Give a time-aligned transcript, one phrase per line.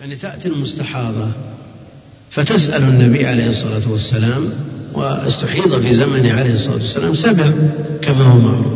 [0.00, 1.28] يعني تأتي المستحاضة
[2.30, 4.50] فتسأل النبي عليه الصلاة والسلام
[4.92, 7.44] واستحيض في زمنه عليه الصلاة والسلام سبع
[8.02, 8.74] كما هو معروف.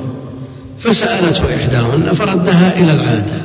[0.80, 3.41] فسألته إحداهن فردها إلى العادة.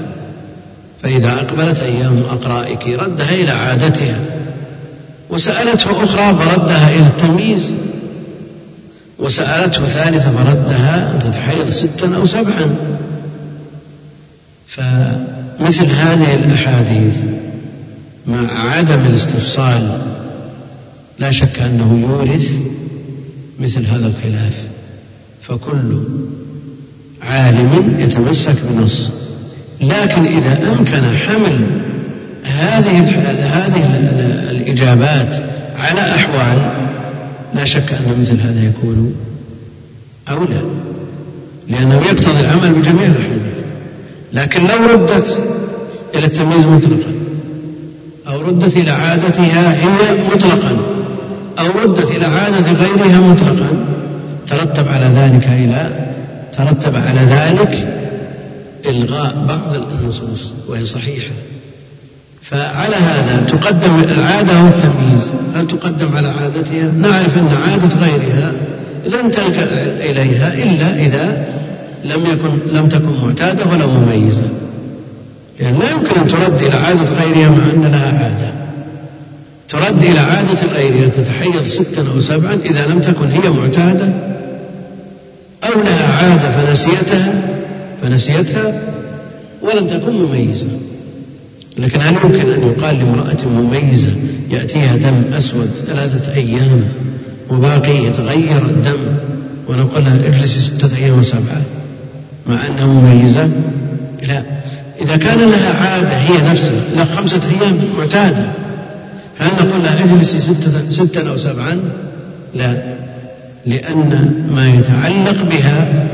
[1.03, 4.19] فإذا أقبلت أيام أقرائك ردها إلى عادتها.
[5.29, 7.73] وسألته أخرى فردها إلى التمييز.
[9.19, 12.75] وسألته ثالثة فردها أن تتحيض ستا أو سبعا.
[14.67, 17.16] فمثل هذه الأحاديث
[18.27, 20.02] مع عدم الاستفصال
[21.20, 22.52] لا شك أنه يورث
[23.59, 24.63] مثل هذا الخلاف
[25.41, 26.03] فكل
[27.22, 29.12] عالم يتمسك بنص.
[29.81, 31.67] لكن إذا أمكن حمل
[32.44, 33.00] هذه
[33.40, 33.86] هذه
[34.52, 35.44] الإجابات
[35.75, 36.72] على أحوال
[37.55, 39.16] لا شك أن مثل هذا يكون
[40.30, 40.62] أولى
[41.70, 43.58] لأنه يقتضي العمل بجميع الأحاديث
[44.34, 45.38] لكن لو ردت
[46.16, 47.27] إلى التمييز مطلقا.
[48.28, 50.78] أو ردت إلى عادتها هي مطلقا.
[51.59, 53.69] أو ردت إلى عادة غيرها مطلقا.
[54.47, 55.92] ترتب على ذلك إلى
[56.58, 57.88] ترتب على ذلك
[58.86, 61.31] إلغاء بعض النصوص وهي صحيحة.
[62.42, 65.23] فعلى هذا تقدم العادة والتمييز.
[65.56, 68.52] هل تقدم على عادتها؟ نعرف أن عادة غيرها
[69.06, 69.67] لن تلجأ
[70.00, 71.45] إليها إلا إذا
[72.06, 74.50] لم يكن لم تكن معتادة ولا مميزة.
[75.59, 78.53] يعني لا يمكن أن ترد إلى عادة غيرها مع أن لها عادة.
[79.69, 84.09] ترد إلى عادة غيرها تتحيض ستا أو سبعا إذا لم تكن هي معتادة
[85.63, 87.33] أو لها عادة فنسيتها
[88.02, 88.81] فنسيتها
[89.61, 90.67] ولم تكن مميزة.
[91.78, 94.11] لكن هل يمكن أن يقال لامرأة مميزة
[94.52, 96.83] يأتيها دم أسود ثلاثة أيام
[97.50, 99.17] وباقي يتغير الدم
[99.67, 101.61] ونقول لها اجلسي ستة أيام وسبعة
[102.47, 103.50] مع أنها مميزة؟
[104.28, 104.44] لا.
[105.02, 108.45] إذا كان لها عادة هي نفسها لا خمسة أيام معتادة.
[109.40, 111.80] هل نقول لها اجلسي ستة, ستا أو سبعا؟
[112.56, 112.78] لا.
[113.66, 116.07] لأن ما يتعلق بها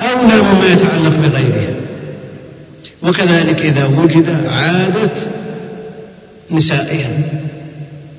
[0.00, 1.74] أولى مما يتعلق بغيرها.
[3.02, 5.10] وكذلك إذا وجد عادة
[6.50, 7.18] نسائها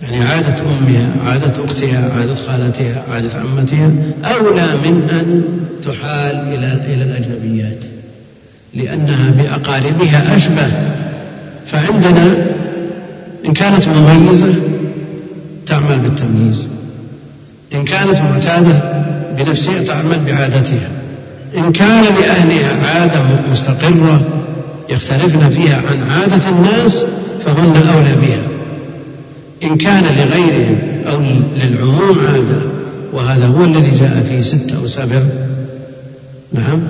[0.03, 3.91] يعني عادة أمها عادة أختها عادة خالتها عادة عمتها
[4.23, 5.43] أولى من أن
[5.83, 7.92] تحال إلى إلى الأجنبيات.
[8.75, 10.71] لأنها بأقاربها أشبه.
[11.65, 12.35] فعندنا
[13.45, 14.53] إن كانت مميزة
[15.65, 16.67] تعمل بالتمييز.
[17.73, 19.03] إن كانت معتادة
[19.37, 20.89] بنفسها تعمل بعادتها.
[21.57, 24.21] إن كان لأهلها عادة مستقرة
[24.89, 27.05] يختلفن فيها عن عادة الناس
[27.45, 28.43] فهن أولى بها.
[29.63, 31.19] إن كان لغيرهم أو
[31.55, 32.61] للعموم عادة
[33.13, 35.21] وهذا هو الذي جاء في ستة أو سبع
[36.53, 36.83] نعم؟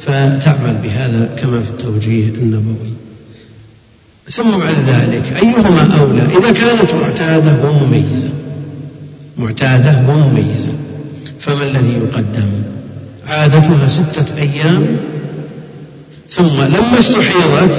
[0.00, 2.92] فتعمل بهذا كما في التوجيه النبوي.
[4.30, 8.28] ثم بعد ذلك أيهما أولى؟ إذا كانت معتادة ومميزة.
[9.38, 10.72] معتادة ومميزة.
[11.40, 12.48] فما الذي يقدم؟
[13.28, 14.86] عادتها ستة أيام.
[16.30, 17.74] ثم لما استحيضت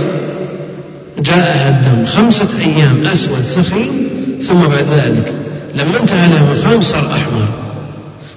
[1.19, 2.05] جاءها الدم.
[2.05, 4.07] خمسة أيام أسود ثخين.
[4.41, 5.33] ثم بعد ذلك
[5.75, 7.47] لما انتهى اليوم الخامس صار أحمر.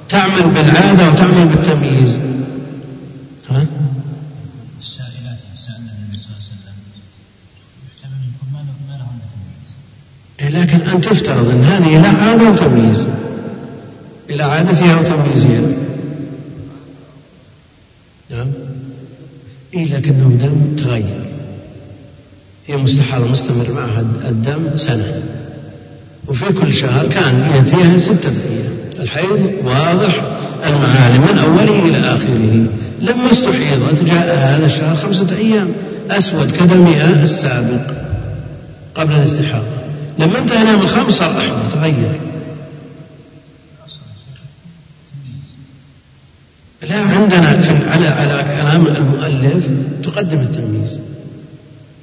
[0.08, 2.18] تعمل بالعادة وتعمل بالتمييز.
[3.50, 3.66] ها؟
[4.80, 6.76] السائلات سألنا النبي صلى الله عليه وسلم.
[7.86, 8.48] يحتمل يكون
[8.88, 9.70] ما لهم تمييز.
[10.40, 13.06] إيه، لكن أن تفترض أن هذه لا عادة وتمييز.
[14.30, 15.60] إلى عادتها وتمييزها.
[18.30, 18.46] نعم.
[19.74, 21.24] إيه لكنه دم تغير.
[22.66, 25.22] هي مستحاضة مستمر معها الدم سنة.
[26.28, 28.72] وفي كل شهر كان يأتيها ستة أيام.
[28.98, 30.39] الحيض واضح.
[30.68, 32.66] من أوله إلى آخره.
[33.00, 35.68] لما استحيضت جاء هذا الشهر خمسة أيام.
[36.10, 37.94] أسود كدمها السابق
[38.94, 39.80] قبل الاستحاضة.
[40.18, 42.20] لما انتهى اليوم الخامس صار أحمر تغير
[46.90, 49.66] لا عندنا في على على كلام المؤلف
[50.02, 50.98] تقدم التمييز.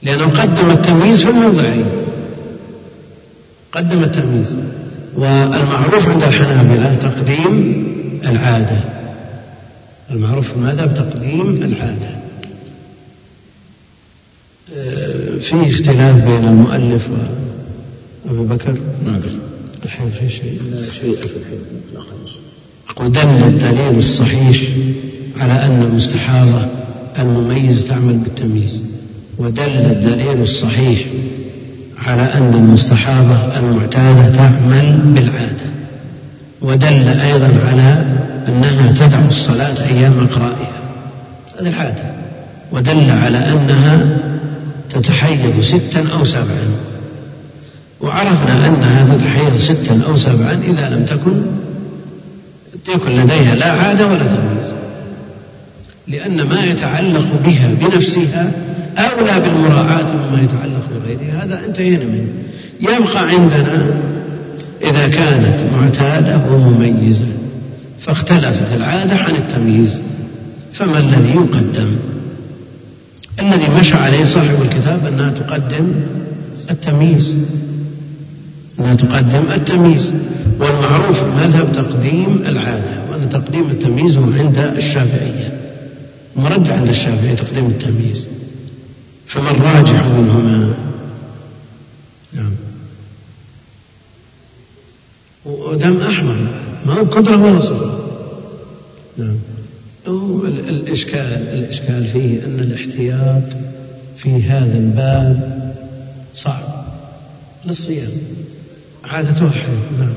[0.03, 1.85] لأنه قدم التمييز في الموضعين
[3.71, 4.55] قدم التمييز.
[5.15, 7.87] والمعروف عند الحنابلة تقديم
[8.25, 8.79] العادة.
[10.11, 12.09] المعروف في المذهب تقديم العادة.
[14.75, 17.07] آه، في اختلاف بين المؤلف
[18.25, 18.75] وأبي بكر؟
[19.05, 19.21] ما
[19.85, 21.59] الحين في شيء؟ لا شيء في الحين.
[21.93, 22.35] لا خلاص.
[22.99, 24.61] ودل الدليل الصحيح
[25.37, 26.67] على أن المستحاضة
[27.19, 28.81] المميز تعمل بالتمييز.
[29.37, 31.05] ودل الدليل الصحيح
[31.97, 35.76] على أن المستحاضة المعتادة تعمل بالعادة.
[36.61, 38.05] ودل أيضا على
[38.47, 40.77] أنها تدع الصلاة أيام إقرائها
[41.59, 42.03] هذه العادة.
[42.71, 44.07] ودل على أنها
[44.89, 46.67] تتحيض ستا أو سبعا.
[48.01, 51.41] وعرفنا أنها تتحيض ستا أو سبعا إذا لم تكن
[52.95, 54.71] يكن لديها لا عادة ولا تمييز.
[56.07, 58.51] لأن ما يتعلق بها بنفسها
[58.97, 61.43] أولى بالمراعاة مما يتعلق بغيرها.
[61.43, 62.27] هذا انتهينا منه.
[62.81, 63.95] يبقى عندنا
[64.89, 67.25] إذا كانت معتادة ومميزة
[67.99, 70.01] فاختلفت العادة عن التمييز
[70.73, 71.95] فما الذي يقدم؟
[73.39, 75.93] الذي مشى عليه صاحب الكتاب أنها تقدم
[76.69, 77.35] التمييز.
[78.79, 80.13] أنها تقدم التمييز
[80.59, 85.59] والمعروف المذهب تقديم العادة وأن تقديم التمييز هو عند الشافعية
[86.35, 88.25] مرجع عند الشافعية تقديم التمييز.
[89.25, 90.73] فما الراجح منهما؟
[92.33, 92.51] نعم.
[95.47, 96.35] ودم أحمر
[96.85, 97.99] ما هو قدرة ولا صفة
[99.17, 99.37] نعم.
[100.69, 103.57] الإشكال الإشكال فيه أن الاحتياط
[104.17, 105.57] في هذا الباب
[106.35, 106.85] صعب
[107.65, 108.11] للصيام.
[109.03, 110.13] عادته حيض نعم.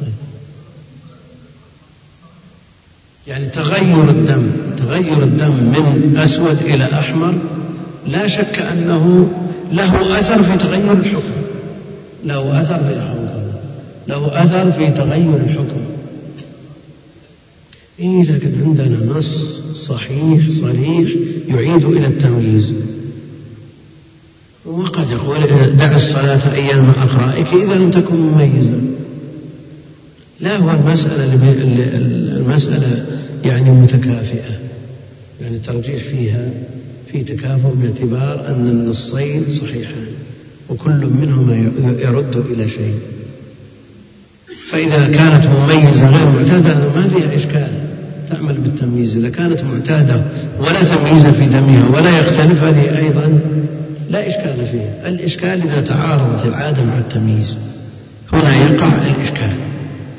[0.00, 0.12] طيب.
[3.26, 7.34] يعني تغير الدم تغير الدم من أسود إلى أحمر
[8.06, 9.30] لا شك أنه
[9.72, 11.42] له أثر في تغير الحكم.
[12.24, 13.17] له أثر في
[14.08, 15.80] له أثر في تغير الحكم.
[18.00, 21.10] إيه لكن عندنا نص صحيح صريح
[21.48, 22.74] يعيد إلى التمييز.
[24.66, 25.40] وقد يقول
[25.76, 28.80] دع الصلاة أيام أقرائك إذا لم تكن مميزا.
[30.40, 31.34] لا هو المسألة
[32.36, 33.06] المسألة
[33.44, 34.58] يعني متكافئة.
[35.40, 36.50] يعني الترجيح فيها
[37.12, 40.06] في تكافؤ باعتبار أن النصين صحيحان.
[40.70, 42.94] وكل منهما يرد إلى شيء.
[44.66, 47.68] فإذا كانت مميزة غير معتادة ما فيها إشكال.
[48.30, 49.16] تعمل بالتمييز.
[49.16, 50.22] إذا كانت معتادة
[50.60, 53.40] ولا تمييز في دمها ولا يختلف هذه أيضا
[54.10, 55.08] لا إشكال فيها.
[55.08, 57.58] الإشكال إذا تعارضت العادة مع التمييز
[58.32, 59.54] هنا يقع الإشكال.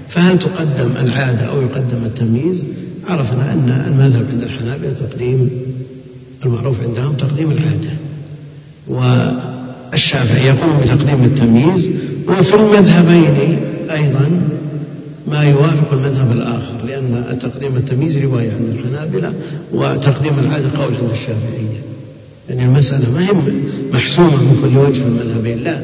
[0.10, 2.66] فهل تقدم العادة أو يقدم التمييز؟
[3.08, 5.50] عرفنا أن المذهب عند الحنابلة تقديم
[6.46, 7.94] المعروف عندهم تقديم العادة.
[8.88, 11.90] والشافعي يقوم بتقديم التمييز.
[12.28, 13.60] وفي المذهبين
[13.92, 14.42] أيضا
[15.28, 19.34] ما يوافق المذهب الآخر لأن تقديم التمييز رواية عند الحنابلة
[19.74, 21.82] وتقديم العادة قول عند الشافعية.
[22.50, 23.32] يعني المسألة ما هي
[23.94, 25.80] محسومة من كل وجه في المذهبين لا.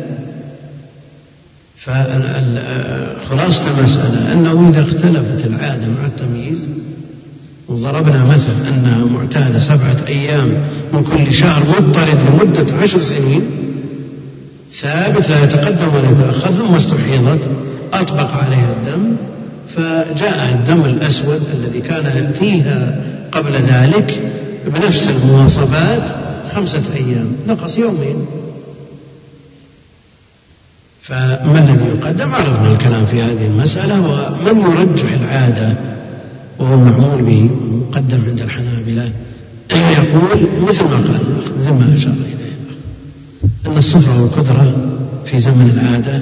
[1.78, 6.60] فخلاصة المسألة أنه إذا اختلفت العادة مع التمييز
[7.68, 10.54] وضربنا مثل أنها معتادة سبعة أيام
[10.94, 13.42] من كل شهر مضطرد لمدة عشر سنين
[14.74, 17.40] ثابت لا يتقدم ولا يتأخر ثم استحيضت.
[17.94, 19.16] أطبق عليها الدم
[19.76, 23.02] فجاء الدم الأسود الذي كان يأتيها
[23.32, 24.22] قبل ذلك
[24.66, 26.04] بنفس المواصفات
[26.50, 28.26] خمسة أيام نقص يومين.
[31.02, 35.74] فما الذي يقدم؟ عرفنا الكلام في هذه المسألة ومن يرجح العادة
[36.60, 37.50] وهو معمول به
[37.90, 39.12] مقدم عند الحنابلة
[39.98, 41.22] يقول مثل ما قال
[41.60, 42.56] مثل ما أشار إليه
[43.66, 44.74] أن الصفرة والقدرة
[45.26, 46.22] في زمن العادة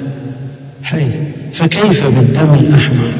[0.84, 1.14] حيث
[1.52, 3.14] فكيف بالدم الأحمر؟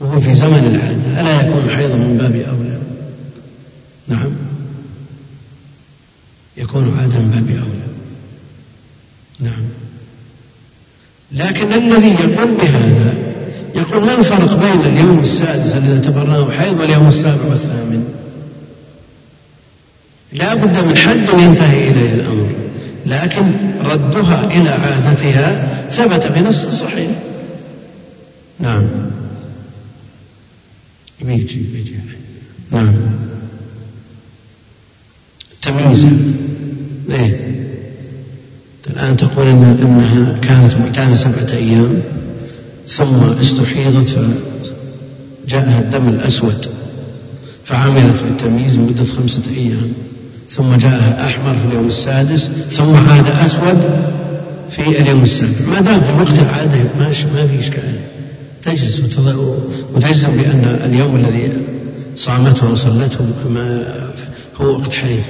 [0.00, 1.20] وهو في زمن العادة.
[1.20, 2.78] ألا يكون حيضا من باب أولى؟
[4.08, 4.32] نعم.
[6.56, 7.90] يكون عادة من باب أولى.
[9.40, 9.62] نعم.
[11.32, 13.14] لكن الذي يقول بهذا
[13.74, 18.04] يقول ما الفرق بين اليوم السادس الذي اعتبرناه حيض واليوم السابع والثامن؟
[20.32, 22.59] لا بد من حد ينتهي إليه الأمر.
[23.10, 23.52] لكن
[23.84, 27.10] ردها إلى عادتها ثبت بنص صحيح.
[28.60, 28.86] نعم.
[31.22, 31.94] بيجي بيجي.
[32.70, 32.94] نعم.
[35.62, 36.06] تمييز.
[37.10, 37.50] إيه.
[38.90, 42.02] الآن تقول إن إنها كانت معتادة سبعة أيام
[42.86, 44.08] ثم استحيضت
[45.46, 46.66] فجاءها الدم الأسود
[47.64, 49.92] فعملت بالتمييز لمدة خمسة أيام.
[50.50, 53.90] ثم جاء أحمر في اليوم السادس ثم عاد أسود
[54.70, 55.66] في اليوم السابع.
[55.66, 57.94] ما دام في وقت العادة ما ما في إشكال.
[58.62, 59.00] تجلس
[59.94, 61.52] وتجزم بأن اليوم الذي
[62.16, 63.94] صامته وصلته ما
[64.60, 65.22] هو وقت حيض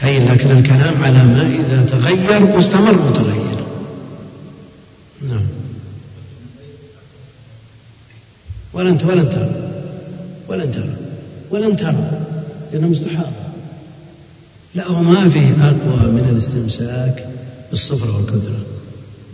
[0.00, 3.64] هي لكن الكلام على ما إذا تغير واستمر متغير.
[5.28, 5.46] نعم.
[8.72, 9.50] ولن ولن ترى.
[10.48, 10.94] ولن ترى.
[11.50, 12.20] ولن ترى.
[12.72, 13.43] لأنه مستحاضة
[14.74, 17.28] لا هو ما فيه أقوى من الاستمساك
[17.70, 18.58] بالصفرة والكدرة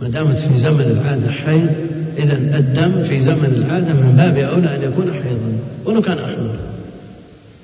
[0.01, 1.69] ما دامت في زمن العادة حيض
[2.17, 6.55] إذا الدم في زمن العادة من باب أولى أن يكون حيضا ولو كان أحمر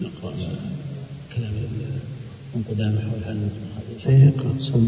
[0.01, 0.33] نقرأ
[1.35, 1.51] كلام
[2.55, 3.37] من قدامى حول هل
[4.07, 4.87] اي اقرأ صم.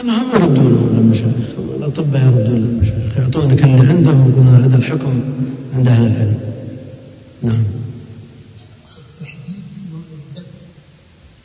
[0.00, 5.20] أنا هم يردونه للمشايخ الأطباء يردون للمشايخ يعطونك اللي عندهم يقولون هذا الحكم
[5.74, 6.38] عند أهل العلم.
[7.42, 7.64] نعم.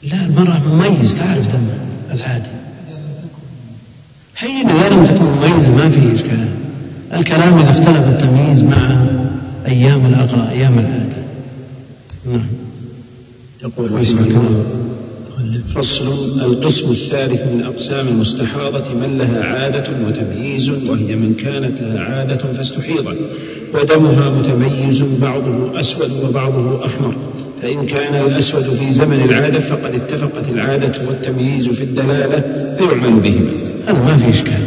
[0.03, 1.15] لا المرأة مميز.
[1.15, 1.79] تعرف دمها
[2.11, 2.49] العادي.
[4.37, 6.49] هي إذا لم تكن مميزة ما في إشكال.
[7.13, 9.05] الكلام إذا اختلف التمييز مع
[9.67, 11.17] أيام الأقرأ أيام العادة.
[12.25, 12.47] نعم.
[13.63, 14.05] يقول
[15.75, 16.07] فصل
[16.41, 23.17] القسم الثالث من أقسام المستحاضة من لها عادة وتمييز وهي من كانت لها عادة فاستحيضت
[23.73, 27.15] ودمها متميز بعضه أسود وبعضه أحمر.
[27.61, 32.43] فإن كان الأسود في زمن العادة فقد اتفقت العادة والتمييز في الدلالة
[32.77, 33.51] فيعمل بهما.
[33.87, 34.61] هذا ما في إشكال.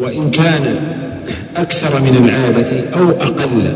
[0.00, 0.76] وإن كان
[1.56, 3.72] أكثر من العادة أو أقل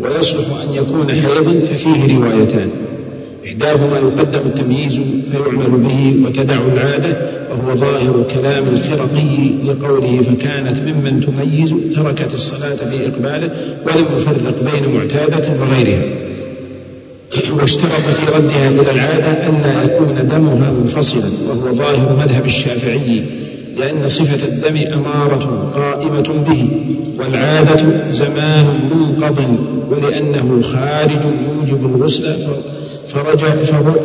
[0.00, 2.70] ويصلح أن يكون حيضا ففيه روايتان.
[3.46, 5.00] إحداهما يقدم التمييز
[5.32, 7.16] فيعمل به وتدع العادة
[7.50, 13.50] وهو ظاهر كلام الفرقي لقوله فكانت ممن تميز تركت الصلاة في إقباله
[13.86, 16.31] ولم يفرق بين معتادة وغيرها.
[17.50, 23.22] واشترط في ردها إلى العادة ألا يكون دمها منفصلا وهو ظاهر مذهب الشافعي
[23.78, 26.68] لأن صفة الدم أمارة قائمة به
[27.18, 29.58] والعادة زمان منقض
[29.90, 32.34] ولأنه خارج يوجب الغسل
[33.08, 33.54] فرجع,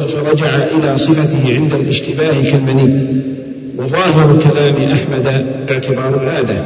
[0.05, 3.17] فرجع إلى صفته عند الاشتباه كالمني.
[3.77, 6.63] وظاهر كلام أحمد اعتبار العادة.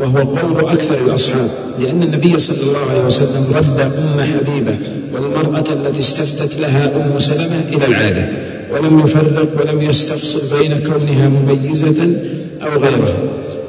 [0.00, 4.76] وهو قول أكثر الأصحاب لأن النبي صلى الله عليه وسلم رد أم حبيبة
[5.14, 8.28] والمرأة التي استفتت لها أم سلمة إلى العادة
[8.72, 12.06] ولم يفرق ولم يستفصل بين كونها مميزة
[12.62, 13.14] أو غيرها.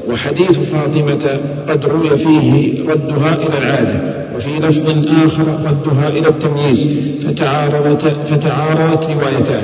[0.07, 4.01] وحديث فاطمة قد روي فيه ردها إلى العادة
[4.35, 4.89] وفي لفظ
[5.25, 6.87] آخر ردها إلى التمييز
[7.27, 9.63] فتعارضت, فتعارضت روايتان.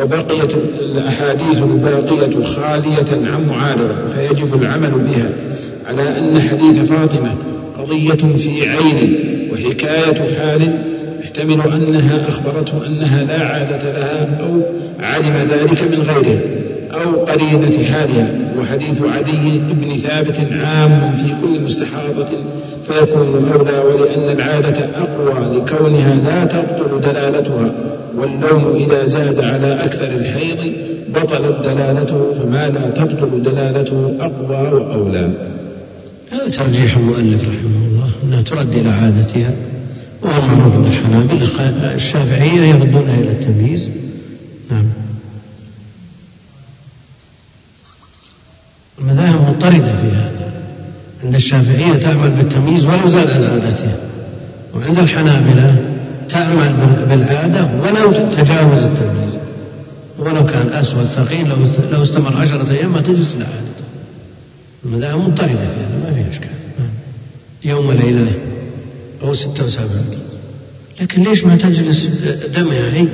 [0.00, 5.30] وبقيت الأحاديث الباقية خالية عن معارضة فيجب العمل بها.
[5.88, 7.34] على أن حديث فاطمة
[7.78, 9.18] قضية في عين
[9.52, 10.78] وحكاية حال
[11.22, 14.62] يحتمل أنها أخبرته أنها لا عادة لها أو
[15.00, 16.40] علم ذلك من غيرها
[16.92, 18.28] أو قرينة حالها
[18.60, 22.26] وحديث عدي بن ثابت عام في كل مستحاضة
[22.86, 27.72] فيكون أولى ولأن العادة أقوى لكونها لا تبطل دلالتها
[28.16, 30.72] واللوم إذا زاد على أكثر الحيض
[31.08, 35.30] بطلت دلالته فما لا تبطل دلالته أقوى وأولى.
[36.32, 39.50] هذا ترجيح المؤلف رحمه الله أنها ترد إلى عادتها
[40.22, 43.88] وهو معروف عند الحنابلة الشافعية يردونها إلى التمييز.
[44.70, 44.84] نعم.
[48.98, 50.52] المذاهب مضطردة في هذا.
[51.24, 53.96] عند الشافعية تعمل بالتمييز ولو زاد عن عادتها.
[54.74, 55.84] وعند الحنابلة
[56.28, 56.76] تعمل
[57.08, 59.34] بالعادة ولو تجاوز التمييز.
[60.18, 61.56] ولو كان أسود ثقيل لو
[61.92, 63.85] لو استمر عشرة أيام ما تجلس إلى عادته.
[64.86, 66.48] المذاهب مضطردة في هذا ما فيها إشكال.
[67.64, 68.32] يوم ليلة
[69.22, 70.04] أو ستة وسبعة
[71.00, 72.06] لكن ليش ما تجلس
[72.56, 73.06] دمها هي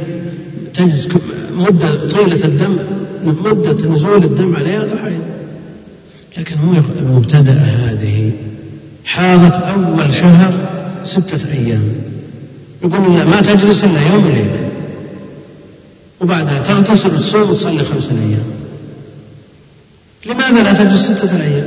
[0.74, 1.08] تجلس
[1.52, 2.78] مدة طويلة الدم
[3.24, 5.20] مدة نزول الدم عليها حيض
[6.38, 8.32] لكن هو المبتدأ هذه
[9.04, 10.52] حاضت أول شهر
[11.04, 11.82] ستة أيام.
[12.84, 14.70] يقول لا ما تجلس إلا يوم وليلة.
[16.20, 18.44] وبعدها تغتسل وتصوم وتصلي خمسة أيام.
[20.26, 21.66] لماذا لا تجلس ستة أيام؟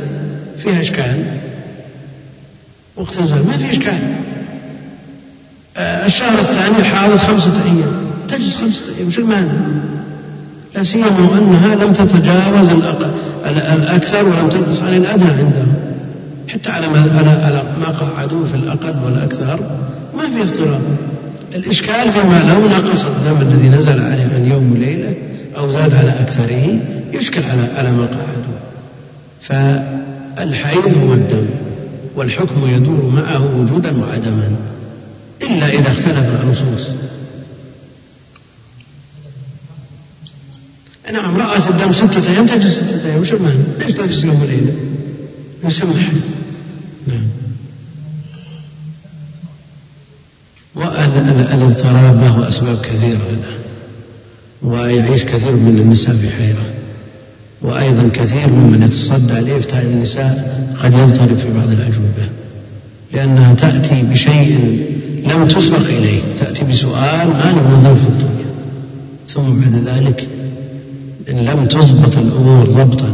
[0.57, 1.25] فيها إشكال.
[2.95, 3.99] وقت الزواج ما في إشكال.
[5.77, 7.93] آه، الشهر الثاني حاضت خمسة أيام.
[8.27, 9.53] تجلس خمسة أيام وش المانع؟
[10.75, 12.69] لا سيما وأنها لم تتجاوز
[13.45, 15.73] الأكثر ولم تنقص عن الأدنى عندهم.
[16.47, 16.99] حتى على ما
[17.45, 19.59] على ما قعدوه في الأقل والأكثر
[20.13, 20.81] ما في اضطراب.
[21.55, 25.13] الإشكال فيما لو نقص الدم الذي نزل عليه عن يوم وليلة
[25.57, 26.79] أو زاد على أكثره
[27.13, 28.59] يشكل على على ما قعدوه
[29.41, 31.45] فالحيض هو الدم
[32.15, 34.55] والحكم يدور معه وجودا وعدما
[35.41, 36.89] إلا إذا اختلف النصوص
[41.13, 43.21] نعم رأت الدم ستة أيام تجلس ستة أيام.
[43.21, 44.73] وش المعنى؟ ليش تجلس يوم وليلة؟
[45.63, 46.17] يسمى حي
[47.07, 47.27] نعم.
[50.75, 53.59] والاضطراب له أسباب كثيرة الآن
[54.61, 56.65] ويعيش كثير من النساء في حيرة.
[57.61, 62.29] وأيضا كثير ممن يتصدى لإفتاء النساء قد يضطرب في بعض الأجوبة
[63.13, 64.79] لأنها تأتي بشيء
[65.31, 68.45] لم تسبق إليه تأتي بسؤال ما له نظير في الدنيا.
[69.27, 70.27] ثم بعد ذلك
[71.29, 73.13] إن لم تضبط الأمور ضبطا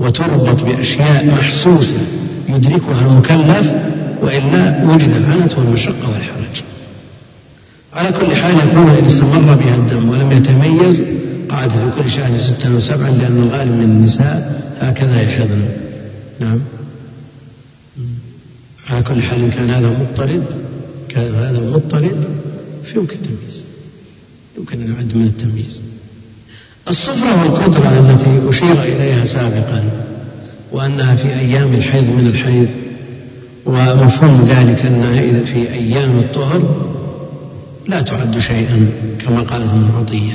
[0.00, 1.96] وتربط بأشياء محسوسة
[2.48, 3.72] يدركها المكلف
[4.22, 6.62] وإلا وجد العنت والمشقة والحرج.
[7.92, 11.02] على كل حال يكون إن استمر بها الدم ولم يتميز
[11.50, 15.68] قعد في كل شهر ستا وسبعا لأن الغالب من النساء هكذا يحضن.
[16.40, 16.60] نعم.
[18.90, 20.44] على كل حال كان هذا مضطرد
[21.08, 22.24] كان هذا مضطرد
[22.84, 23.62] فيمكن تمييز.
[24.58, 25.80] يمكن أن يعد من التمييز.
[26.88, 29.82] الصفرة والقدرة التي أشير إليها سابقا
[30.72, 32.68] وأنها في أيام الحيض من الحيض
[33.66, 36.86] ومفهوم ذلك أنها في أيام الطهر
[37.88, 40.32] لا تعد شيئا كما قالت عطية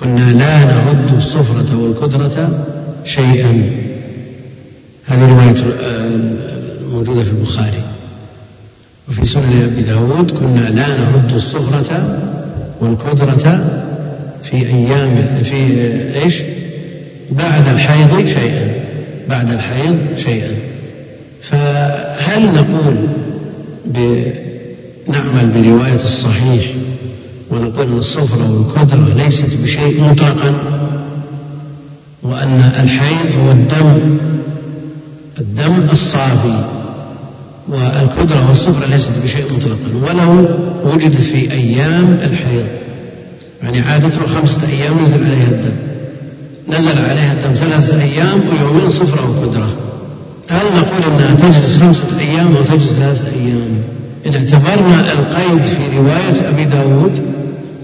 [0.00, 2.66] كنا لا نعد الصفرة والقدرة
[3.04, 3.70] شيئا.
[5.06, 5.54] هذه رواية
[6.92, 7.82] موجودة في البخاري.
[9.08, 12.18] وفي سنن أبي داود كنا لا نعد الصفرة
[12.80, 13.64] والقدرة
[14.42, 15.54] في أيام في
[16.24, 16.42] إيش؟
[17.30, 18.74] بعد الحيض شيئا.
[19.28, 20.50] بعد الحيض شيئا.
[21.42, 22.96] فهل نقول
[25.08, 26.64] نعمل برواية الصحيح
[27.50, 30.54] ونقول أن الصفرة والقدرة ليست بشيء مطلقا
[32.22, 34.18] وأن الحيض هو الدم
[35.38, 36.64] الدم الصافي
[37.68, 39.76] والقدرة والصفرة ليست بشيء مطلقا.
[40.06, 40.48] ولو
[40.84, 42.66] وجد في أيام الحيض
[43.62, 45.76] يعني عادته خمسة أيام نزل عليها الدم.
[46.68, 49.70] نزل عليها الدم ثلاثة أيام ويومين صفرة وقدرة.
[50.50, 53.82] هل نقول أنها تجلس خمسة أيام أو تجلس ثلاثة أيام؟
[54.26, 57.20] إن اعتبرنا القيد في رواية أبي داود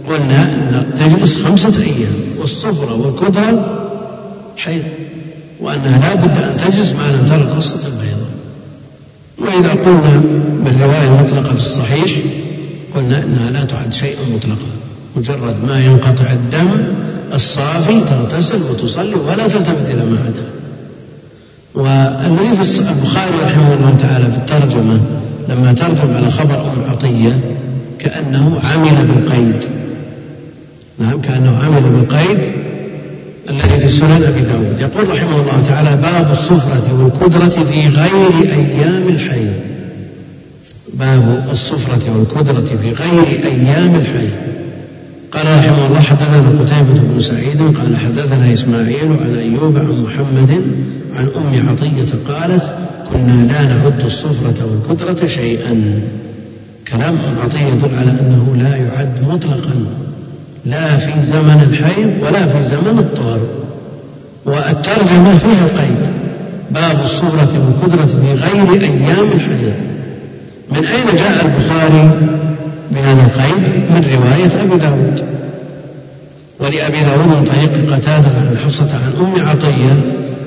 [0.08, 3.80] قلنا أن تجلس خمسة أيام والصفرة والقدرة
[4.56, 4.82] حيض
[5.60, 8.34] وأنها لا بد أن تجلس ما لم ترى قصة البيضاء.
[9.38, 10.22] وإذا قلنا
[10.64, 12.18] بالرواية المطلقة في الصحيح
[12.96, 14.66] قلنا إنها لا تعد شيئا مطلقا
[15.16, 16.68] مجرد ما ينقطع الدم
[17.34, 20.46] الصافي تغتسل وتصلي ولا تلتفت إلى ما عدا.
[21.74, 25.00] والذي في البخاري رحمه الله تعالى في الترجمة
[25.48, 27.40] لما ترجم على خبر أم عطية
[27.98, 29.64] كأنه عمل بالقيد.
[30.98, 32.38] نعم كأنه عمل بالقيد
[33.50, 34.80] الذي في سنن أبي داود.
[34.80, 39.48] يقول رحمه الله تعالى باب الصفرة والقدرة في غير أيام الحي.
[40.94, 44.28] باب الصفرة والقدرة في غير أيام الحي.
[45.32, 50.62] قال رحمه الله حدثنا قتيبة بن سعيد قال حدثنا إسماعيل عن أيوب عن محمد
[51.16, 52.70] عن أم عطية قالت
[53.12, 56.00] كنا لا نعد الصفرة والقدرة شيئا.
[56.88, 60.03] كلام أم عطية يدل على أنه لا يعد مطلقا.
[60.66, 63.40] لا في زمن الحيض ولا في زمن الطهر
[64.46, 66.10] والترجمة فيها القيد.
[66.70, 69.72] باب الصفرة والقدرة في غير أيام الحيض.
[70.70, 72.10] من أين جاء البخاري
[72.90, 75.24] بهذا القيد؟ من رواية أبي داود.
[76.60, 79.92] ولأبي داود من طريق قتادة عن حفصة عن أم عطية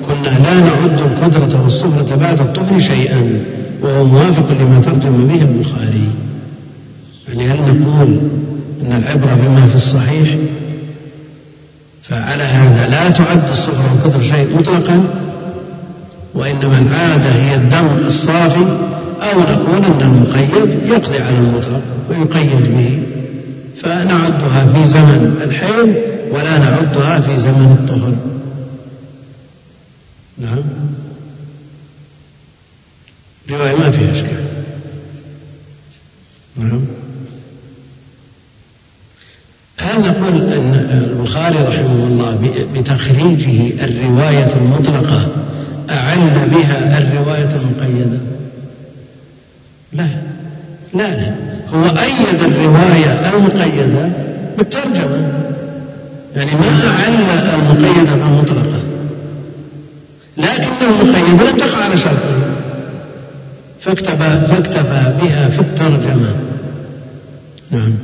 [0.06, 3.40] كنا لا نعد القدرة والصفرة بعد الطهر شيئا.
[3.82, 6.10] وهو موافق لما ترجم به البخاري.
[7.28, 8.18] يعني هل نقول
[8.82, 10.36] أن العبرة بما في الصحيح
[12.02, 15.04] فعلى هذا لا تعد الصفرة والقدرة شيء مطلقا
[16.34, 18.64] وإنما العادة هي الدم الصافي
[19.22, 23.02] أو نقول أن المقيد يقضي على المطلق ويقيد به.
[23.82, 25.94] فنعدها في زمن الحيض
[26.30, 28.14] ولا نعدها في زمن الطهر.
[30.38, 30.64] نعم.
[33.50, 34.44] رواية ما فيها إشكال.
[36.56, 36.80] نعم.
[39.88, 42.38] هل نقول أن البخاري رحمه الله
[42.74, 45.28] بتخريجه الرواية المطلقة
[45.90, 48.18] أعل بها الرواية المقيدة؟
[49.92, 50.08] لا.
[50.94, 51.34] لا لا.
[51.74, 54.08] هو أيد الرواية المقيدة
[54.58, 55.32] بالترجمة.
[56.36, 57.14] يعني ما أعل
[57.54, 58.82] المقيدة بالمطلقة.
[60.36, 60.72] لكن
[61.02, 62.48] المقيد لم تقع على شرطه
[63.80, 66.34] فاكتفى بها في الترجمة.
[67.70, 67.94] نعم.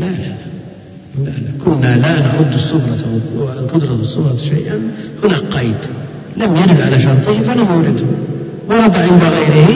[0.00, 0.34] لا لا
[1.24, 1.30] لا.
[1.64, 4.80] كنا لا نعد الصفرة والقدرة الصفرة شيئا.
[5.24, 5.76] هناك قيد.
[6.36, 8.04] لم يرد على شرطه فلم يورده
[8.68, 9.68] ورد عند غيره.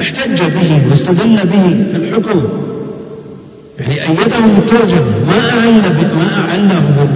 [0.00, 1.66] احتج به واستدل به
[1.96, 2.42] الحكم
[3.80, 5.72] يعني أيده بالترجمة ما أعل
[6.16, 7.08] ما أعله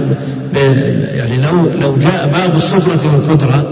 [1.15, 3.65] يعني لو لو جاء باب الصفرة والقدرة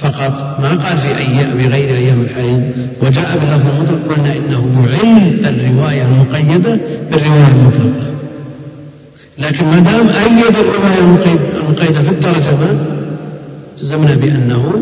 [0.00, 2.62] فقط ما قال في أيام غير أيام الحيض
[3.02, 6.78] وجاء باللفظ المطلق قلنا إنه يعل الرواية المقيدة
[7.12, 8.10] بالرواية المطلقة.
[9.38, 10.98] لكن ما دام أيد الرواية
[11.56, 12.76] المقيدة في الترجمة
[13.74, 14.74] التزمنا بأنه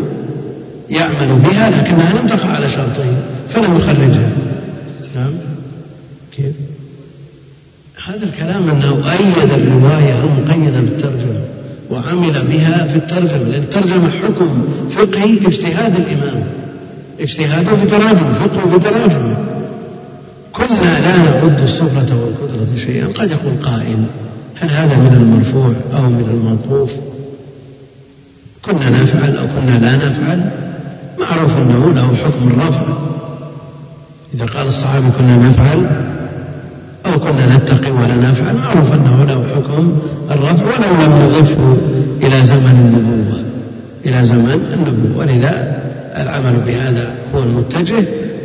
[0.89, 3.05] يعمل بها لكنها لم تقع على شرطه
[3.49, 4.29] فلم يخرجها.
[5.15, 5.31] نعم؟
[6.37, 6.53] كيف؟
[8.05, 11.58] هذا الكلام أنه أيد الرواية المقيدة بالترجمة
[11.89, 16.43] وعمل بها في الترجمة لأن الترجمة حكم فقهي اجتهاد الإمام.
[17.19, 19.35] اجتهاده في تراجم فقه في تراجم.
[20.53, 23.07] كنا لا نعد السفرة والقدرة شيئا.
[23.07, 23.97] قد يقول قائل
[24.55, 26.91] هل هذا من المرفوع أو من الموقوف؟
[28.65, 30.49] كنا نفعل أو كنا لا نفعل؟
[31.19, 32.83] معروف أنه له حكم الرفع.
[34.33, 36.08] إذا قال الصحابي كنا نفعل
[37.05, 39.99] أو كنا نتقي ولا نفعل معروف أنه له حكم
[40.31, 41.77] الرفع ولو لم نضفه
[42.21, 43.39] إلى زمن النبوة
[44.05, 45.21] إلى زمن النبوة.
[45.21, 45.81] ولذا
[46.17, 48.03] العمل بهذا هو المتجه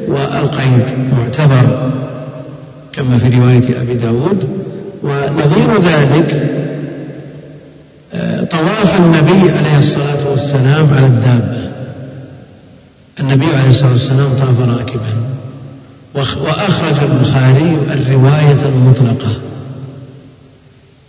[0.08, 1.90] والقيد معتبر
[2.92, 4.48] كما في رواية أبي داود.
[5.02, 6.50] ونظير ذلك
[8.14, 11.70] آه، طواف النبي عليه الصلاة والسلام على الدابة.
[13.20, 15.33] النبي عليه الصلاة والسلام طاف راكبا.
[16.14, 19.36] وأخرج البخاري الرواية المطلقة.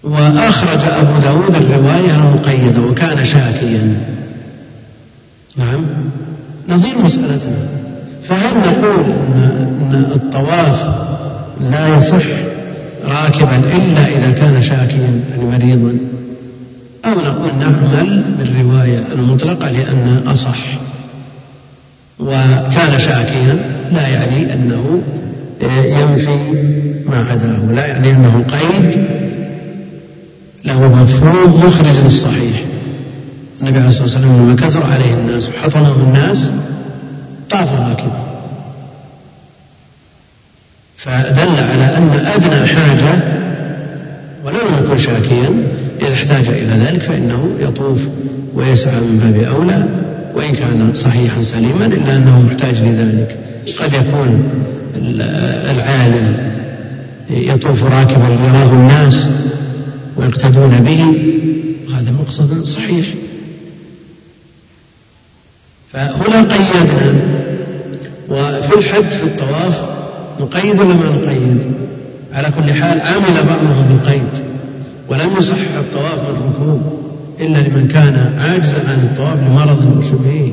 [0.03, 4.01] وأخرج أبو داود الرواية المقيدة وكان شاكيا.
[5.57, 5.85] نعم.
[6.69, 7.67] نظير مسألتنا.
[8.23, 10.89] فهل نقول إن الطواف
[11.61, 12.25] لا يصح
[13.05, 15.97] راكبا إلا إذا كان شاكيا يعني مريضا
[17.05, 20.57] أو نقول نعمل بالرواية المطلقة لأن أصح.
[22.19, 23.57] وكان شاكيا
[23.91, 25.01] لا يعني أنه
[25.61, 26.51] يمشي
[27.05, 29.05] ما عداه لا يعني أنه قيد
[30.65, 32.63] له مفهوم مخرج للصحيح.
[33.61, 36.51] النبي عليه الصلاة والسلام لما كثر عليه الناس وحطمه الناس
[37.49, 38.25] طاف راكبا
[40.97, 43.23] فدل على أن أدنى حاجة
[44.43, 45.49] ولم يكن شاكيا
[46.01, 47.99] إذا احتاج إلى ذلك فإنه يطوف
[48.53, 50.04] ويسعى من باب أولى.
[50.35, 53.37] وإن كان صحيحا سليما إلا أنه محتاج لذلك.
[53.79, 54.49] قد يكون
[55.71, 56.37] العالم
[57.29, 59.27] يطوف راكبا ليراه الناس
[60.17, 61.03] ويقتدون به
[61.97, 63.07] هذا مقصد صحيح.
[65.93, 67.13] فهنا قيدنا
[68.29, 69.81] وفي الحج في الطواف
[70.39, 71.73] نقيد ولا ما نقيد؟
[72.33, 74.29] على كل حال عمل بعضهم بالقيد
[75.09, 77.04] ولم يصحح الطواف من الركوب
[77.39, 80.51] إلا لمن كان عاجزا عن الطواف لمرض أو شبهه.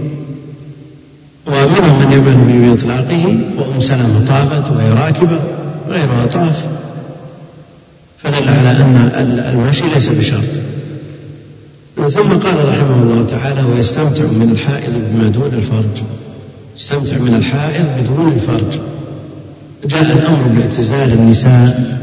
[1.47, 5.41] ومنهم من يعمل بإطلاقه وأم سلمة طافت وهي راكبة
[5.89, 6.67] غيرها طاف
[8.19, 9.11] فدل على أن
[9.53, 10.49] المشي ليس بشرط.
[12.11, 16.03] ثم قال رحمه الله تعالى ويستمتع من الحائض بما دون الفرج.
[16.77, 18.81] يستمتع من الحائض بدون الفرج.
[19.85, 21.99] جاء الأمر باعتزال النساء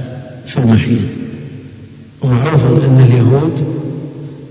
[0.46, 1.08] في المحيض.
[2.22, 3.79] ومعروف أن اليهود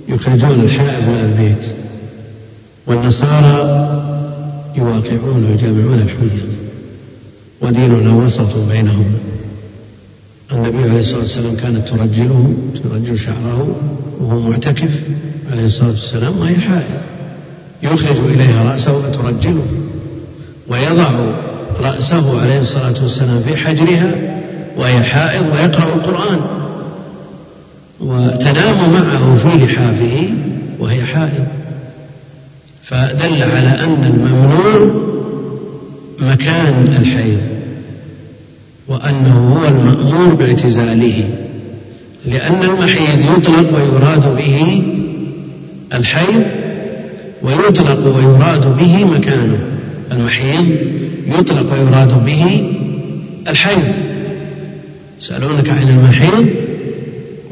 [0.08, 1.64] يخرجون الحائض من البيت
[2.86, 3.58] والنصارى
[4.76, 6.48] يواقعون ويجامعون الحيض
[7.60, 9.14] وديننا وسط بينهم.
[10.52, 13.76] النبي عليه الصلاة والسلام كانت ترجله ترجل شعره
[14.20, 14.90] وهو معتكف
[15.52, 17.00] عليه الصلاة والسلام وهي حائض.
[17.82, 19.66] يخرج إليها رأسه فترجله
[20.68, 21.34] ويضع
[21.80, 24.14] رأسه عليه الصلاة والسلام في حجرها
[24.76, 26.40] وهي حائض ويقرأ القرآن.
[28.00, 30.30] وتنام معه في لحافه
[30.78, 31.46] وهي حائض.
[32.82, 34.90] فدل على أن الممنوع
[36.20, 37.38] مكان الحيض
[38.88, 41.24] وأنه هو المأمور باعتزاله
[42.26, 44.82] لأن المحيض يطلق ويراد به
[45.94, 46.44] الحيض
[47.42, 49.58] ويطلق ويراد به مكانه.
[50.12, 50.76] المحيض
[51.26, 52.72] يطلق ويراد به
[53.48, 53.84] الحيض.
[55.20, 56.46] يسألونك عن المحيض؟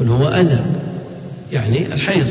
[0.00, 0.64] قل هو أذى.
[1.52, 2.26] يعني الحيض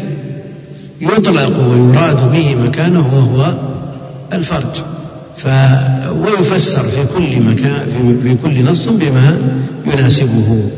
[1.01, 3.53] يطلق ويراد به مكانه وهو
[4.33, 4.83] الفرج.
[5.37, 5.47] ف
[6.11, 9.37] ويفسر في كل مكان في, في كل نص بما
[9.85, 10.69] يناسبه.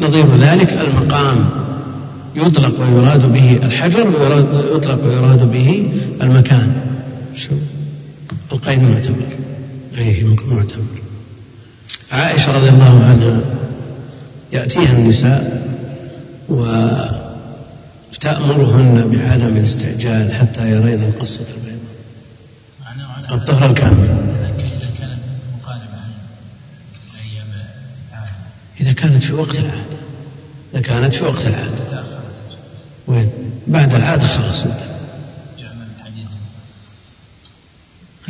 [0.00, 1.36] نظير ذلك المقام.
[2.36, 5.88] يطلق ويراد به الحجر ويطلق ويراد به
[6.22, 6.72] المكان.
[7.34, 7.52] شو؟
[8.52, 9.14] القيد معتبر
[9.98, 10.94] أيه معتبر
[12.12, 13.40] عائشة رضي الله عنها.
[14.52, 15.64] يأتيها النساء
[18.08, 18.20] وتأمرهن
[19.12, 21.74] بعدم الاستعجال حتى يرين القصة البيضاء.
[23.30, 24.34] الطهر الكامل.
[28.80, 29.96] إذا كانت في وقت العادة
[30.74, 32.04] إذا كانت في وقت العادة
[33.06, 33.30] وين؟
[33.66, 34.94] بعد العادة خلاص انتهى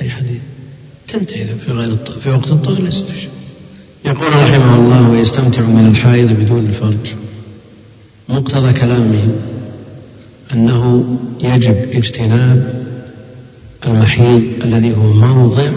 [0.01, 0.41] أي حديث؟
[1.09, 3.07] تنتهي في غير في وقت الطهر ليست
[4.05, 7.15] يقول رحمه الله ويستمتع من الحائض بدون الفرج.
[8.29, 9.29] مقتضى كلامه
[10.55, 11.05] أنه
[11.41, 12.85] يجب اجتناب
[13.87, 15.71] المحيض الذي هو موضع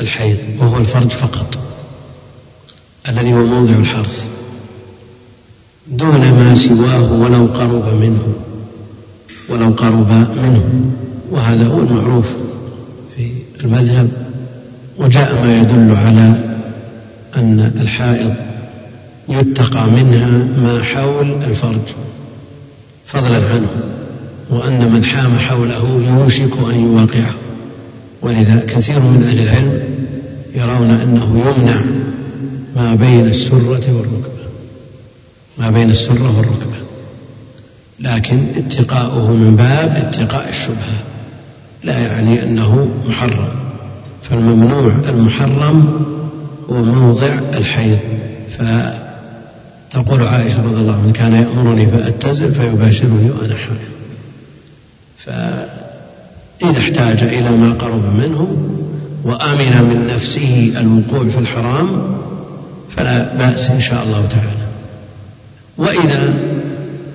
[0.00, 1.58] الحيض وهو الفرج فقط
[3.08, 4.28] الذي هو موضع الحرث
[5.88, 8.34] دون ما سواه ولو قرب منه
[9.48, 10.64] ولو قرب منه
[11.30, 12.26] وهذا هو المعروف
[13.16, 14.08] في المذهب
[14.98, 16.56] وجاء ما يدل على
[17.36, 18.34] أن الحائض
[19.28, 20.30] يتقى منها
[20.62, 21.94] ما حول الفرج.
[23.06, 23.68] فضلا عنه
[24.50, 27.34] وأن من حام حوله يوشك أن يواقعه
[28.22, 29.80] ولذا كثير من أهل العلم
[30.54, 31.80] يرون أنه يمنع
[32.76, 34.46] ما بين السرة والركبة.
[35.58, 36.76] ما بين السرة والركبة.
[38.00, 40.98] لكن اتقاؤه من باب اتقاء الشبهة.
[41.84, 43.48] لا يعني أنه محرم.
[44.22, 46.04] فالممنوع المحرم
[46.70, 47.98] هو موضع الحيض.
[49.90, 53.88] فتقول عائشة رضي الله عنها كان يأمرني فأتزل فيباشرني وأنا حامل
[55.18, 58.56] فإذا احتاج إلى ما قرب منه
[59.24, 62.16] وأمن من نفسه الوقوع في الحرام
[62.90, 64.66] فلا بأس إن شاء الله تعالى.
[65.78, 66.34] وإذا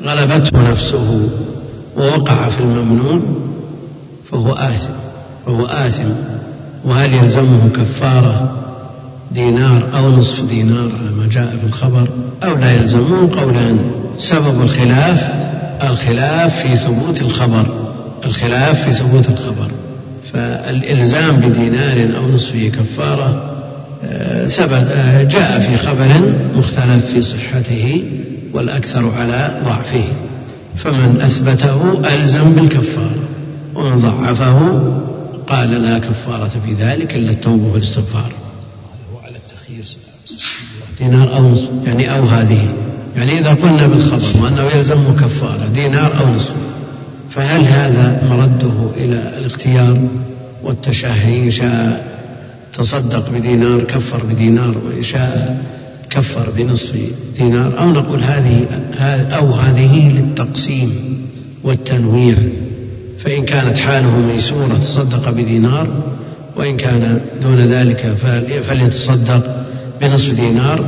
[0.03, 1.29] غلبته نفسه
[1.97, 3.41] ووقع في الممنون
[4.31, 4.93] فهو آثم
[5.45, 6.09] فهو آثم
[6.85, 8.57] وهل يلزمه كفارة
[9.33, 12.09] دينار أو نصف دينار على ما جاء في الخبر
[12.43, 13.79] أو لا يلزمه قولان
[14.17, 15.33] سبب الخلاف
[15.83, 17.65] الخلاف في ثبوت الخبر
[18.25, 19.71] الخلاف في ثبوت الخبر.
[20.33, 23.47] فالإلزام بدينار أو نصفه كفارة
[24.03, 28.03] آه، ثبت آه، جاء في خبر مختلف في صحته
[28.53, 30.03] والأكثر على ضعفه.
[30.77, 33.15] فمن أثبته ألزم بالكفارة
[33.75, 34.81] ومن ضعفه
[35.47, 38.31] قال لا كفارة في ذلك إلا التوبة والاستغفار.
[40.99, 41.69] دينار أو نصف.
[41.85, 42.73] يعني أو هذه.
[43.15, 46.53] يعني إذا قلنا بالخبر وأنه يلزم كفارة دينار أو نصف.
[47.29, 50.01] فهل هذا مرده إلى الاختيار
[50.63, 52.11] والتشهي؟ إن شاء
[52.73, 55.63] تصدق بدينار كفر بدينار وإن شاء
[56.09, 56.95] كفر بنصف
[57.37, 57.79] دينار.
[57.79, 58.67] أو نقول هذه
[59.37, 60.91] أو هذه للتقسيم
[61.63, 62.35] والتنويع.
[63.19, 65.87] فإن كانت حاله ميسورة تصدق بدينار
[66.55, 68.15] وإن كان دون ذلك
[68.67, 69.60] فليتصدق
[70.01, 70.85] بنصف دينار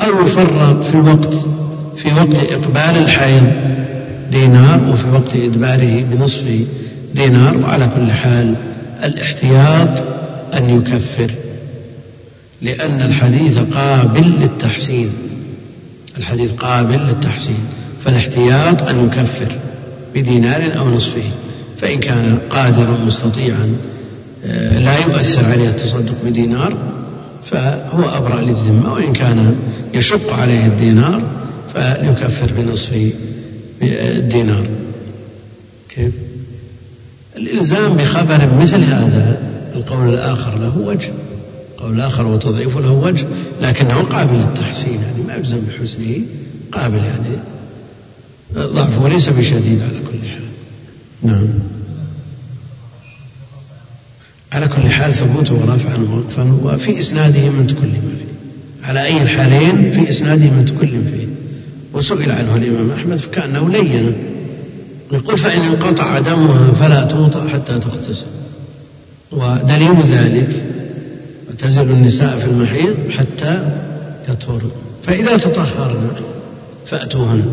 [0.00, 1.34] أو يفرق في الوقت
[1.96, 3.42] في وقت إقبال الحيض
[4.30, 6.44] دينار وفي وقت إدباره بنصف
[7.14, 8.54] دينار وعلى كل حال
[9.04, 9.88] الاحتياط
[10.54, 11.30] أن يكفر
[12.62, 15.10] لأن الحديث قابل للتحسين
[16.18, 17.64] الحديث قابل للتحسين
[18.04, 19.56] فالاحتياط أن يكفر
[20.14, 21.30] بدينار أو نصفه
[21.80, 23.76] فإن كان قادرا مستطيعا
[24.46, 26.76] آه، لا يؤثر عليه التصدق بدينار
[27.44, 29.56] فهو أبرأ للذمة وإن كان
[29.94, 31.22] يشق عليه الدينار
[31.74, 33.12] فليكفر بنصف
[33.82, 34.66] الدينار.
[35.88, 36.12] كيف؟
[37.36, 39.38] الإلزام بخبر مثل هذا
[39.74, 41.12] القول الآخر له وجه.
[41.76, 43.26] القول الآخر وتضعيف له وجه
[43.62, 46.20] لكنه قابل للتحسين يعني ما يلزم بحسنه
[46.72, 47.36] قابل يعني
[48.54, 50.42] ضعفه ليس بشديد على كل حال.
[51.22, 51.48] نعم.
[54.52, 58.32] على كل حال ثبوته ورفعا ووقفا وفي إسناده من تكلم فيه.
[58.88, 61.26] على أي الحالين في إسناده من تكلم فيه.
[61.92, 64.12] وسئل عنه الإمام أحمد فكأنه لين.
[65.12, 68.26] يقول فإن انقطع دمها فلا توطأ حتى تغتسل.
[69.32, 70.62] ودليل ذلك
[71.50, 73.68] اعتزل النساء في المحيض حتى
[74.28, 74.70] يطهرن.
[75.02, 76.10] فإذا تطهرن
[76.86, 77.44] فأتوهن.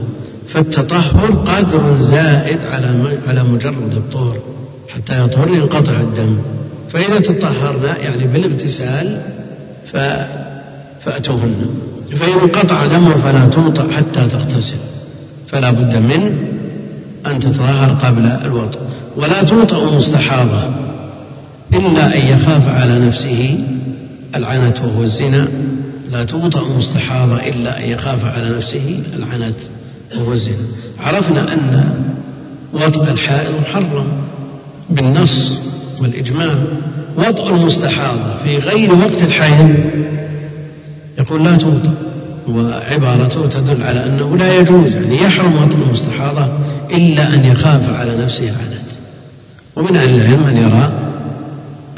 [0.48, 4.38] فالتطهر قدر زائد على على مجرد الطهر.
[4.90, 6.38] حتى يطهرن ينقطع الدم.
[6.94, 9.22] فإذا تطهرن يعني بالاغتسال
[9.86, 9.98] ف
[11.06, 11.66] فأتوهن.
[12.18, 14.78] فإن انقطع دمه فلا توطأ حتى تغتسل.
[15.48, 16.38] فلا بد من
[17.26, 18.82] أن تتطهر قبل الوضوء
[19.18, 20.64] ولا توطأ مستحاضة
[21.74, 23.60] إلا أن يخاف على نفسه
[24.36, 25.48] العنت وهو الزنا.
[26.12, 29.56] لا توطأ مستحاضة إلا أن يخاف على نفسه العنت
[30.18, 30.56] وهو الزنا.
[31.00, 31.94] عرفنا أن
[32.74, 34.08] وطأ الحائض محرم
[34.90, 35.60] بالنص.
[36.02, 36.56] والإجماع
[37.18, 39.76] وطأ المستحاضة في غير وقت الحيض
[41.18, 41.94] يقول لا توطأ
[42.48, 46.48] وعبارته تدل على أنه لا يجوز يعني يحرم وطأ المستحاضة
[46.92, 48.90] إلا أن يخاف على نفسه العنت
[49.76, 50.92] ومن أهل العلم من يرى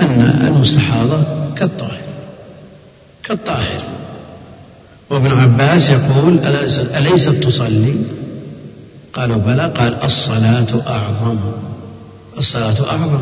[0.02, 1.24] أن المستحاضة
[1.56, 2.02] كالطاهر
[3.24, 3.82] كالطاهر.
[5.10, 6.40] وابن عباس يقول
[6.98, 7.96] أليست تصلي؟
[9.14, 11.38] قالوا بلى قال الصلاة أعظم.
[12.38, 13.20] الصلاة أعظم.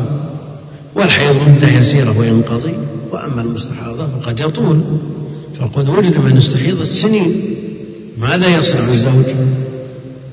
[0.94, 2.74] والحيض مدة يسيرة وينقضي
[3.10, 4.80] وأما المستحاضة فقد يطول.
[5.60, 7.42] فقد وجد من استحيضت سنين.
[8.18, 9.24] ماذا يصنع الزوج؟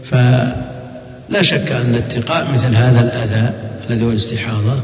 [0.03, 3.53] فلا شك أن اتقاء مثل هذا الأذى
[3.89, 4.79] الذي هو الاستحاضة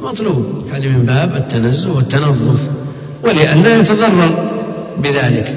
[0.00, 2.60] مطلوب يعني من باب التنزه والتنظف
[3.22, 4.50] ولئلا يتضرر
[4.98, 5.54] بذلك.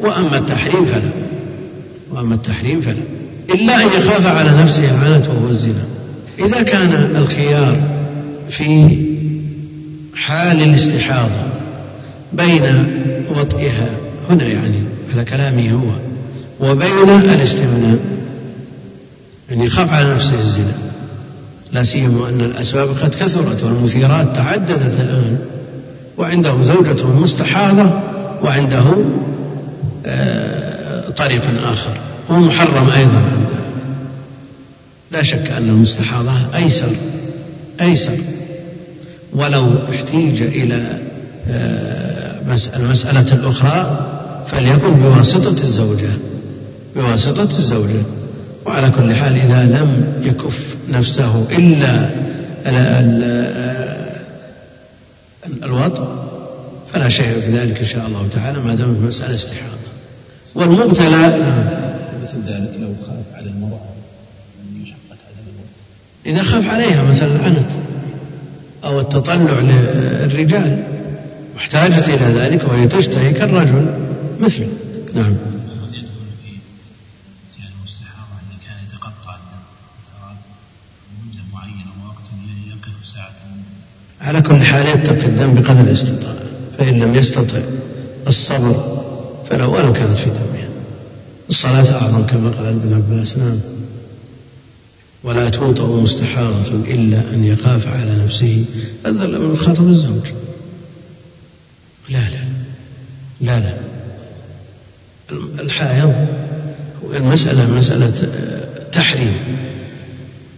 [0.00, 1.10] وأما التحريم فلا.
[2.12, 3.02] وأما التحريم فلا.
[3.54, 5.84] إلا أن يخاف على نفسه العنت وهو الزنا.
[6.38, 8.01] إذا كان الخيار
[8.52, 8.96] في
[10.14, 11.42] حال الاستحاضة
[12.32, 12.62] بين
[13.36, 13.88] وطئها.
[14.30, 15.92] هنا يعني على كلامه هو.
[16.68, 17.98] وبين الاستمناء.
[19.50, 20.74] يعني يخاف على نفسه الزنا.
[21.72, 25.38] لا سيما أن الأسباب قد كثرت والمثيرات تعددت الآن.
[26.18, 28.00] وعنده زوجته مستحاضة
[28.42, 28.84] وعنده
[30.06, 31.98] آه، طريق آخر.
[32.30, 33.22] هو محرم أيضا.
[35.10, 36.90] لا شك أن المستحاضة أيسر
[37.80, 38.16] أيسر.
[39.32, 40.98] ولو احتيج إلى
[41.48, 42.40] آه،
[42.76, 44.08] المسألة الأخرى
[44.46, 46.10] فليكن بواسطة الزوجة
[46.96, 48.02] بواسطة الزوجة.
[48.66, 52.10] وعلى كل حال إذا لم يكف نفسه إلا
[55.62, 56.04] الوضع
[56.92, 59.72] فلا شيء في ذلك إن شاء الله تعالى ما دام في مسألة استحاضة.
[60.54, 61.26] والمبتلى
[62.22, 63.92] مثل ذلك لو خاف على المرأة.
[66.26, 67.66] إذا خاف عليها مثلا العنت
[68.84, 70.82] أو التطلع للرجال
[71.54, 73.86] واحتاجت إلى ذلك وهي تشتهي كالرجل
[74.40, 74.68] مثله.
[75.14, 75.34] نعم.
[84.20, 86.36] على كل حال يتقي الدم بقدر الاستطاعة
[86.78, 87.58] فإن لم يستطع
[88.28, 89.02] الصبر
[89.50, 90.68] فلو ولو كانت في دمها
[91.48, 93.60] الصلاة أعظم كما قال ابن عباس نعم.
[95.24, 98.64] ولا توطأ مستحاضة إلا أن يخاف على نفسه
[99.06, 100.26] هذا من خاطب الزوج.
[102.10, 102.44] لا لا
[103.40, 103.74] لا لا.
[105.60, 106.14] الحائض
[107.16, 108.12] المسألة مسألة
[108.92, 109.34] تحريم.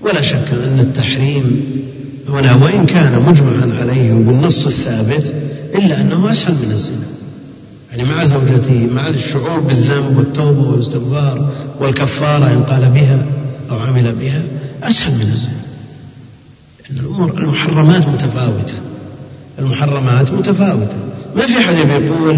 [0.01, 1.65] ولا شك أن التحريم
[2.29, 5.35] هنا وإن كان مجمعا عليه بالنص الثابت
[5.75, 7.07] إلا أنه أسهل من الزنا.
[7.91, 13.27] يعني مع زوجته مع الشعور بالذنب والتوبة والاستغفار والكفارة إن قال بها
[13.71, 14.43] أو عمل بها
[14.83, 15.65] أسهل من الزنا.
[16.91, 18.75] لأن الأمور المحرمات متفاوتة.
[19.59, 20.97] المحرمات متفاوتة.
[21.37, 22.37] ما في حد بيقول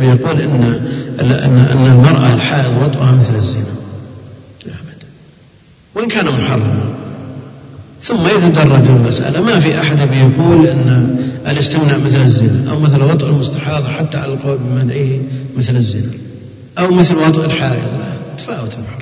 [0.00, 0.80] بيقول إن
[1.20, 1.30] أن
[1.72, 3.74] أن المرأة الحائض وطئها مثل الزنا.
[4.64, 5.06] أبدا.
[5.94, 6.84] وإن كان محرما.
[8.02, 13.88] ثم يتدرج المسألة ما في أحد بيقول أن الاستمناء مثل الزنا أو مثل وطئ المستحاضة
[13.88, 15.20] حتى على القول بمنعه
[15.56, 16.12] مثل الزنا
[16.78, 17.88] أو مثل وطئ الحائض.
[18.38, 19.01] تفاوت المحرمات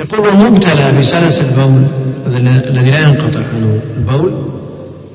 [0.00, 1.82] يقول المبتلى بسلس البول
[2.26, 4.32] الذي لا ينقطع عنه البول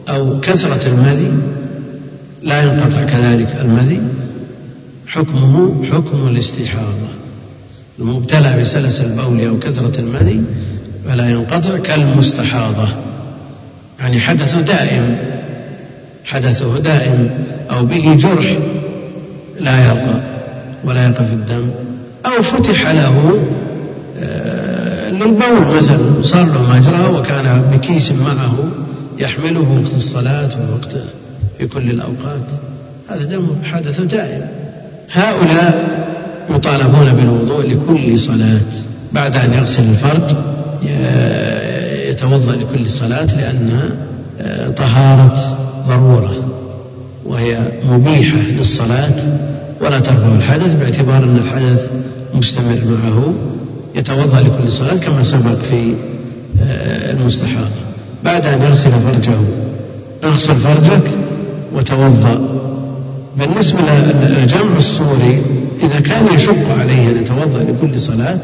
[0.10, 1.32] أو كثرة المذي
[2.42, 4.02] لا ينقطع كذلك المذي
[5.08, 7.08] حكمه حكم الاستحاضة
[8.00, 10.42] المبتلى بسلس البول أو كثرة المذي
[11.06, 12.88] فلا ينقطع كالمستحاضة.
[14.00, 15.18] يعني حدث دائم
[16.26, 17.30] حدثه دائم
[17.72, 18.58] أو به جرح
[19.60, 20.20] لا يبقى
[20.84, 21.70] ولا يقف الدم
[22.26, 23.40] أو فتح له
[25.26, 28.56] للبول مثلا صار له مجرى وكان بكيس معه
[29.18, 30.96] يحمله وقت الصلاة ووقت
[31.58, 32.46] في كل الأوقات.
[33.10, 34.42] هذا دم حدث دائم.
[35.12, 36.06] هؤلاء
[36.56, 38.62] يطالبون بالوضوء لكل صلاة.
[39.14, 40.38] بعد أن يغسل الفرج
[42.10, 43.90] يتوضأ لكل صلاة لأنها
[44.42, 45.58] آه، طهارة
[45.88, 46.36] ضرورة
[47.26, 47.60] وهي
[47.90, 49.16] مبيحة للصلاة.
[49.82, 51.90] ولا ترفع الحدث باعتبار أن الحدث
[52.34, 53.34] مستمر معه.
[53.96, 55.94] يتوضأ لكل صلاة كما سبق في
[56.62, 57.86] آه، المستحاضة
[58.24, 59.40] بعد أن يغسل فرجه
[60.24, 61.04] اغسل فرجك
[61.76, 62.62] وتوضأ.
[63.40, 63.80] بالنسبة
[64.24, 65.42] للجمع الصوري
[65.84, 68.40] إذا كان يشق عليه أن يتوضأ لكل صلاة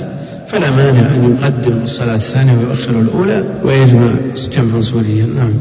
[0.48, 4.12] فلا مانع أن يقدم الصلاة الثانية ويؤخر الأولى ويجمع
[4.56, 5.26] جمعا صوريا.
[5.36, 5.54] نعم.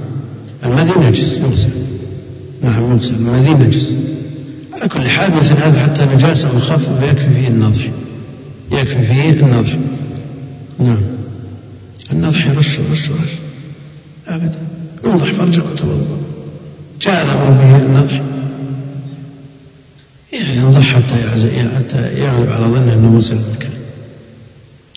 [0.64, 1.70] المذي نجس يغسل.
[2.62, 3.14] نعم يغسل.
[3.14, 3.94] المذي نجس.
[4.72, 7.88] على كل حال مثل هذا حتى نجاسة مخففة يكفي فيه النضح.
[8.72, 9.76] يكفي فيه النضح.
[10.78, 11.02] نعم.
[12.12, 13.30] النضح يرش رش رش
[14.28, 14.58] أبدا.
[15.04, 16.18] انضح فرجك وتوضأ
[17.00, 18.22] جاء الأمر به النضح.
[20.32, 21.14] يعني ينضح حتى
[21.76, 23.70] حتى يغلب على ظنه أنه وصل المكان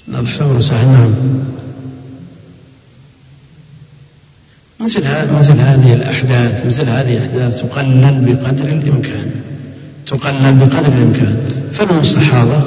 [0.07, 1.13] نضح أمر سهل نعم.
[4.80, 5.01] مثل
[5.39, 9.32] مثل هذه الأحداث مثل هذه الأحداث تقلل بقدر الإمكان.
[10.05, 11.47] تقلل بقدر الإمكان.
[11.71, 12.63] فالمستحاضة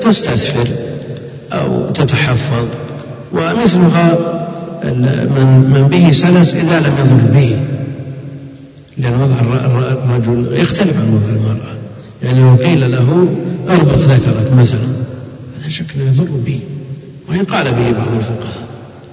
[0.00, 0.68] تستثفر
[1.52, 2.66] أو تتحفظ.
[3.32, 4.18] ومثلها
[4.84, 7.60] من من به سلس إذا لم يضر به
[8.98, 11.74] لأن وضع الرجل يختلف عن وضع المرأة.
[12.22, 13.28] يعني لو قيل له
[13.68, 14.88] أربط ذكرك مثلا
[15.60, 16.60] هذا شك يضر به.
[17.28, 18.66] وإن قال به بعض الفقهاء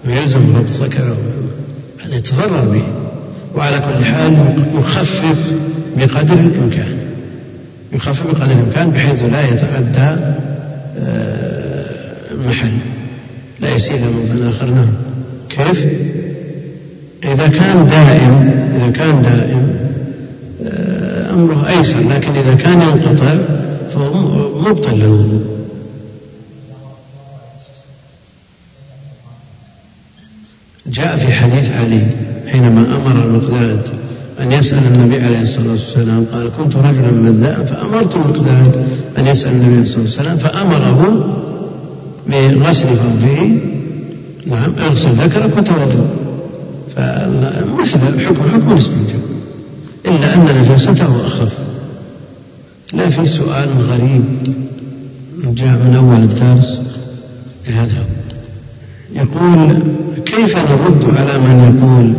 [0.08, 1.18] ويلزم ربط ذكره
[2.06, 2.84] هذا يتضرر به.
[3.56, 4.34] وعلى كل حال
[4.80, 5.54] يخفف
[5.98, 6.98] بقدر الإمكان.
[7.96, 10.22] يخفف بقدر الإمكان بحيث لا يتعدى
[10.98, 11.86] آه،
[12.48, 12.72] محل.
[13.60, 14.66] لا يسير إلى موضع آخر.
[14.66, 14.94] نعم.
[15.50, 15.88] كيف؟
[17.24, 19.76] إذا كان دائم إذا كان دائم
[20.66, 22.00] آه، فأمره أيسر.
[22.00, 23.38] لكن إذا كان ينقطع
[23.94, 25.56] فهو مبطل للوضوء.
[30.88, 32.08] جاء في حديث علي
[32.52, 34.05] حينما أمر المقداد
[34.42, 38.86] أن يسأل النبي عليه الصلاة والسلام قال كنت رجلا مذاء فأمرت المقداد
[39.18, 41.26] أن يسأل النبي عليه الصلاة والسلام فأمره
[42.28, 43.50] بغسل فرجه
[44.48, 46.08] نعم اغسل ذكرك وتوضأ.
[46.96, 49.20] فمثل الحكم حكم الاستنجاء.
[50.06, 51.54] إلا أن نجاسته أخف.
[52.94, 54.24] لا في سؤال غريب
[55.44, 56.82] جاء من أول الدرس
[57.66, 58.04] هذا
[59.16, 59.84] يقول
[60.26, 62.14] كيف نرد على من يقول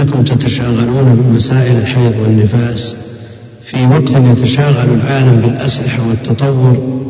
[0.00, 2.94] إنكم تتشاغلون بمسائل الحيض والنفاس
[3.64, 7.02] في وقت يتشاغل العالم بالأسلحة والتطور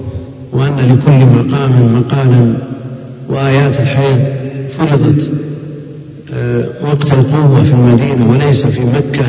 [0.53, 2.55] وأن لكل مقام مقالا
[3.29, 4.19] وآيات الحيض
[4.79, 5.31] فرضت
[6.35, 9.27] آه، وقت القوة في المدينة وليس في مكة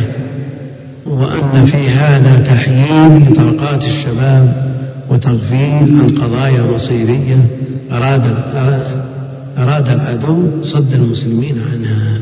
[1.05, 4.73] وأن في هذا تحييد لطاقات الشباب
[5.09, 7.47] وتغفيل عن قضايا مصيرية
[7.91, 8.21] أراد
[9.57, 12.19] أراد العدو صد المسلمين عنها.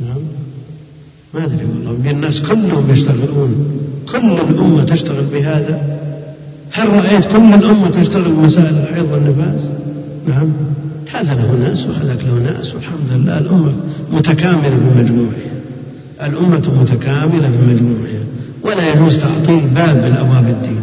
[0.00, 0.18] نعم.
[1.34, 2.10] ما أدري والله.
[2.10, 3.80] الناس كلهم يشتغلون
[4.12, 5.98] كل الأمة تشتغل بهذا.
[6.72, 9.68] هل رأيت كل الأمة تشتغل بمسائل الحيض والنفاس؟
[10.28, 10.48] نعم.
[11.12, 13.38] هذا له ناس وهذاك له ناس والحمد لله.
[13.38, 13.72] الأمة
[14.12, 15.50] متكاملة بمجموعها.
[16.26, 18.24] الأمة متكاملة بمجموعها.
[18.62, 20.80] ولا يجوز تعطيل باب من أبواب الدين.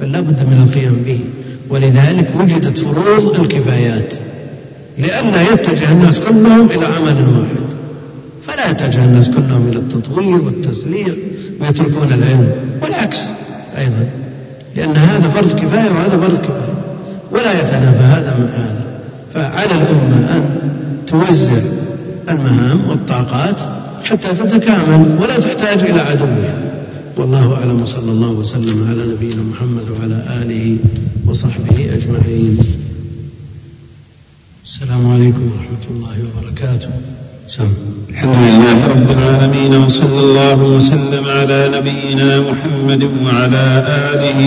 [0.00, 1.20] بل لا بد من القيام به.
[1.68, 4.14] ولذلك وجدت فروض الكفايات.
[4.98, 7.59] لئلا يتجه الناس كلهم إلى عمل واحد.
[8.46, 11.14] فلا يتجه الناس كلهم إلى التطوير والتسليع
[11.60, 13.18] ويتركون العلم والعكس
[13.78, 14.06] أيضا
[14.76, 16.74] لأن هذا فرض كفاية وهذا فرض كفاية
[17.30, 18.84] ولا يتنافى هذا مع هذا.
[19.34, 20.58] فعلى الأمة أن
[21.06, 21.60] توزع
[22.28, 23.56] المهام والطاقات
[24.04, 26.54] حتى تتكامل ولا تحتاج إلى عدوها
[27.16, 30.76] والله أعلم وصلى الله وسلم على نبينا محمد وعلى آله
[31.26, 32.58] وصحبه أجمعين.
[34.64, 36.90] السلام عليكم ورحمة الله وبركاته.
[37.58, 43.84] الحمد لله رب العالمين وصلى الله وسلم على نبينا محمد وعلى
[44.14, 44.40] آله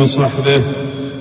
[0.00, 0.62] وصحبه.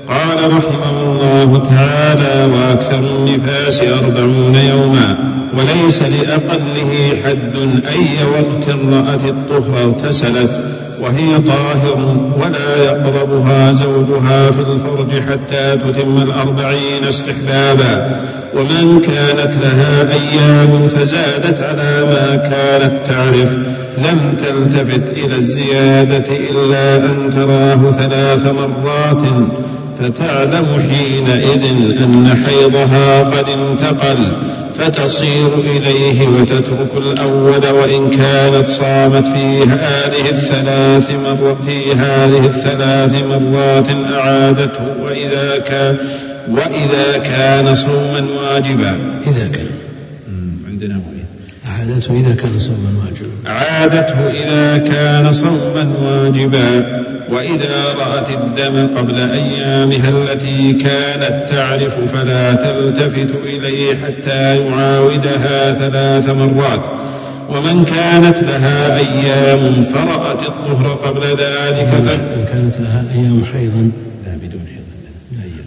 [0.08, 5.18] قال رحمه الله تعالى وأكثر النفاس أربعون يوما
[5.58, 7.56] وليس لأقله حد
[7.88, 10.79] أي وقت رأت الطهر اغتسلت.
[11.02, 18.22] وهي طاهر ولا يقربها زوجها في الفرج حتى تتم الأربعين استحبابا.
[18.54, 23.56] ومن كانت لها أيام فزادت على ما كانت تعرف.
[23.98, 29.22] لم تلتفت إلى الزيادة إلا أن تراه ثلاث مرات.
[30.00, 31.64] فتعلم حينئذ
[32.04, 34.34] أن حيضها قد انتقل
[34.78, 43.88] فتصير إليه وتترك الأول وإن كانت صامت في هذه الثلاث مر في هذه الثلاث مرات
[44.14, 45.98] أعادته وإذا كان
[46.50, 48.98] وإذا كان صوما واجبا.
[49.28, 49.70] إذا كان.
[50.68, 51.02] عندنا
[51.70, 53.30] أعادته إذا كان صوما واجبا.
[53.48, 57.00] أعادته إذا كان صوما واجبا
[57.30, 66.82] وإذا رأت الدم قبل أيامها التي كانت تعرف فلا تلتفت إليه حتى يعاودها ثلاث مرات.
[67.50, 73.92] ومن كانت لها أيام فرأت الطهر قبل ذلك إن كانت لها أيام حيضا.
[74.26, 75.66] لا بدون حيض أيام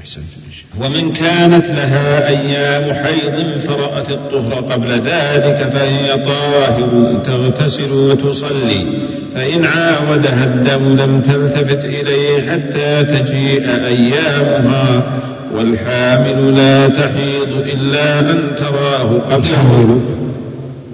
[0.00, 0.41] أحسنت.
[0.80, 8.86] ومن كانت لها أيام حيض فرأت الطهر قبل ذلك فهي طاهر تغتسل وتصلي
[9.34, 15.18] فإن عاودها الدم لم تلتفت إليه حتى تجيء أيامها
[15.54, 20.02] والحامل لا تحيض إلا أن تراه قبله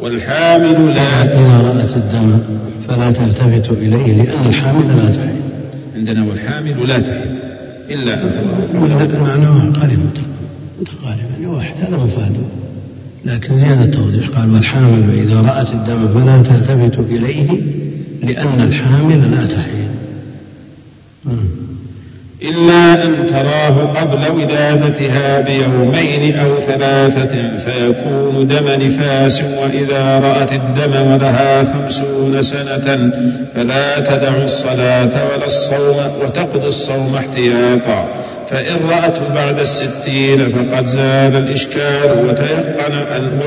[0.00, 2.40] والحامل لا إذا رأت الدم
[2.88, 5.38] فلا تلتفت إليه لأن الحامل لا تحيض.
[5.96, 7.47] عندنا والحامل لا تحيض.
[7.90, 9.98] إلا معناه قريب
[10.80, 12.40] متقارب يعني واحد هذا مفاده
[13.24, 17.60] لكن زيادة توضيح قال والحامل إذا رأت الدم فلا تلتفت إليه
[18.22, 19.88] لأن الحامل لا تحيض
[22.42, 31.64] إلا أن تراه قبل ولادتها بيومين أو ثلاثة فيكون دم نفاس وإذا رأت الدم ولها
[31.64, 33.10] خمسون سنة
[33.54, 38.08] فلا تدع الصلاة ولا الصوم وتقضي الصوم احتياطا.
[38.50, 43.40] فإن رأته بعد الستين فقد زال الإشكال وتيقن أن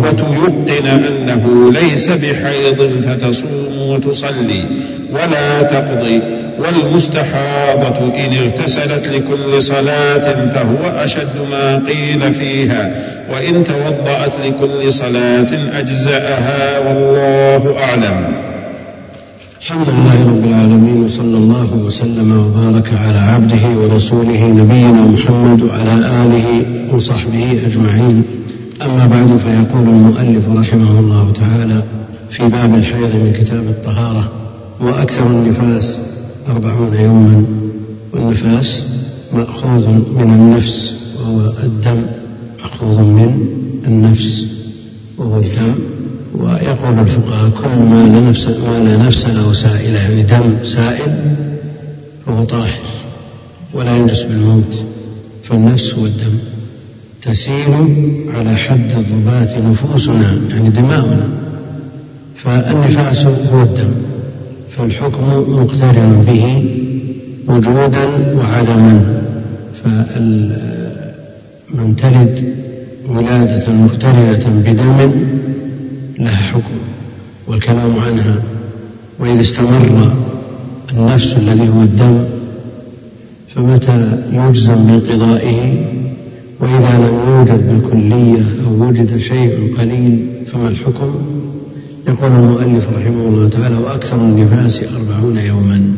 [0.00, 4.64] وتيقن أنه ليس بحيض فتصوم وتصلي.
[5.12, 6.43] ولا تقضي.
[6.58, 12.90] والمستحاضة إن اغتسلت لكل صلاة فهو أشد ما قيل فيها
[13.32, 18.34] وإن توضأت لكل صلاة أجزأها والله أعلم.
[19.62, 26.64] الحمد لله رب العالمين وصلى الله وسلم وبارك على عبده ورسوله نبينا محمد وعلى آله
[26.94, 28.24] وصحبه أجمعين.
[28.82, 31.82] أما بعد فيقول المؤلف رحمه الله تعالى
[32.30, 34.32] في باب الحيض من كتاب الطهارة
[34.80, 35.98] وأكثر النفاس
[36.48, 37.44] أربعون يوما
[38.12, 38.84] والنفاس
[39.32, 42.02] مأخوذ من النفس وهو الدم
[42.62, 43.48] مأخوذ من
[43.86, 44.46] النفس
[45.18, 45.74] وهو الدم.
[46.34, 51.36] ويقول الفقهاء كل ما لا نفس ما لا نفس له سائلة يعني دم سائل
[52.26, 52.80] فهو طاهر
[53.74, 54.74] ولا ينجس بالموت.
[55.44, 56.38] فالنفس هو الدم
[57.22, 57.72] تسيل
[58.36, 61.28] على حد الضبات نفوسنا يعني دماؤنا.
[62.36, 63.92] فالنفاس هو الدم.
[64.76, 66.64] فالحكم مقترن به
[67.48, 68.04] وجودا
[68.38, 69.20] وعدما
[69.84, 72.54] فمن تلد
[73.08, 75.10] ولادة مقترنة بدم
[76.18, 76.74] لها حكم
[77.46, 78.42] والكلام عنها.
[79.18, 80.12] وإذا استمر
[80.92, 82.24] النفس الذي هو الدم
[83.54, 85.84] فمتى يجزم بانقضائه؟
[86.60, 91.14] وإذا لم يوجد بالكلية أو وجد شيء قليل فما الحكم؟
[92.08, 95.94] يقول المؤلف رحمه الله تعالى وأكثر النفاس أربعون يوما.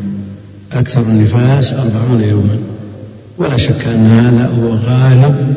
[0.72, 2.59] أكثر النفاس أربعون يوما.
[3.38, 5.57] ولا شك أن هذا هو غالب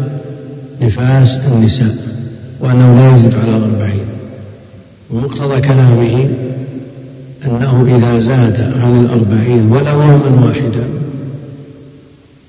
[0.81, 1.95] نفاس النساء
[2.59, 4.05] وأنه لا يزيد على الأربعين
[5.09, 6.29] ومقتضى كلامه
[7.45, 10.83] أنه إذا زاد عن الأربعين ولو يوما واحدا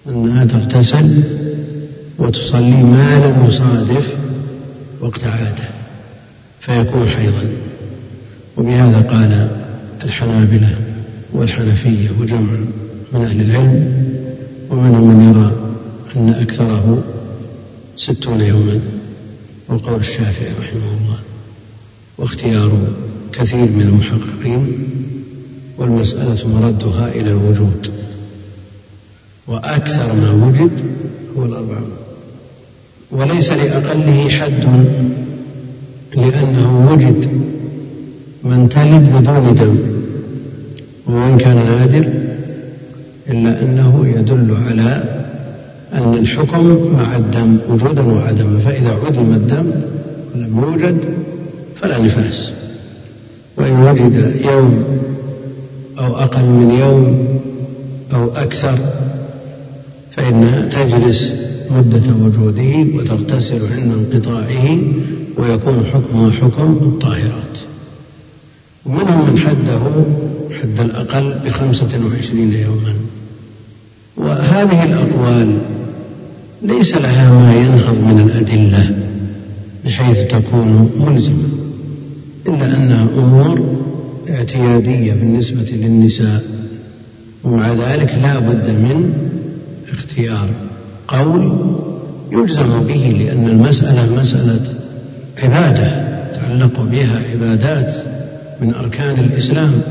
[0.09, 1.22] أنها تغتسل
[2.18, 4.14] وتصلي ما لم يصادف
[5.01, 5.64] وقت عادة
[6.61, 7.42] فيكون حيضا.
[8.57, 9.51] وبهذا قال
[10.05, 10.74] الحنابلة
[11.32, 12.51] والحنفية وجمع
[13.12, 14.05] من أهل العلم
[14.70, 15.53] ومنهم من يرى
[16.16, 17.03] أن أكثره
[17.96, 18.80] ستون يوما
[19.68, 21.18] وقول الشافعي رحمه الله
[22.18, 22.72] واختيار
[23.32, 24.78] كثير من المحققين
[25.78, 27.90] والمسألة مردها إلى الوجود
[29.46, 30.70] وأكثر ما وجد
[31.36, 31.90] هو الأربعون.
[33.11, 34.64] وليس لأقله حد
[36.16, 37.39] لأنه وجد
[38.45, 39.76] من تلد بدون دم
[41.07, 42.09] وإن كان نادر
[43.30, 45.03] إلا أنه يدل على
[45.93, 49.70] أن الحكم مع الدم وجودا وعدما فإذا عدم الدم
[50.34, 50.99] ولم يوجد
[51.80, 52.53] فلا نفاس.
[53.57, 54.84] وإن وجد يوم
[55.99, 57.24] أو أقل من يوم
[58.14, 58.78] أو أكثر
[60.11, 61.32] فإنها تجلس
[61.70, 64.78] مدة وجوده وتغتسل عند انقطاعه
[65.38, 67.70] ويكون حكمها حكم الطاهرات.
[68.87, 69.81] ومنهم من حده
[70.62, 72.95] حد الأقل بخمسة وعشرين يوما.
[74.16, 75.59] وهذه الأقوال
[76.62, 78.97] ليس لها ما ينهض من الأدلة
[79.85, 81.49] بحيث تكون ملزمة
[82.49, 83.81] إلا أنها أمور
[84.31, 86.43] اعتيادية بالنسبة للنساء
[87.45, 89.14] ومع ذلك لا بد من
[89.93, 90.49] اختيار
[91.09, 91.53] قول
[92.33, 94.74] يجزم به لأن المسألة مسألة
[95.39, 97.95] عبادة تعلق بها عبادات
[98.61, 99.83] من أركان الإسلام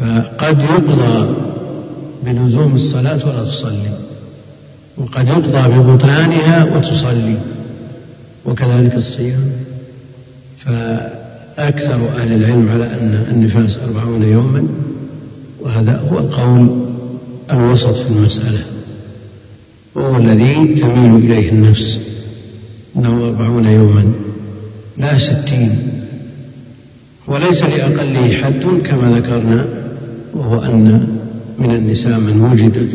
[0.00, 1.34] فقد يقضى
[2.24, 3.90] بلزوم الصلاة ولا تصلي
[4.96, 7.36] وقد يقضى ببطلانها وتصلي
[8.44, 9.50] وكذلك الصيام.
[10.58, 14.68] فأكثر أهل العلم على أن النفاس أربعون يوما
[15.60, 16.86] وهذا هو القول
[17.50, 18.58] الوسط في المسألة
[19.94, 22.00] وهو الذي تميل إليه النفس
[22.96, 24.12] أنه أربعون يوما
[24.98, 26.03] لا ستين.
[27.26, 29.66] وليس لأقله حد كما ذكرنا
[30.34, 31.06] وهو أن
[31.58, 32.90] من النساء من وجدت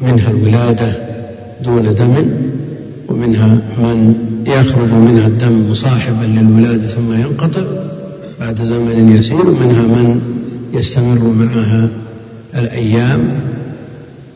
[0.00, 0.92] منها الولادة
[1.64, 2.30] دون دم
[3.08, 4.14] ومنها من
[4.46, 7.62] يخرج منها الدم مصاحبا للولادة ثم ينقطع
[8.40, 10.20] بعد زمن يسير ومنها من
[10.74, 11.88] يستمر معها
[12.58, 13.20] الأيام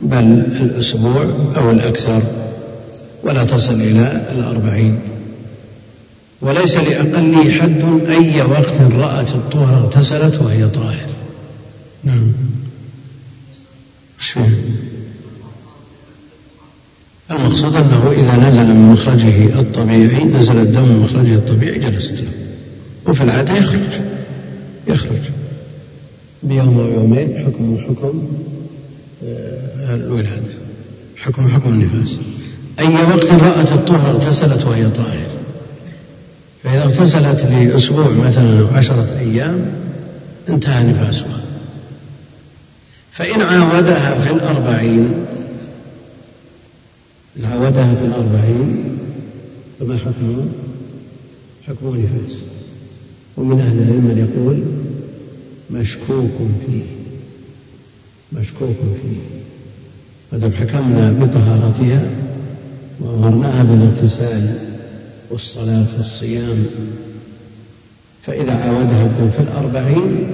[0.03, 1.25] بل الأسبوع
[1.57, 2.23] أو الأكثر
[3.25, 4.99] ولا تصل إلى الأربعين.
[6.43, 11.07] وليس لأقله حد أي وقت رأت الطهر اغتسلت وهي طاهر.
[12.05, 12.33] نعم.
[17.31, 22.31] المقصود أنه إذا نزل من مخرجه الطبيعي نزل الدم من مخرجه الطبيعي جلست له.
[23.07, 24.01] وفي العادة يخرج.
[24.89, 25.21] يخرج.
[26.43, 28.29] بيوم أو يومين حكم حكم
[29.25, 30.53] آه، الولادة.
[31.17, 32.19] حكم حكم النفاس.
[32.79, 35.42] أي وقت رأت الطهر اغتسلت وهي طاهر.
[36.63, 39.73] فإذا اغتسلت لأسبوع مثلا أو عشرة أيام
[40.49, 41.41] انتهى نفاسها.
[43.13, 45.15] فإن عاودها في الأربعين
[47.39, 48.99] إن عاودها في الأربعين
[49.81, 50.47] فما حكمه؟
[51.69, 52.39] حكمه نفاس.
[53.37, 54.63] ومن أهل العلم من يقول
[55.81, 56.31] مشكوك
[56.67, 56.83] فيه.
[58.41, 59.19] مشكوك فيه.
[60.33, 62.11] ودم حكمنا بطهارتها
[63.01, 64.72] وأمرناها بالاغتسال.
[65.33, 66.67] والصلاة والصيام.
[68.23, 70.27] فإذا عاودها الدم في الأربعين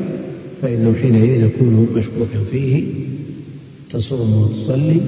[0.62, 2.84] فإنه حينئذ يكون مشكوكا فيه.
[3.90, 5.00] تصوم وتصلي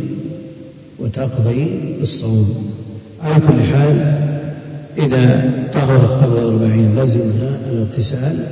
[0.99, 1.67] وتقضي
[2.01, 2.73] الصوم
[3.21, 4.21] على كل حال
[4.99, 8.47] إذا طهرت قبل الأربعين لزمها الاغتسال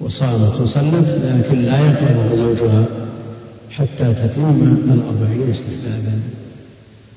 [0.00, 2.84] وصامت وصلت لكن لا يقربها زوجها
[3.70, 6.20] حتى تتم الأربعين استحبابا.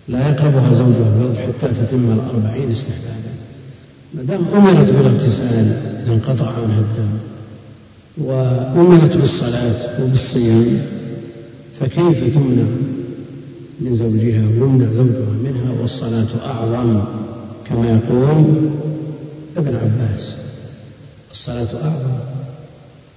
[0.08, 3.34] لا يقربها زوجها حتى تتم الأربعين استحبابا
[4.14, 7.18] ما دام أمرت بالاغتسال إذا انقطع عنها الدم
[8.18, 10.82] وأمرت بالصلاة وبالصيام
[11.80, 12.64] فكيف تمنع
[13.82, 17.02] من زوجها ويمنع زوجها منها؟ والصلاة أعظم
[17.70, 18.46] كما يقول
[19.58, 20.34] ابن عباس.
[21.32, 22.16] الصلاة أعظم.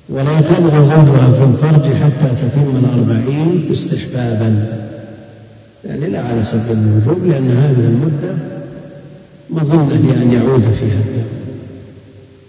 [0.09, 4.83] ولا يقربها زوجها في الفرج حتى تتم الأربعين استحبابا.
[5.89, 8.35] يعني لا على سبيل الوجوب لأن هذه المدة
[9.51, 11.27] مظنة لأن يعود فيها الدم.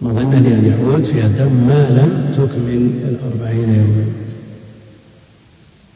[0.02, 4.06] مظنة لأن يعود فيها الدم ما لم تكمل الأربعين يوما.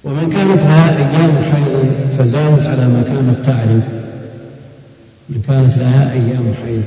[0.03, 3.83] ومن كانت لها أيام حيض فزادت على ما كانت تعرف
[5.29, 6.83] من كانت لها أيام حيض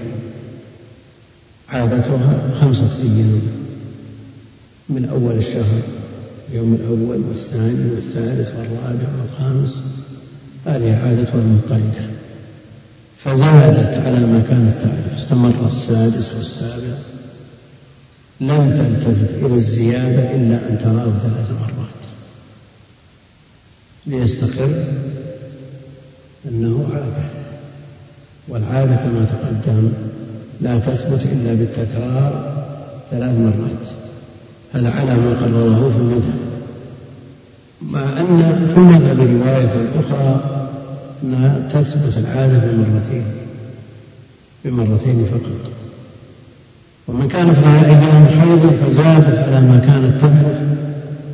[1.68, 3.40] عادتها خمسة أيام
[4.88, 5.82] من أول الشهر
[6.50, 9.82] اليوم الأول والثاني والثالث والرابع والخامس
[10.66, 12.04] هذه عادتها المضطردة
[13.18, 16.94] فزادت على ما كانت تعرف استمر السادس والسابع.
[18.40, 22.02] لم تلتفت إلى الزيادة إلا أن تراه ثلاث مرات.
[24.06, 24.84] ليستقر
[26.48, 27.24] أنه عادة
[28.48, 29.92] والعادة كما تقدم
[30.60, 32.64] لا تثبت إلا بالتكرار
[33.10, 33.86] ثلاث مرات.
[34.72, 36.53] هذا على ما قرره في المذهب.
[37.82, 40.40] مع أن في المذهب رواية أخرى
[41.22, 43.24] أنها تثبت العادة بمرتين
[44.64, 45.70] بمرتين فقط.
[47.08, 50.58] ومن كانت لها أيام حيض فزادت على ما كانت تعرف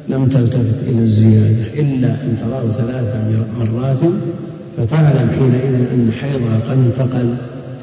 [0.08, 3.14] لم تلتفت إلى الزيادة إلا أن تراه ثلاث
[3.58, 3.98] مرات
[4.76, 7.34] فتعلم حينئذ أن حيضها قد انتقل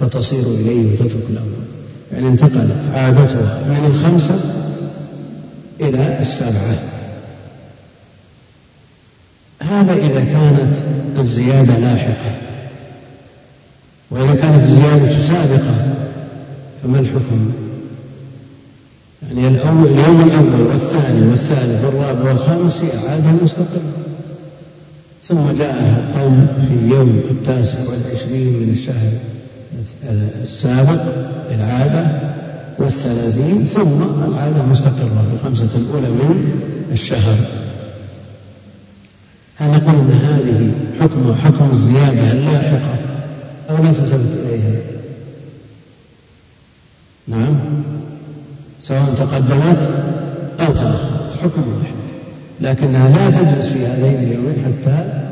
[0.02, 1.68] فتصير إليه وتترك الأول
[2.14, 4.40] يعني انتقلت عادتها من الخمسة
[5.82, 6.97] إلى السبعة.
[9.70, 10.74] هذا إذا كانت
[11.20, 12.36] الزيادة لاحقة.
[14.12, 15.96] وإذا كانت الزيادة سابقة
[16.84, 17.52] فما الحكم؟
[19.28, 23.92] يعني الأول اليوم الأول والثاني والثالث والرابع والخامس هي مستقلة.
[25.26, 29.12] ثم جاءها القوم في يوم التاسع والعشرين من الشهر
[30.44, 31.02] السابق
[31.52, 32.08] للعادة
[32.80, 36.52] والثلاثين ثم العادة مستقرة في الخمسة الأولى من
[36.92, 37.38] الشهر.
[39.60, 43.00] هل نقول أن هذه حكم حكم الزيادة اللاحقة
[43.70, 44.82] أو لا تلتفت إليها.
[47.28, 47.60] نعم.
[48.84, 49.90] سواء تقدمت
[50.60, 51.38] أو تأخرت.
[51.42, 51.94] حكم واحد.
[52.62, 55.24] لكنها لا تجلس في هذين اليومين حتى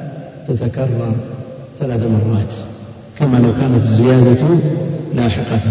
[0.48, 1.16] تتكرر
[1.80, 2.54] ثلاث مرات.
[3.20, 4.48] كما لو كانت الزيادة
[5.16, 5.62] لاحقة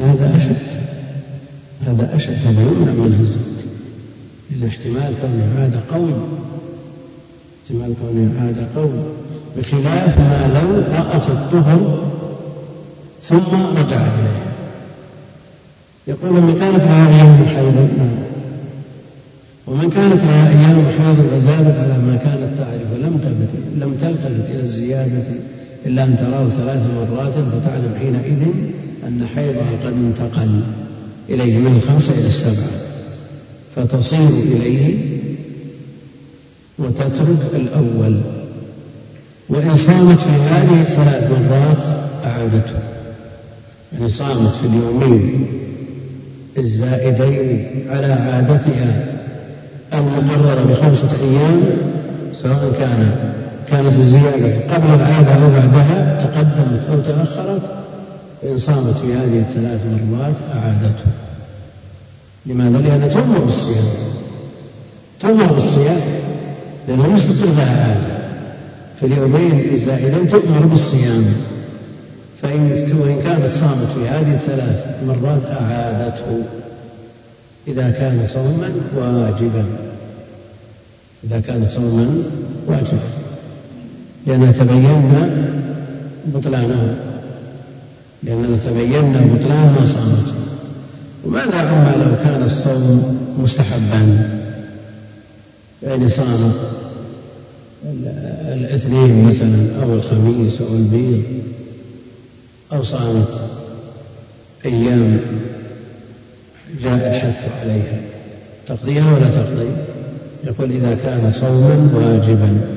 [0.00, 0.56] هذا؟ أشد؟
[1.86, 3.56] هذا أشد هذا يمنع منه الزوج
[4.50, 6.12] لأن احتمال كونه عادة قوي
[7.62, 9.02] احتمال كونه عادة قوي
[9.56, 12.02] بخلاف ما لو رأت الطهر
[13.22, 14.42] ثم رجع إليه.
[16.06, 17.88] يقول من كانت لها أيام حيض
[19.66, 24.62] ومن كانت لها أيام حيض وزادت على ما كانت تعرف ولم تلتفت لم تلتفت إلى
[24.62, 25.24] الزيادة
[25.86, 28.42] إلا أن تراه ثلاث مرات فتعلم حينئذ
[29.06, 30.62] أن حيضها قد انتقل.
[31.28, 32.70] إليه من الخمسة إلى السبعة
[33.76, 34.96] فتصير إليه
[36.78, 38.20] وتترك الأول.
[39.48, 41.78] وإن صامت في هذه الثلاث مرات
[42.24, 42.78] أعادته.
[43.92, 45.46] يعني صامت في اليومين
[46.58, 49.04] الزائدين على عادتها
[49.94, 51.62] المقررة بخمسة أيام
[52.34, 53.10] سواء كان
[53.68, 57.62] كانت الزيادة قبل العادة أو بعدها تقدمت أو تأخرت
[58.42, 59.80] فإن صامت في هذه الثلاث
[60.10, 61.10] مرات أعادته.
[62.46, 63.86] لماذا؟ لأنها تؤمر بالصيام.
[65.20, 66.00] تؤمر بالصيام
[66.88, 68.16] لأنه مستقر لها عادة.
[69.00, 71.24] في اليومين الزائدين تؤمر بالصيام.
[72.42, 72.70] فإن
[73.00, 76.42] وإن كانت صامت في هذه الثلاث مرات أعادته.
[77.68, 79.64] إذا كان صوما واجبا.
[81.24, 82.22] إذا كان صوما
[82.66, 83.08] واجبا.
[84.26, 85.30] لأنها تبين
[86.26, 87.05] بطلانه
[88.22, 90.34] لأننا تبينا بطلان ما صامت
[91.24, 94.28] وماذا عما لو كان الصوم مستحبا؟
[95.82, 96.52] يعني صام
[98.52, 101.22] الاثنين مثلا أو الخميس أو البيض.
[102.72, 103.40] أو صامت
[104.64, 105.20] أيام
[106.82, 108.00] جاء الحث عليها.
[108.66, 109.68] تقضيها ولا تقضي؟
[110.44, 112.76] يقول إذا كان صوما واجبا.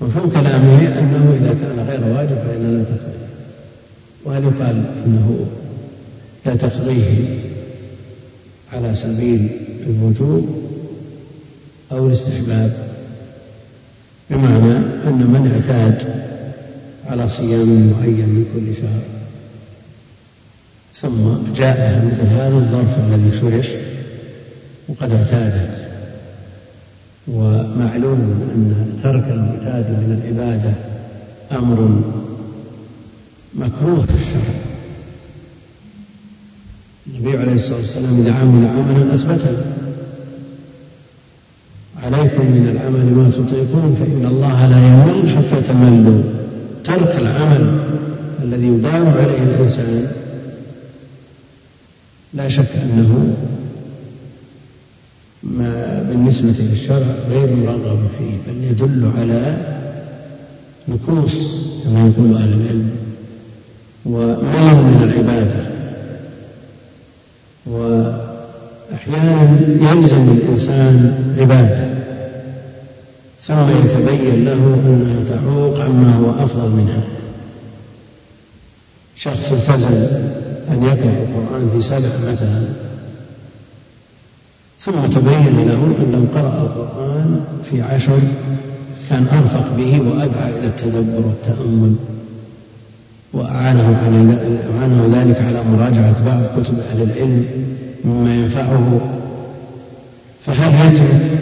[0.00, 3.18] مفهوم كلامه أنه إذا كان غير واجب فإن لا تقضي
[4.24, 5.46] وهل يقال إنه
[6.46, 7.38] لا تقضيه
[8.72, 9.48] على سبيل
[9.86, 10.48] الوجوب
[11.92, 12.88] أو الاستحباب؟
[14.30, 14.76] بمعنى
[15.06, 16.02] أن من اعتاد
[17.06, 19.02] على صيام معين من كل شهر
[20.94, 23.76] ثم جاء مثل هذا الظرف الذي شرح
[24.88, 25.87] وقد اعتادت
[27.32, 28.20] ومعلوم
[28.54, 30.72] أن ترك المعتاد من العبادة
[31.52, 32.00] أمر
[33.54, 34.54] مكروه في الشرع.
[37.06, 39.56] النبي عليه الصلاة والسلام إذا عمل عملا أثبته.
[42.02, 46.22] عليكم من العمل ما تطيقون فإن الله لا يمل حتى تملوا.
[46.84, 47.80] ترك العمل
[48.42, 50.12] الذي يداوم عليه الإنسان
[52.34, 53.36] لا شك أنه
[55.42, 59.56] ما بالنسبة للشرع غير مرغب فيه بل يدل على
[60.88, 61.34] نكوص
[61.84, 62.90] كما يقول أهل العلم
[64.06, 65.66] وميل من العبادة.
[67.66, 71.88] وأحيانا يلزم الإنسان عبادة
[73.40, 77.02] ثم يتبين له أنها تعوق عما هو أفضل منها.
[79.16, 79.94] شخص التزم
[80.68, 82.87] أن يقرأ القرآن في سبع مثلا
[84.80, 88.18] ثم تبين له أن لو قرأ القرآن في عشر
[89.10, 91.94] كان أرفق به وأدعى إلى التدبر والتأمل
[93.32, 94.16] وأعانه على
[94.78, 97.44] أعانه ذلك على مراجعة بعض كتب أهل العلم
[98.04, 99.00] مما ينفعه.
[100.46, 101.40] فهل يترك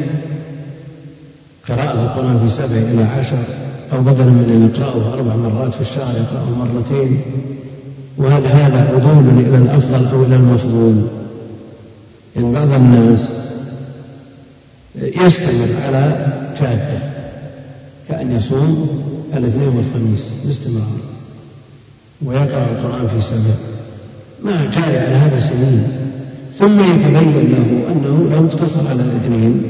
[1.68, 3.44] قراءة القرآن في سبع إلى عشر
[3.92, 7.20] أو بدلا من أن يقرأه أربع مرات في الشهر يقرأه مرتين؟
[8.18, 11.06] وهل هذا عدول إلى الأفضل أو إلى المفضول؟
[12.38, 13.20] إن بعض الناس
[14.96, 16.26] يستمر على
[16.60, 16.98] جادة
[18.08, 18.88] كأن يصوم
[19.36, 20.86] الأثنين والخميس باستمرار
[22.24, 23.54] ويقرأ القرآن في سبع.
[24.44, 25.88] ما جاري على هذا سنين.
[26.54, 29.62] ثم يتبين له أنه لو اقتصر على الاثنين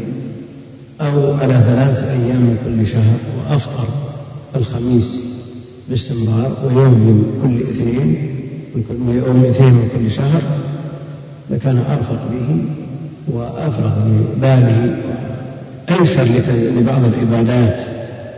[1.01, 3.89] أو على ثلاثة أيام من كل شهر وأفطر
[4.57, 5.21] الخميس
[5.89, 8.31] باستمرار ويوم من كل اثنين
[8.75, 10.43] من كل يوم اثنين من كل شهر
[11.51, 12.65] لكان أرفق به
[13.35, 14.97] وأفرغ لباله
[15.91, 16.25] أيسر
[16.77, 17.77] لبعض العبادات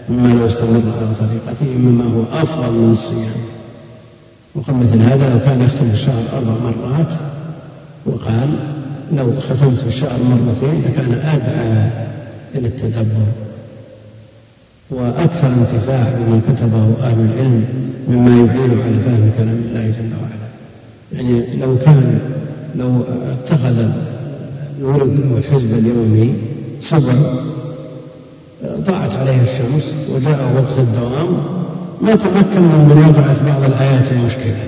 [0.08, 3.40] مما لو استمر على طريقته مما هو أفضل من الصيام.
[4.54, 7.12] وقال مثل هذا لو كان يختم الشهر أربع مرات
[8.06, 8.48] وقال
[9.16, 11.90] لو ختمت الشهر مرتين لكان أدعى
[12.54, 13.26] إلى التدبر.
[14.90, 17.64] وأكثر انتفاع بما كتبه أهل العلم
[18.08, 20.48] مما يعين على فهم كلام الله جل وعلا.
[21.12, 22.20] يعني لو كان
[22.76, 23.84] لو اتخذ
[24.78, 26.34] الورد والحزب اليومي
[26.82, 27.14] صبر
[28.64, 31.38] ضاعت عليه الشمس وجاء وقت الدوام.
[32.02, 34.64] ما تمكن من مراجعة بعض الآيات المشكلة.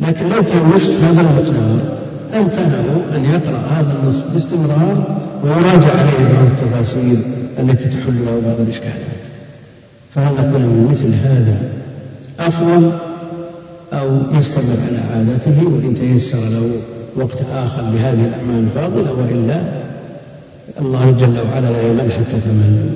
[0.00, 1.78] لكن لو كان نصف هذا المقدار
[2.34, 7.22] أمكنه أن يقرأ هذا النصف باستمرار ويراجع عليه بعض التفاصيل
[7.58, 9.18] التي تحل له بعض الإشكالات.
[10.14, 11.56] فهل نقول من مثل هذا
[12.40, 12.90] أفضل
[13.92, 16.70] أو يستمر على عادته وإن تيسر له؟
[17.16, 19.62] وقت آخر لهذه الأعمال الفاضلة وإلا
[20.80, 22.90] الله جل وعلا لا يمل حتى تمل.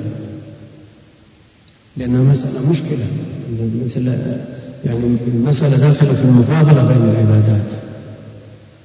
[1.97, 3.05] لأنها مسألة مشكلة.
[3.85, 4.07] مثل
[4.85, 7.69] يعني المسألة داخلة في المفاضلة بين العبادات.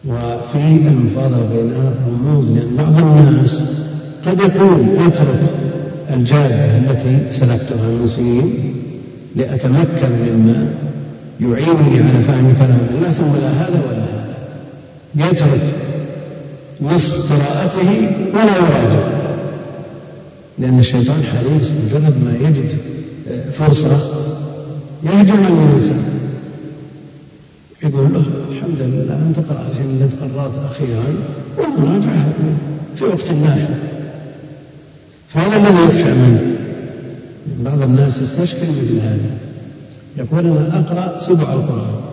[0.05, 3.59] وفي المفاضلة بينها رموز لأن بعض الناس
[4.27, 5.41] قد يكون يترك
[6.15, 8.75] الجادة التي سلكتها من سنين
[9.37, 10.69] لأتمكن مما
[11.41, 14.38] يعينني على فهم كلام الله ثم لا هذا ولا هذا.
[15.15, 15.75] يترك
[16.81, 19.09] نصف قراءته ولا يراجع.
[20.59, 22.79] لأن الشيطان حريص مجرد ما يجد
[23.53, 23.99] فرصة
[25.05, 26.05] يهجم الإنسان.
[27.83, 31.05] يقول له الحمد لله أنت قرأت الحين اللي قرأت أخيرا
[31.59, 32.33] والمراجعة
[32.97, 33.69] في وقت لاحق
[35.29, 36.57] فهذا الذي يخشى منه.
[37.65, 39.31] بعض الناس يستشكل مثل هذا.
[40.17, 42.08] يقول أنا أقرأ سبع القرآن.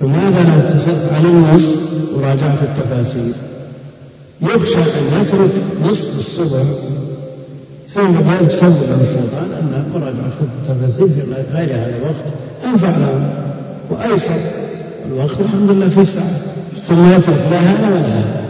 [0.00, 1.74] فماذا لو اقتصرت على النصف
[2.14, 3.32] وراجعت التفاسير.
[4.42, 5.50] يخشى أن يترك
[5.82, 6.62] نصف السبع
[7.88, 11.22] ثم ذلك له الشيطان أن مراجعة التفاسير في
[11.52, 12.24] غير هذا الوقت
[12.64, 13.30] أنفع له
[13.90, 14.40] وأيسر
[15.08, 16.40] الوقت الحمد لله في ساعة
[16.82, 18.46] ثم يترك لا هذا ولا هذا.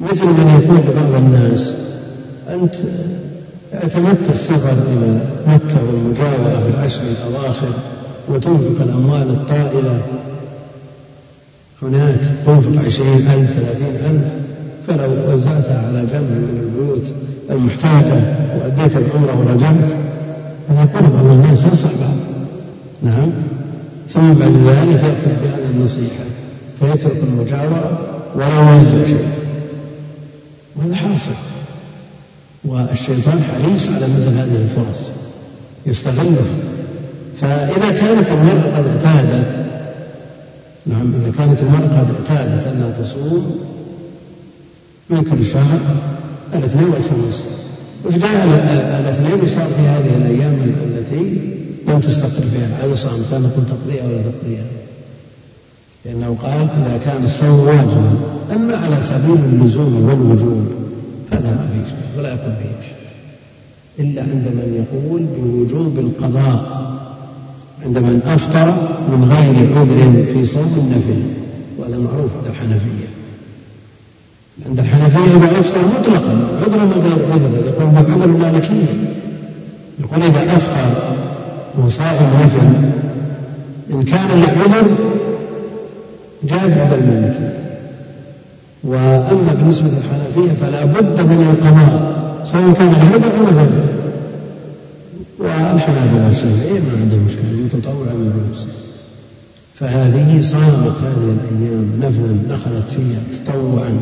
[0.00, 1.74] مثل من يقول لبعض الناس
[2.48, 2.74] أنت
[3.74, 7.72] اعتمدت السفر إلى مكة والمجاورة في العشر الأواخر.
[8.30, 10.00] وتنفق الأموال الطائلة.
[11.82, 14.24] هناك تنفق عشرين ألف ثلاثين ألف.
[14.88, 17.12] فلو وزعتها على جنب من البيوت
[17.50, 18.22] المحتاجة
[18.60, 19.90] وأديت العمرة ورجعت
[20.68, 22.16] فيقول بعض الناس ينصح بعض.
[23.02, 23.30] نعم.
[24.08, 26.24] ثم بعد ذلك يأخذ بهذه النصيحة
[26.80, 27.98] فيترك المجاورة
[28.36, 29.28] ولا يوزع شيء.
[30.76, 31.30] وهذا حاصل.
[32.64, 35.10] والشيطان حريص على مثل هذه الفرص.
[35.86, 36.44] يستغلها
[37.40, 39.68] فإذا كانت المرأة قد اعتادت
[40.86, 43.60] نعم إذا كانت المرأة قد اعتادت أنها تصوم
[45.10, 45.78] من كل شهر؟
[46.54, 47.38] الاثنين والخميس.
[48.04, 48.44] وجاء
[49.00, 51.38] الاثنين وصار في هذه الأيام التي
[51.88, 54.64] لم تستقر فيها؟ العادة صامت لا نقول تقضيها ولا تقضيها
[56.04, 58.10] لأنه قال إذا كان الصوم واجبا
[58.54, 60.66] أما على سبيل اللزوم والوجوب
[61.30, 62.88] فهذا ما في شيء ولا يكون فيه
[64.04, 66.87] إلا عند من يقول بوجوب القضاء.
[67.84, 68.66] عند من أفطر
[69.08, 71.22] من غير عذر في صوم النفل
[71.78, 73.08] وهذا معروف عند الحنفية.
[74.66, 79.14] عند الحنفية إذا أفطر مطلقا عذر من غير عذر يقول بعذر المالكية.
[80.00, 81.16] يقول إذا أفطر
[81.84, 82.90] وصائم نفل
[83.90, 84.86] إن كان لعذر
[86.44, 87.58] جاز عند المالكية.
[88.84, 92.18] وأما بالنسبة للحنفية فلا بد من القضاء
[92.52, 93.87] سواء كان لعذر أو غير
[95.38, 97.26] والحنابلة والشافعية ما عندهم
[97.64, 98.66] متطوعة من بنفسه
[99.74, 101.90] فهذه صامت هذه الأيام.
[101.98, 104.00] نفلا دخلت فيها تطوعا.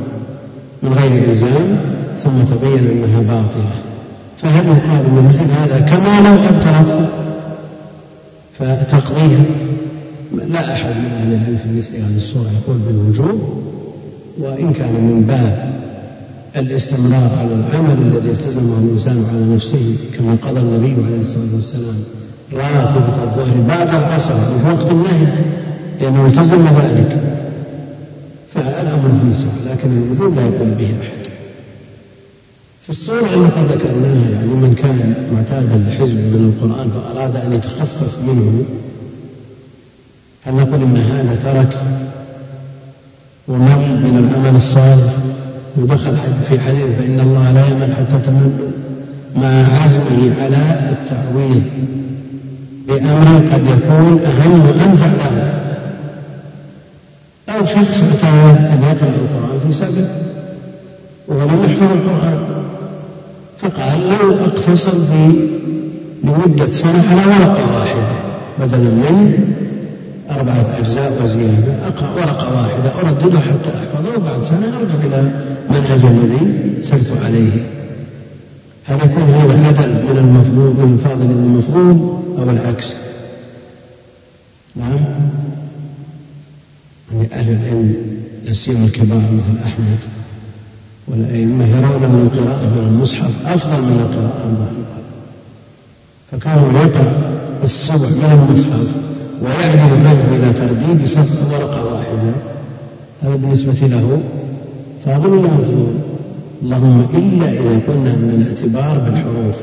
[0.83, 1.79] من غير إلزام
[2.19, 3.71] ثم تبين أنها باطلة.
[4.39, 7.09] فهل يقال أن مثل هذا كما لو أبطلت؟
[8.59, 9.45] فتقضيها
[10.33, 13.63] لا أحد من أهل العلم في مثل هذه الصورة يقول بالوجوب
[14.39, 15.86] وإن كان من باب
[16.57, 22.05] الاستمرار على العمل الذي التزمه الإنسان على نفسه كما قضى النبي عليه الصلاة والسلام
[22.53, 25.27] راتبة الظهر بعد العصر في وقت النهي
[26.01, 27.23] لأنه التزم ذلك.
[28.55, 31.27] فالأمر فيه سهل لكن الوجوب لا يقوم به أحد.
[32.83, 38.65] في الصورة التي ذكرناها يعني من كان معتادا لحزب من القرآن فأراد أن يتخفف منه
[40.45, 41.83] هل نقول إن هذا ترك
[43.49, 45.13] ومل من العمل الصالح؟
[45.77, 46.17] ودخل
[46.49, 48.51] في حديث فإن الله لا يمل حتى تمل.
[49.37, 51.63] مع عزمه على التعويض
[52.89, 55.53] بأمر قد يكون أهم وأنفع له.
[57.49, 60.07] أو شخص اعتاد أن يقرأ القرآن في سبيل
[61.29, 62.39] ولم يحفظ القرآن
[63.59, 65.49] فقال لو أقتصر في
[66.25, 68.17] لمدة سنة على ورقة واحدة
[68.59, 69.55] بدلا من
[70.31, 75.31] أربعة أجزاء وزيادة أقرأ ورقة واحدة أرددها حتى أحفظه وبعد سنة أرجع إلى
[75.71, 77.53] المنهج الذي سرت عليه.
[78.85, 82.97] هل يكون هذا عدل من المفضول من الفاضل إلى المفضول أو العكس؟
[84.77, 85.01] نعم.
[87.13, 87.97] يعني أهل العلم
[88.53, 89.99] سيما الكبار مثل أحمد
[91.09, 94.97] والأئمة يرون أن القراءة من المصحف أفضل من القراءة المحفوظة
[96.33, 98.87] فكانوا يقرأ الصبح من المصحف
[99.43, 102.33] ويعدل عنه إلى ترديد صفحة ورقة واحدة
[103.23, 104.23] هذا بالنسبة له
[105.07, 105.95] ولا مفضول
[106.63, 109.57] اللهم إلا إذا كنا من الاعتبار بالحروف.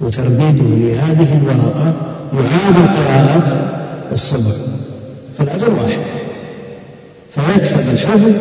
[0.00, 1.94] وترديده لهذه الورقة
[2.34, 3.70] يعادل قراءة
[4.12, 4.54] الصبح
[5.38, 5.98] فالأجر واحد.
[7.34, 8.32] فيكسب الحفظ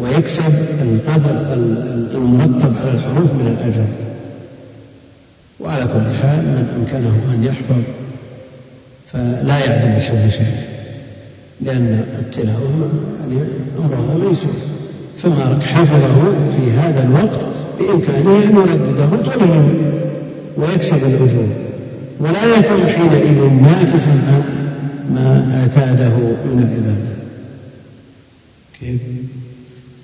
[0.00, 1.54] ويكسب القدر
[2.14, 3.84] المرتب على الحروف من الأجر.
[5.60, 7.82] وعلى كل حال من أمكنه أن يحفظ
[9.12, 10.56] فلا يعدم بالحفظ شيء
[11.60, 13.42] لأن التلاوة يعني
[13.78, 14.69] أمرها ميسور
[15.22, 17.46] فما حفظه في هذا الوقت
[17.78, 19.68] بإمكانه أن يردده طول
[20.56, 21.48] ويكسب الأجور.
[22.20, 24.42] ولا يكون حينئذ ناقصا عن
[25.14, 27.14] ما أعتاده من العبادة.
[28.80, 29.00] كيف؟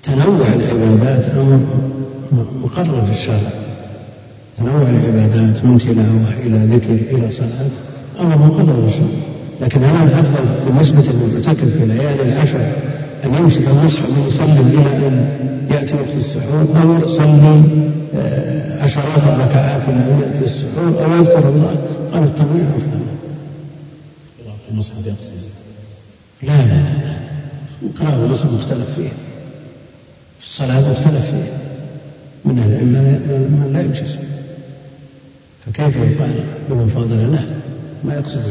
[0.03, 1.59] تنوع العبادات أمر
[2.63, 3.51] مقرر في الشرع.
[4.57, 7.69] تنوع العبادات من تلاوة إلى ذكر إلى صلاة
[8.19, 9.07] أمر مقرر في الشرع.
[9.61, 12.71] لكن هل الأفضل بالنسبة للمعتكف في ليالي العشر
[13.25, 15.29] أن يمسك المصحف ويسلم إلى أن
[15.71, 17.63] يأتي وقت السحور أو يصلي
[18.15, 21.77] آه، عشرات الركعات أن يأتي السحور أو يذكر الله
[22.13, 22.99] قال التنويع أفضل
[24.65, 25.33] في المصحف يقصد.
[26.43, 26.83] لا لا
[27.99, 29.09] قراءة المصحف مختلف فيه.
[30.39, 31.57] في الصلاة مختلف فيه.
[32.45, 32.91] من أهل العلم
[33.51, 34.15] من لا يجوز
[35.65, 37.45] فكيف يقال بمفاضلة له؟
[38.03, 38.41] ما يقصد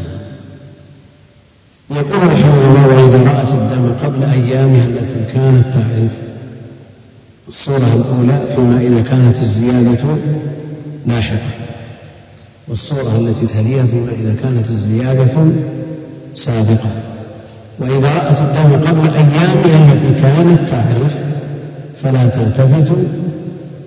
[1.91, 6.11] يقول رحمه الله وإذا رأت الدم قبل أيامها التي كانت تعرف
[7.49, 10.17] الصورة الأولى فيما إذا كانت الزيادة
[11.07, 11.51] لاحقة
[12.69, 15.53] والصورة التي تليها فيما إذا كانت الزيادة
[16.35, 16.91] سابقة.
[17.79, 21.17] وإذا رأت الدم قبل أيامها التي كانت تعرف
[22.03, 22.93] فلا تلتفت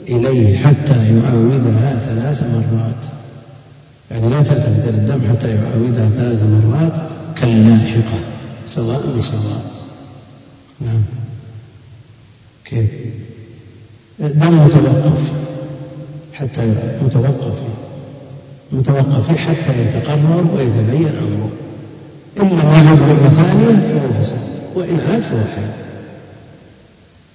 [0.10, 3.02] إليه حتى يعاودها ثلاث مرات.
[4.12, 6.94] يعني لا تلتفت إلى الدم حتى يعاودها ثلاث مرات.
[7.42, 8.20] كاللاحقة
[8.68, 9.72] سواء بسواء
[10.82, 11.02] نعم.
[12.66, 12.90] كيف؟
[14.20, 15.32] الدم متوقف.
[16.34, 16.74] حتى
[17.06, 17.58] متوقف.
[18.72, 21.50] متوقف حتى يتقرر ويتبين أمره.
[22.38, 24.40] لم يعد مرة ثانية فهو فساد
[24.76, 25.72] وإن عاد فهو حال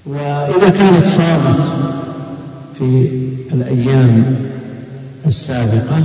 [0.07, 1.61] وإذا كانت صامت
[2.79, 3.09] في
[3.53, 4.37] الأيام
[5.27, 6.05] السابقة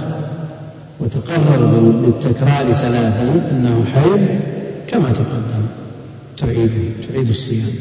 [0.99, 4.27] وتقرر بالتكرار ثلاثا أنه حيض
[4.87, 5.65] كما تقدم
[6.37, 6.71] تعيد
[7.09, 7.73] تعيد الصيام.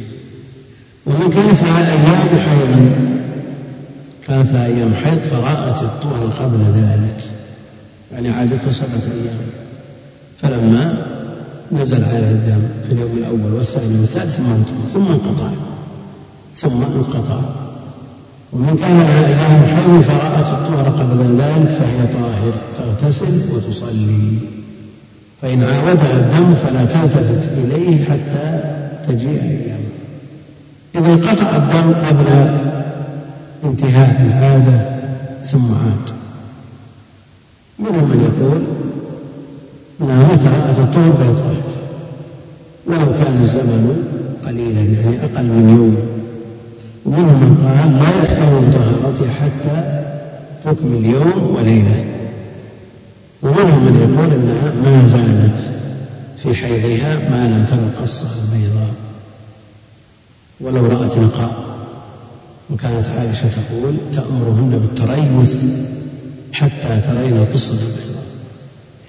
[1.07, 2.91] ومن كانت لها أيام حيضا
[4.29, 7.25] كانت لها أيام حيض فرأت الطهر قبل ذلك
[8.13, 9.39] يعني عادتها سبعة أيام.
[10.39, 11.07] فلما
[11.73, 14.37] نزل عليها الدم في اليوم الأول والثاني والثالث
[14.93, 15.51] ثم انقطع
[16.57, 17.68] ثم انقطع.
[18.53, 24.39] ومن كان لها حيض فرأت الطهر قبل ذلك فهي طاهر تغتسل وتصلي.
[25.43, 28.61] فإن عاودها الدم فلا تلتفت إليه حتى
[29.09, 29.89] تجيء أيامه
[30.95, 32.59] إذا انقطع الدم قبل
[33.65, 34.99] انتهاء العادة
[35.45, 36.11] ثم عاد.
[37.79, 38.63] منهم من يقول
[40.01, 41.63] انها متى رأت الطهر فهي طاهر
[42.87, 44.05] ولو كان الزمن
[44.47, 46.18] قليلا يعني أقل من يوم.
[47.09, 49.77] ومنهم من قال لا يحتوي طهارتها حتى
[50.65, 52.05] تكمل يوم وليلة.
[53.43, 55.59] ومنهم من يقول إنها ما زالت
[56.43, 58.95] في حيضها ما لم تر قصة البيضاء.
[60.61, 61.53] ولو رأت نقاء.
[62.71, 65.57] وكانت عائشة تقول تأمرهن بالتريث
[66.53, 68.25] حتى ترين القصة البيضاء.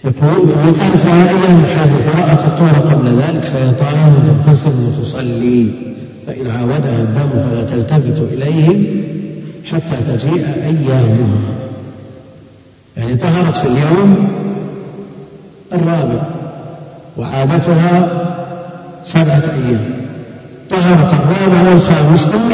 [0.06, 5.89] يقول وإن كانت أيام حيض فرأت الطهر قبل ذلك فهي طاهرة وتغتسل وتصلي.
[6.30, 8.86] فإن عاودها الدم فلا تلتفت إليه
[9.66, 11.40] حتى تجيء أيامها.
[12.98, 14.28] يعني طهرت في اليوم
[15.74, 16.22] الرابع
[17.18, 18.08] وعادتها
[19.04, 19.94] سبعة أيام.
[20.70, 22.50] طهرت الرابع والخامس ثم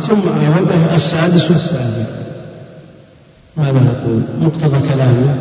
[0.00, 2.06] ثم عاودها السادس والسابع.
[3.56, 5.34] ماذا نقول؟ مقتضى كلامه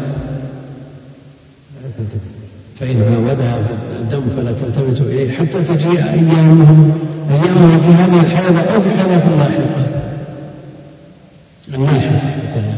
[2.79, 3.59] فإن عاودها
[3.99, 6.95] الدم فلا تلتفت إليه حتى تجيء أيامه
[7.29, 9.87] أيامه في هذه الحالة أو في حالات لاحقة
[11.73, 12.73] اللاحقة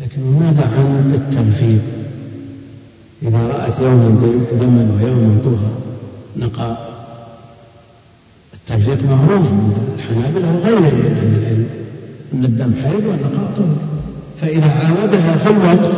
[0.00, 1.80] لكن ماذا عن التلفيق
[3.22, 4.08] إذا رأت يوما
[4.60, 5.78] دما ويوما طهرا
[6.36, 6.88] نقاء
[8.54, 11.66] التلفيق معروف عند الحنابلة من أهل العلم.
[12.34, 13.76] أن الدم حيض والنقاء طهر
[14.40, 15.94] فإذا عاودها في الوقت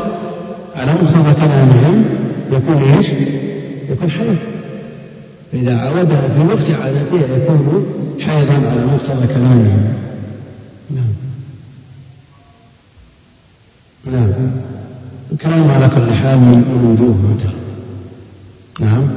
[0.77, 2.05] على مقتضى كلامهم؟
[2.53, 3.07] يكون إيش؟
[3.91, 4.37] يكون حيض
[5.53, 7.87] فإذا عاودها في وقت عادتها يكون
[8.21, 9.95] حيضا على مقتضى كلامهم
[10.91, 11.13] نعم.
[14.07, 14.51] نعم.
[15.33, 17.61] الكلام على كل حال من وجوه معترض.
[18.81, 19.09] نعم.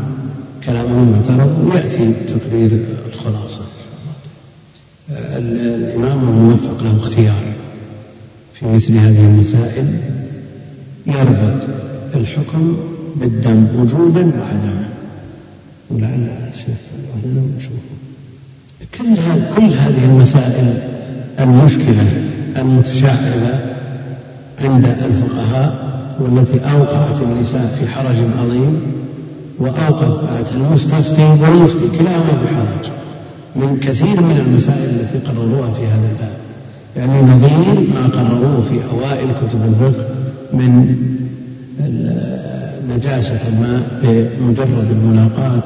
[0.66, 3.62] كلامه معترض ويأتي تقرير الخلاصة.
[5.10, 7.44] الإمام الموفق له اختيار.
[8.54, 10.00] في مثل هذه المسائل
[11.08, 11.68] يربط
[12.16, 12.78] الحكم
[13.16, 14.90] بالدم وجودا وعدما
[15.94, 16.78] ولعل الشيخ
[17.26, 17.94] هنا نشوفه
[18.98, 19.16] كل
[19.56, 20.74] كل هذه المسائل
[21.40, 22.08] المشكلة
[22.58, 23.60] المتشعبة
[24.60, 28.82] عند الفقهاء والتي أوقعت النساء في حرج عظيم
[29.60, 32.92] وأوقعت المستفتي والمفتي كلاهما بحرج؟
[33.56, 36.38] من كثير من المسائل التي قرروها في هذا الباب.
[36.96, 40.06] يعني نظير ما قرروه في أوائل كتب الفقه
[40.54, 40.96] من
[42.90, 45.64] نجاسة الماء بمجرد الملاقاة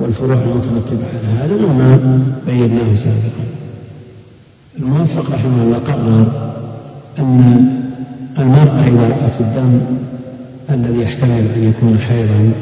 [0.00, 3.44] والفروع المترتبة على هذا وما بيناه سابقا.
[4.78, 6.52] الموفق رحمه الله قرر
[7.18, 7.64] أن
[8.38, 9.80] المرأة إذا رأت الدم
[10.70, 12.52] الذي يحتمل أن يكون حيضا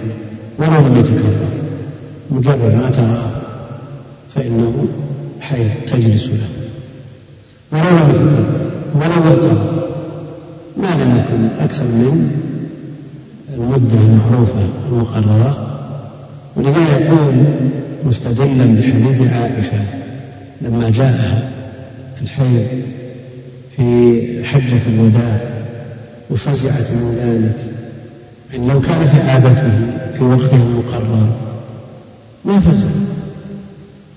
[0.58, 1.48] ولو لم يتكرر
[2.30, 3.30] مجرد ما تراه
[4.34, 4.86] فإنه
[5.40, 6.48] حيض تجلس له.
[7.72, 8.44] ولو لم يتكرر
[8.94, 9.48] ولو
[10.76, 12.30] ما لم يكن أكثر من
[13.58, 15.78] المدة المعروفة المقررة
[16.56, 17.44] ولذا يقول
[18.04, 19.84] مستدلا بحديث عائشة
[20.60, 21.50] لما جاءها
[22.22, 22.66] الحيض
[23.76, 25.40] في حجة الوداع
[26.30, 27.68] وفزعت من ذلك
[28.52, 29.70] يعني لو كان في عادته
[30.18, 31.28] في وقته المقرر
[32.44, 32.86] ما فزع.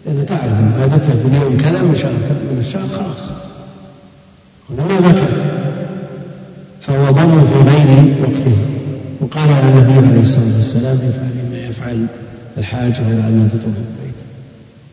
[0.05, 2.11] لأن تعرف عادته في اليوم كذا من شهر
[2.51, 3.29] من الشهر خلاص.
[4.69, 5.33] هنا ما ذكر.
[6.81, 8.70] فهو ضم في غير وقته.
[9.21, 12.05] وقال النبي عليه الصلاة والسلام افعل ما يفعل
[12.57, 14.17] الحاج غير أن تطوف البيت.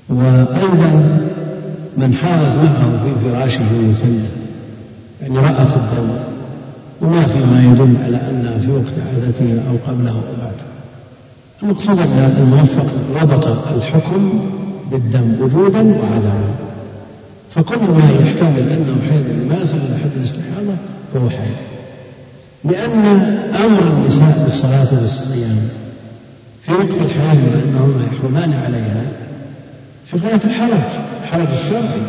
[0.09, 1.19] وأيضا
[1.97, 4.29] من حاضت معه في فراشه ويسلم
[5.23, 6.11] يعني رأت الدم
[7.03, 10.69] وما في ما يدل على أنها في وقت عادتها أو قبله أو بعده.
[11.63, 12.87] المقصود أن الموفق
[13.23, 14.41] ربط الحكم
[14.91, 16.55] بالدم وجودا وعدما.
[17.51, 20.77] فكل ما يحتمل أنه حيض ما يصل إلى حد الاستحاضة
[21.15, 21.78] فهو حيض.
[22.69, 23.07] لأن
[23.65, 25.69] أمر النساء بالصلاة والصيام
[26.63, 29.03] في وقت الحيض وأنهما يحرمان عليها
[30.07, 30.91] في غاية الحرج
[31.23, 32.03] الحرج الشرعي.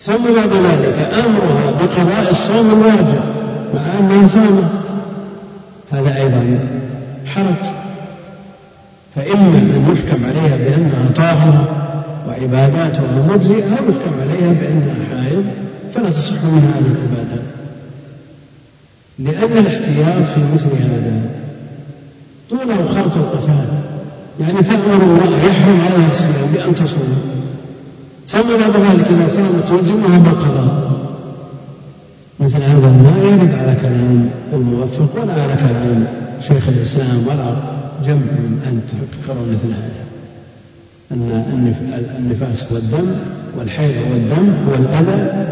[0.00, 3.20] ثم بعد ذلك أمرها بقضاء الصوم الواجب
[3.74, 4.64] مع أنها صامت
[5.92, 6.58] هذا أيضا
[7.26, 7.72] حرج.
[9.16, 11.68] فإما أن يحكم عليها بأنها طاهرة
[12.28, 15.44] وعباداتها مجزئة أو يحكم عليها بأنها حائض
[15.92, 17.61] فلا تصح منها هذه العبادات
[19.18, 21.12] لأن الاحتياط في مثل هذا.
[22.50, 23.66] طوله خرط القتال.
[24.40, 27.18] يعني تأمر الله يحرم عليها الصيام بأن تصوم.
[28.26, 30.92] ثم بعد ذلك إذا صامت تلزمها بالقضاء.
[32.40, 36.06] مثل هذا ما يرد على كلام الموفق ولا على كلام
[36.40, 37.54] شيخ الإسلام ولا
[38.04, 40.02] جمع من أن تحققوا مثل هذا.
[41.12, 41.74] أن
[42.18, 43.06] النفاس هو الدم
[43.58, 45.46] والحيض هو الدم هو الأذى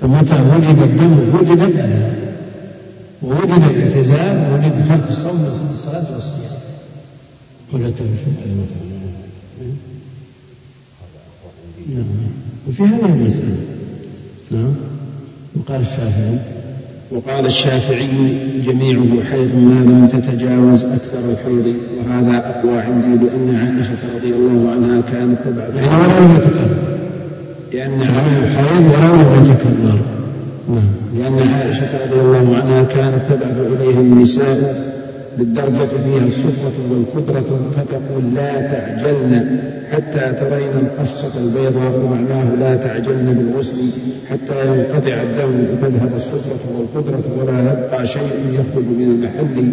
[0.00, 2.25] فمتى وجد الدم وجد الأذى.
[3.22, 6.56] ووجد الاعتزال وجد ترك الصوم من الصلاة والصيام.
[7.72, 7.90] ولا
[11.94, 12.04] نعم.
[12.68, 13.56] وفي هذه المسألة
[14.50, 14.74] نعم.
[15.56, 16.38] وقال الشافعي
[17.10, 18.08] وقال الشافعي
[18.64, 25.00] جميعه حيض ما لم تتجاوز أكثر الحيض وهذا أقوى عندي لأن عائشة رضي الله عنها
[25.00, 25.86] كانت تبعث.
[25.86, 26.76] يعني ولو لم يتكرر.
[27.72, 28.04] لأن
[28.56, 30.15] حيض ولو لم يتكرر.
[30.68, 30.88] نعم.
[31.18, 34.86] لأن عائشة رضي الله عنها كانت تبعث إليها النساء
[35.38, 39.58] بالدرجة فيها الصفرة والقدرة فتقول لا تعجلن
[39.92, 43.76] حتى ترين القصة البيضاء ومعناه لا تعجلن بالغسل
[44.30, 49.68] حتى ينقطع الدم وتذهب الصفرة والقدرة ولا يبقى شيء يخرج من المحل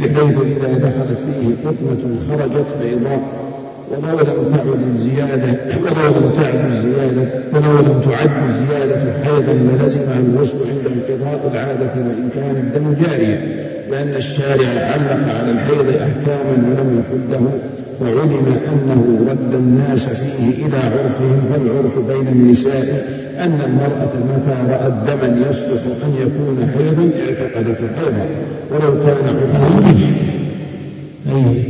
[0.00, 3.41] بحيث إذا دخلت فيه قطنة خرجت بيضاء.
[3.92, 10.86] ولو تعد الزيادة ولو لم تعد الزيادة ولو لم تعد الزيادة حيضا للزمها الغسل عند
[10.86, 13.40] انقضاء العادة وإن كان الدم جاريا
[13.90, 17.40] لأن الشارع علق على الحيض أحكاما ولم يحده
[18.00, 23.06] وعلم أنه رد الناس فيه إلى عرفهم فالعرف بين النساء
[23.38, 28.26] أن المرأة متى رأت دما يصلح أن يكون حيضا اعتقدت حيضا
[28.70, 29.96] ولو كان عرفهم
[31.26, 31.62] يعني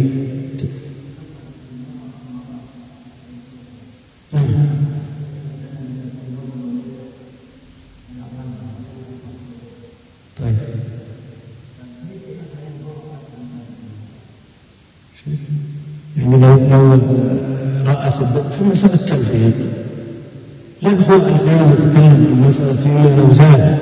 [21.12, 23.78] هو الآن يتكلم عن مسألة فيما لو زاد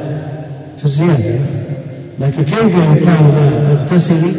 [0.78, 1.40] في الزيادة.
[2.20, 3.20] لكن كيف لها
[3.72, 4.32] اغتسلي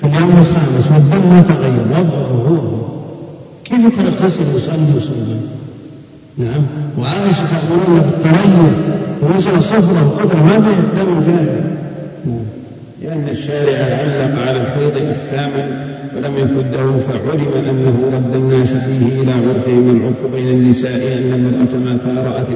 [0.00, 2.86] في اليوم الخامس والدم ما تغير وضعه هو.
[3.64, 5.36] كيف يقول اغتسلي وصلي وصلي
[6.38, 6.62] نعم.
[6.98, 8.76] وعائشة تأمرون بالتريث
[9.22, 11.30] ومثل الصفرة وقدرة ما دم
[12.26, 12.36] نعم
[13.02, 15.86] لأن الشارع علق على الحيض أحكاما
[16.16, 22.28] ولم يكده فعلم أنه رد الناس فيه إلى عرفهم العرف بين النساء أن المرأة متى
[22.28, 22.46] رأت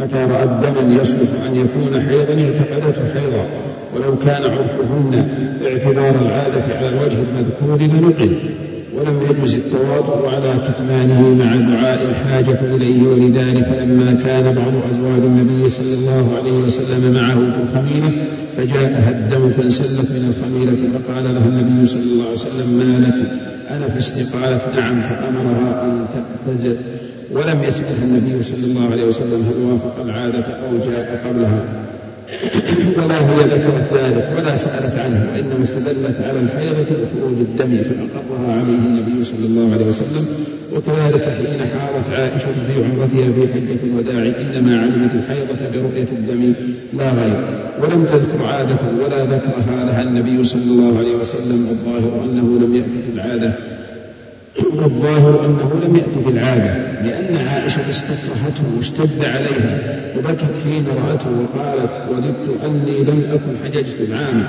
[0.00, 3.46] متى رأت دما يصلح أن يكون حيضا اعتقدته حيضا.
[3.94, 5.28] ولو كان عرفهن
[5.66, 8.36] اعتبار العادة على الوجه المذكور لنقل.
[8.96, 15.68] ولم يجز التواضع على كتمانه مع دعاء الحاجة إليه ولذلك لما كان بعض أزواج النبي
[15.68, 18.24] صلى الله عليه وسلم معه في الخميلة
[18.56, 23.30] فجاءها الدم فانسلت من الخميلة فقال لها النبي صلى الله عليه وسلم ما لك؟
[23.70, 26.76] أنا في استقالة نعم فأمرها أن تعتزل
[27.32, 31.85] ولم يسألها النبي صلى الله عليه وسلم هل وافق العادة أو جاء قبلها.
[32.96, 38.78] ولا هي ذكرت ذلك ولا سألت عنه وإنما استدلت على الحيضة وخروج الدم فأقرها عليه
[38.78, 40.26] النبي صلى الله عليه وسلم.
[40.72, 46.52] وكذلك حين حارت عائشة في عمرتها في حجة الوداع إنما علمت الحيضة برؤية الدم
[46.98, 47.40] لا غير.
[47.82, 53.14] ولم تذكر عادة ولا ذكرها لها النبي صلى الله عليه وسلم والظاهر أنه لم يأتي
[53.14, 53.52] العادة.
[54.64, 61.90] والظاهر أنه لم يأتي في العادة لأن عائشة استكرهته واشتد عليها وبكت حين رأته وقالت
[62.10, 64.44] وددت أني لم أكن حججت العام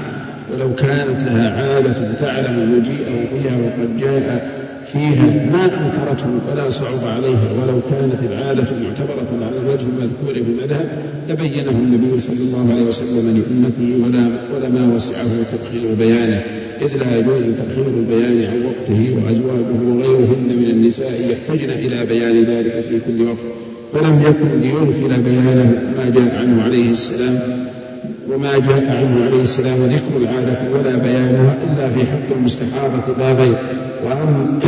[0.54, 6.28] ولو كانت لها عادة تعلم مجيئه فيها وقد جاء فيها ما أنكرته.
[6.52, 10.88] ولا صعب عليها ولو كانت العادة معتبرة على الوجه المذكور في المذهب
[11.30, 16.42] لبينه النبي صلى الله عليه وسلم لأمته ولا ولما وسعه تأخير بيانه
[16.82, 22.86] إذ لا يجوز تأخير البيان عن وقته وأزواجه وغيرهن من النساء يحتجن إلى بيان ذلك
[22.90, 23.38] في كل وقت.
[23.94, 27.40] فلم يكن ليغفل بيانه ما جاء عنه عليه السلام
[28.30, 33.56] وما جاء عنه عليه السلام ذكر العادة ولا بيانها إلا في حق المستحاضة لا غير
[34.06, 34.60] وأما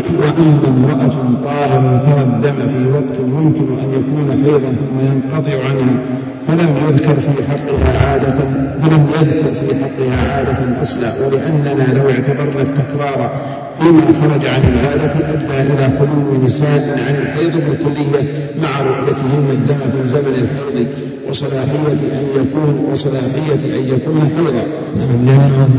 [0.67, 1.15] امرأة
[1.45, 5.99] طاهر الدم في وقت ممكن أن يكون حيضا ثم ينقطع عنها
[6.47, 8.37] فلم يذكر في حقها عادة
[8.81, 13.31] فلم يذكر في حقها عادة أصلا ولأننا لو اعتبرنا التكرار
[13.79, 20.07] فيما خرج عن العادة أدى إلى خلو نساء عن الحيض بالكلية مع رؤيتهن الدم في
[20.09, 20.87] زمن الحيض
[21.29, 24.63] وصلاحية أن يكون وصلاحية أن يكون حيضا.
[24.97, 25.69] نعم لأنه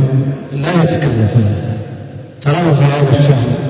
[0.52, 1.70] لا يتكلم فيها
[2.40, 3.69] تراه في هذا الشهر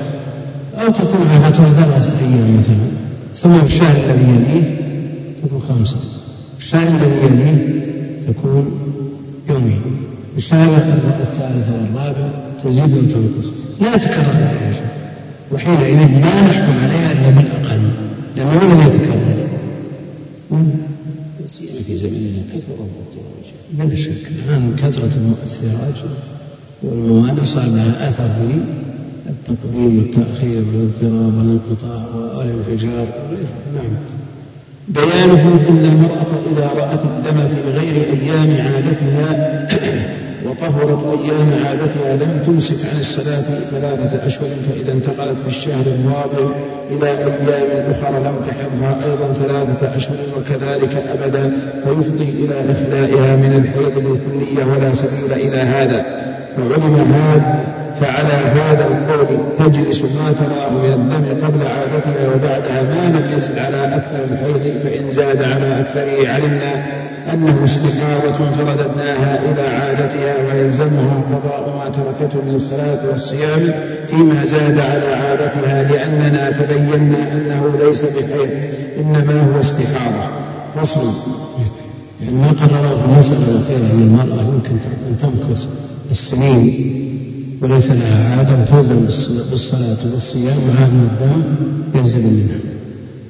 [0.81, 2.75] أو تكون عادتها ثلاثة أيام مثلا.
[3.35, 4.77] ثم في الشهر الذي يليه
[5.43, 5.97] تكون خمسة.
[6.57, 7.85] في الشهر الذي يليه
[8.27, 8.71] تكون
[9.49, 9.81] يومين.
[10.31, 10.77] في الشهر
[11.21, 12.29] الثالث والرابع
[12.63, 13.47] تزيد وتنقص
[13.81, 14.91] لا يتكرر عليها شيء
[15.51, 17.81] وحينئذ لا نحكم عليها إلا بالأقل
[18.37, 19.47] لأنه هو الذي يتكرر؟
[21.47, 22.85] سيما في زمننا كثر
[23.73, 24.11] بلا شك.
[24.45, 25.97] الآن كثرة المؤثرات
[26.83, 28.59] والموانع صار لها أثر في
[29.29, 33.07] التقديم والتأخير والاضطراب والانقطاع والانفجار
[33.75, 33.93] نعم.
[34.87, 39.67] بيانه أن المرأة إذا رأت الدم في غير أيام عادتها
[40.45, 46.55] وطهرت أيام عادتها لم تمسك عن الصلاة ثلاثة أشهر فإذا انتقلت في الشهر الرابع
[46.91, 51.51] إلى أيام أخرى لم تحضها أيضا ثلاثة أشهر وكذلك أبدا
[51.83, 56.05] فيفضي إلى إخلائها من الحيض بالكلية ولا سبيل إلى هذا.
[56.57, 63.37] فعلم هذا فعلى هذا القول تجلس ما تراه من الدم قبل عادتها وبعدها ما لم
[63.37, 66.85] يزد على أكثر الحيض فإن زاد على أكثره علمنا
[67.33, 73.73] أنه استحاضة فرددناها إلى عادتها ويلزمها قضاء ما تركته من الصلاة والصيام
[74.09, 78.49] فيما زاد على عادتها لأننا تبينا أنه ليس بحيض
[78.99, 80.27] إنما هو استحاضة.
[80.75, 81.11] فصل.
[82.21, 85.67] يعني ما قرره في المسألة الأخيرة أن المرأة يمكن أن تمكث
[86.11, 87.10] السنين
[87.61, 88.99] وليس لها عادة وتلزم
[89.51, 91.43] بالصلاة والصيام أن الدم
[91.99, 92.57] ينزل منها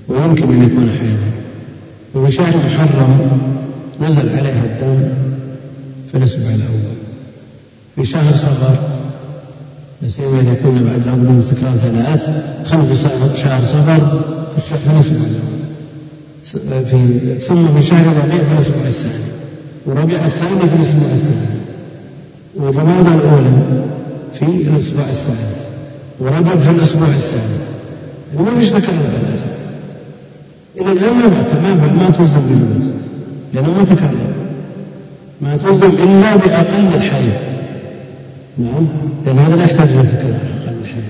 [0.07, 1.31] ويمكن أن يكون حيضا
[2.15, 3.41] وفي شهر محرم
[4.01, 5.09] نزل عليها الدم
[6.11, 6.95] في الأسبوع الأول.
[7.95, 8.75] في شهر صفر
[10.01, 12.23] لا سيما إذا كنا بعد الأمر من تكرار ثلاث
[12.65, 13.01] خلف
[13.43, 14.21] شهر صفر
[14.67, 16.85] في الأسبوع الأول.
[16.85, 19.31] في ثم في شهر ربيع في الأسبوع الثاني.
[19.85, 21.61] وربيع الثاني في الأسبوع الثاني.
[22.55, 23.81] وجماد الأولى
[24.33, 25.61] في الأسبوع الثالث
[26.19, 27.71] ورجب في الأسبوع الثالث.
[28.39, 29.51] ما فيش تكرر ثلاثة
[30.81, 32.91] إذا الآن ما تمام ما تلزم بالجواز
[33.53, 34.31] لأنه ما تكرر
[35.41, 37.33] ما تلزم إلا بأقل الحيض
[38.57, 38.87] نعم
[39.25, 41.03] لأن هذا لا يحتاج إلى تكرار أقل الحيض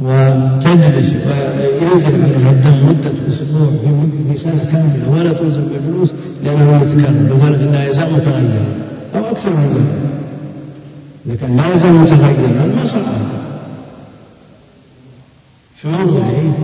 [0.00, 3.70] وتجلس وينزل عليها الدم مدة أسبوع
[4.32, 6.12] في سنة كاملة ولا تلزم بالجلوس
[6.44, 8.66] لأنه يتكرر بل إنها يزال متغيرا
[9.16, 10.11] أو أكثر من ذلك.
[11.40, 13.02] كان لا يزال متغيرا ما صار
[15.76, 16.54] في موضعه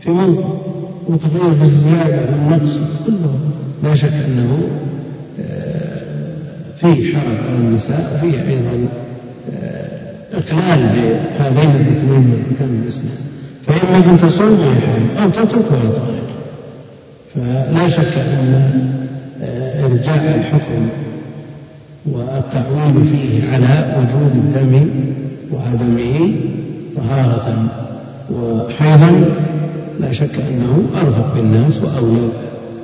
[0.00, 0.44] في موضع
[1.08, 3.38] متغير بالزيادة والنقص كله.
[3.84, 4.68] لا شك أنه
[5.40, 6.00] آه،
[6.80, 8.88] فيه حرج على النساء وفيه أيضا
[9.52, 9.88] آه،
[10.32, 10.88] إقلال
[11.38, 13.28] بهذين الركنين من أركان الإسلام.
[13.66, 14.74] فإما أن تصوم
[15.22, 16.28] أو تترك تغير.
[17.34, 18.70] فلا شك أن
[19.42, 20.88] آه، إرجاع الحكم
[22.12, 24.88] والتعويل فيه على وجود الدم
[25.52, 26.34] وعدمه
[26.96, 27.68] طهارة.
[28.32, 29.24] وحيضا
[30.00, 32.28] لا شك أنه أرفق بالناس وأولى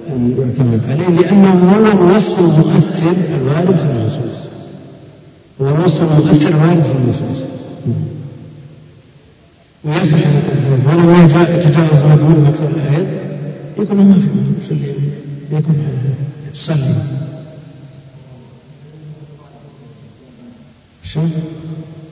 [0.09, 4.39] أن يعتمد عليه لأنه هو الوصف المؤثر الوارد في النصوص.
[5.61, 7.45] هو الوصف المؤثر الوارد في النصوص.
[9.85, 10.19] ويصح
[10.87, 11.11] ولو
[11.55, 13.07] يتجاوز مجهول أكثر الآيات
[13.79, 14.15] يكون ما
[14.69, 14.75] في
[15.53, 15.77] يكون
[16.55, 16.95] يصلي
[21.15, 21.21] شو؟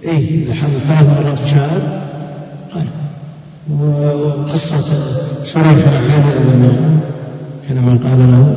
[0.04, 1.80] إيه إذا ثلاث مرات شهر
[2.74, 2.86] قال
[3.80, 4.84] وقصة
[5.44, 7.00] شريح بن عبيد
[7.68, 8.56] حينما قال له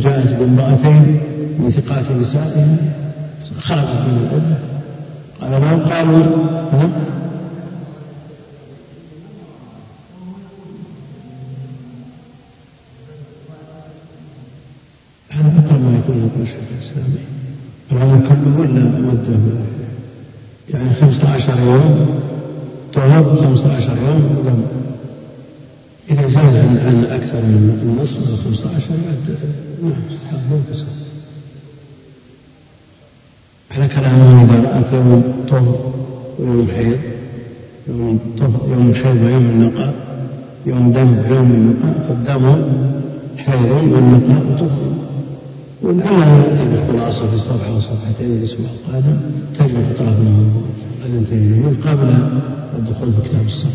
[0.00, 1.20] جاءت بامرأتين
[1.58, 2.76] من ثقات نسائها
[3.60, 4.58] خرجت من العدة.
[5.40, 6.24] قال له قالوا
[6.72, 6.88] ها
[19.12, 19.38] مدة
[20.70, 22.06] يعني خمسة عشر يوم
[22.94, 24.62] طهر خمسة عشر يوم دم
[26.10, 28.90] إذا زاد عن, عن أكثر من النصف من خمسة عشر
[29.82, 30.60] نعم
[33.76, 35.92] على كلامهم إذا رأت يوم طهر
[36.38, 36.98] ويوم حيض
[37.88, 39.94] يوم طهر يوم الحيض ويوم النقاء
[40.66, 42.62] يوم دم ويوم النقاء فالدم
[43.36, 44.92] حيض والنقاء طهر.
[45.82, 49.16] ولعلنا نأتي بالخلاصة في صفحة وصفحتين الأسبوع القادم
[49.54, 50.62] تجمع أطراف الموضوع
[51.10, 52.08] من قبل
[52.78, 53.72] الدخول في كتاب الصلاة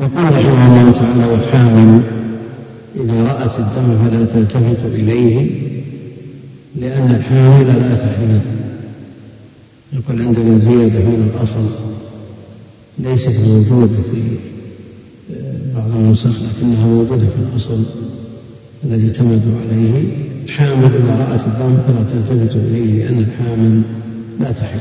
[0.00, 2.00] يقول رحمه الله تعالى والحامل
[2.96, 5.50] إذا رأت الدم فلا تلتفت إليه
[6.76, 8.40] لأن الحامل لا تحمل
[9.92, 11.66] يقول عندنا زيادة من الأصل
[12.98, 14.22] ليست موجودة في
[15.34, 17.82] آه، بعض النسخ لكنها موجودة في الأصل
[18.84, 20.02] الذي اعتمدوا عليه.
[20.44, 23.82] الحامل إذا رأت الدم فلا تلتفت إليه لأن الحامل
[24.40, 24.78] لا تحل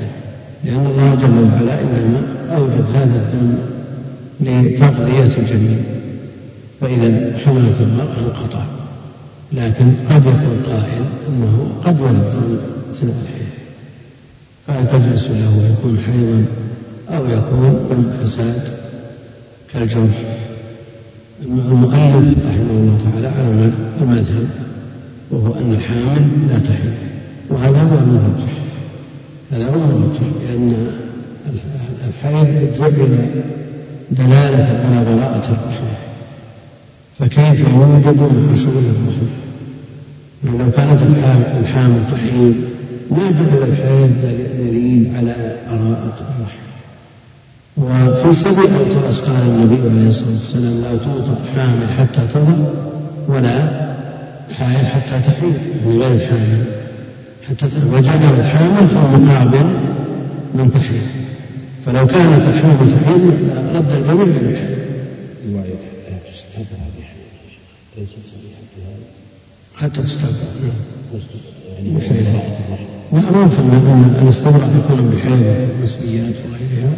[0.63, 2.21] لأن الله جل وعلا إنما
[2.57, 3.55] أوجد هذا الدم
[4.41, 5.83] لتغذية الجنين
[6.81, 8.63] فإذا حملت المرأة انقطع
[9.53, 12.57] لكن قد يكون قائل أنه قد الدم
[12.91, 13.49] أثناء الحيض
[14.67, 16.45] فهل تجلس له ويكون حيضا
[17.17, 18.61] أو يكون دم فساد
[19.73, 20.39] كالجرح؟
[21.45, 23.71] المؤلف رحمه الله تعالى على
[24.01, 24.47] المذهب
[25.31, 26.91] وهو أن الحامل لا تحل
[27.49, 28.58] وهذا هو المرجح
[29.51, 30.87] هذا هو المرجح لأن
[32.07, 32.47] الحيض
[32.79, 33.17] جعل
[34.11, 35.85] دلالة على براءة الرحم
[37.19, 38.19] فكيف يوجد
[38.51, 39.27] حصول الرحم
[40.43, 41.01] لو كانت
[41.61, 42.55] الحامل تحيض
[43.11, 44.11] ما جعل الحيض
[44.59, 46.69] دليل على براءة الرحم
[47.77, 52.57] وفي سبع أوتاس قال النبي عليه الصلاة والسلام لا توطأ حامل حتى تضع
[53.27, 53.89] ولا
[54.59, 55.53] حائل حتى تحيض
[55.85, 56.78] يعني غير الحامل
[57.93, 59.65] وجعل الحامل في المقابل
[60.53, 61.07] من تحيض
[61.85, 63.33] فلو كانت الحامل تحيض
[63.75, 64.79] رد الجميع الحيض
[65.51, 67.29] رواية حتى تستبرأ بحيض
[67.97, 68.17] ليست
[69.77, 70.31] هذا حتى تستبرأ
[71.83, 72.21] نعم يعني
[73.13, 73.47] لا ما
[73.93, 76.93] أن الاستبراء يكون بحيض المسبيات وغيرها.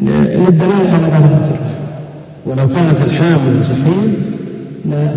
[0.00, 1.74] للدلالة على براءة الرحم
[2.46, 4.12] ولو كانت الحامل تحيض
[4.84, 5.14] ما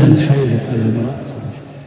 [0.00, 1.27] دل الحيض على الرحم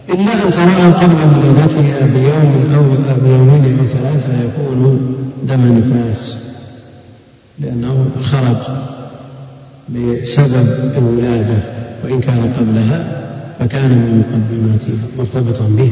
[0.10, 2.84] إلا أن ترى قبل ولادتها بيوم أو
[3.23, 5.15] بيومين أو ثلاثة فيكون
[5.48, 6.38] دم نفاس
[7.60, 8.57] لأنه خرج
[9.90, 10.68] بسبب
[10.98, 11.64] الولادة
[12.03, 13.22] وإن كان قبلها
[13.60, 15.91] فكان من مقدماتها مرتبطا به.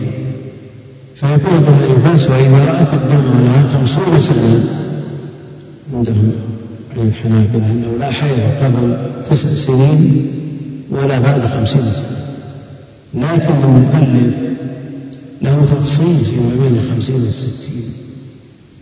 [1.15, 4.63] فيكون دم نفاس وإذا رأت الدم لها خمسون سنة
[5.93, 6.31] عندهم
[6.97, 8.97] عن الحنابلة أنه لا حيض قبل
[9.29, 10.27] تسع سنين
[10.91, 12.18] ولا بعد خمسين سنة.
[13.13, 14.33] لكن المؤلف
[15.41, 17.93] له تفصيل فيما بين الخمسين والستين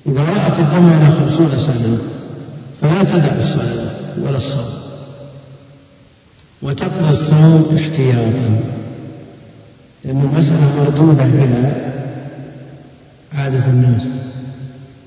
[0.06, 1.98] إذا رأت الدم على خمسون سنة
[2.82, 3.91] فلا تدع الصلاة
[4.22, 4.70] ولا الصوم.
[6.62, 8.60] وتقضي الصوم احتياطا.
[10.06, 11.91] لأن المسألة مردودة إلى
[13.34, 14.02] عادة الناس.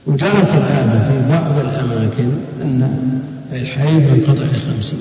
[0.06, 2.30] وجرت العادة في بعض الأماكن
[2.62, 2.98] أن
[3.52, 5.00] الحيض ينقطع لخمسين.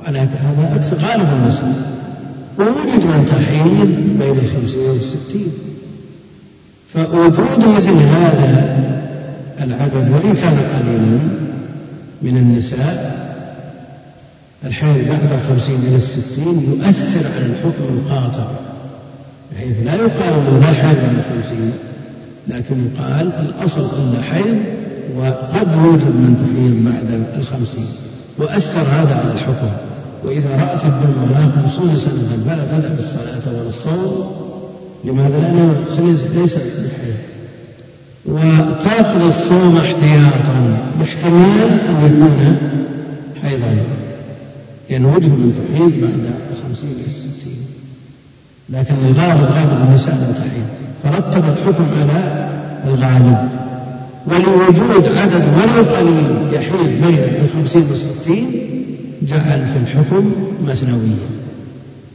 [0.00, 1.93] وعلى هذا غالب المسلمين
[2.58, 5.52] ووجد من تحيض بين الخمسين والستين
[6.94, 8.78] فوجود مثل هذا
[9.60, 11.18] العدد وإن كان قليلا
[12.22, 13.24] من النساء
[14.64, 18.46] الحيض بعد الخمسين إلى الستين يؤثر على الحكم القاطع
[19.52, 21.72] بحيث لا يقال أنه لا حيض بعد الخمسين
[22.48, 24.56] لكن يقال الأصل أن حيض
[25.16, 27.86] وقد يوجد من تحيض بعد الخمسين
[28.38, 29.70] وأثر هذا على الحكم.
[30.24, 31.14] وإذا رأت الدم
[31.54, 34.32] خمسون سنة فلا تدع الصلاة ولا الصوم
[35.04, 35.74] لماذا؟ لأنه
[36.34, 37.14] ليس بحيض
[38.26, 42.56] وتأخذ الصوم احتياطا باحتمال أن يكون
[43.42, 43.76] حيضا.
[44.90, 47.66] لأنه وجد من تحيض بعد الخمسين إلى الستين
[48.68, 50.66] لكن الغالب غالب النساء لا تحيض.
[51.02, 52.48] فرتب الحكم على
[52.86, 53.48] الغالب.
[54.26, 58.60] ولوجود عدد ولو قليل يحيل بين الخمسين والستين
[59.28, 60.32] جعل في الحكم
[60.66, 61.28] مثنويا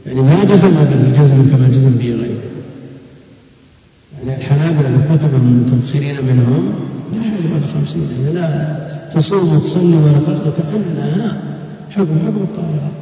[0.06, 2.50] يعني ما جزم به جزم كما جزم به غيره.
[4.26, 6.72] يعني الحنابلة الكتب المتأخرين منهم
[7.12, 8.76] لا حيل بعد خمسين يعني لا
[9.14, 11.36] تصوم وتصلي ولا فرض كأنها
[11.90, 13.00] حكم حكم الطاهرات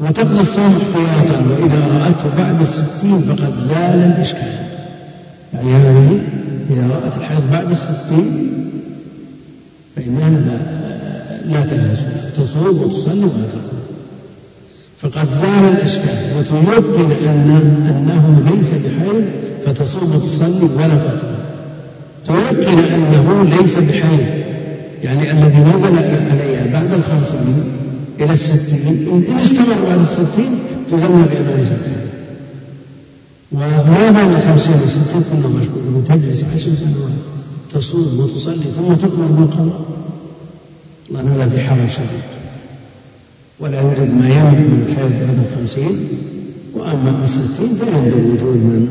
[0.00, 4.68] وتقضي الصوم احتياطا وإذا رأته بعد الستين فقد زال الإشكال.
[5.54, 6.20] يعني هذه
[6.70, 8.54] إذا رأت الحيض بعد الستين
[9.96, 10.87] فإنها لا,
[11.48, 11.98] لا تلبس
[12.36, 13.78] تصوم وتصلي ولا تقوم.
[15.02, 17.50] فقد زال الإشكال وتيقن أن
[17.88, 19.24] أنه ليس بحيض
[19.66, 21.38] فتصوم وتصلي ولا تقضي
[22.26, 24.18] تيقن أنه ليس بحي
[25.02, 25.98] يعني الذي نزل
[26.30, 27.64] عليها بعد الخمسين
[28.20, 30.58] إلى الستين إن استمر بعد الستين
[30.92, 32.08] تزمن بأمان زكاة
[33.52, 37.18] وما بين الخمسين والستين كنا مشغولون تجلس عشر سنوات
[37.72, 39.80] تصوم وتصلي ثم تكبر بالقضاء
[41.10, 42.28] الله هذا في حرج شديد.
[43.60, 46.08] ولا يوجد ما يمنع من الحيض بعد الخمسين
[46.74, 48.88] وأما الستين فعند وجود من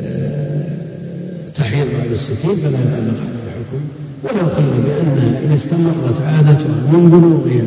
[0.00, 3.80] آه، تحيض بعد الستين فلا يعلق على الحكم.
[4.24, 7.64] ولو قيل بأنها إن استمرت عادتها من بلوغها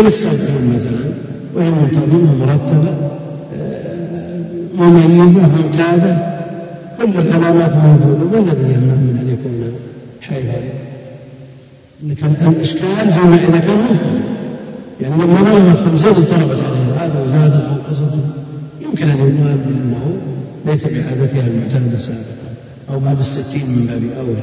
[0.00, 1.10] إلى السبعين مثلا
[1.54, 2.94] وهي منتظمة مرتبة
[3.56, 4.34] آه،
[4.78, 6.34] مميزة ممتازة
[6.98, 9.72] كل العلامات موجودة ما الذي يمنع من أن يكون
[10.20, 10.83] حيضا.
[12.08, 13.98] لكن الإشكال فيما إذا كان
[15.00, 18.18] يعني لما ظلم الخمسين اضطربت عليه العادة وزادت وانقصت
[18.80, 20.16] يمكن أن يقال بأنه
[20.66, 22.44] ليس بعادتها المعتادة سابقا
[22.90, 24.42] أو بعد الستين من باب أولى.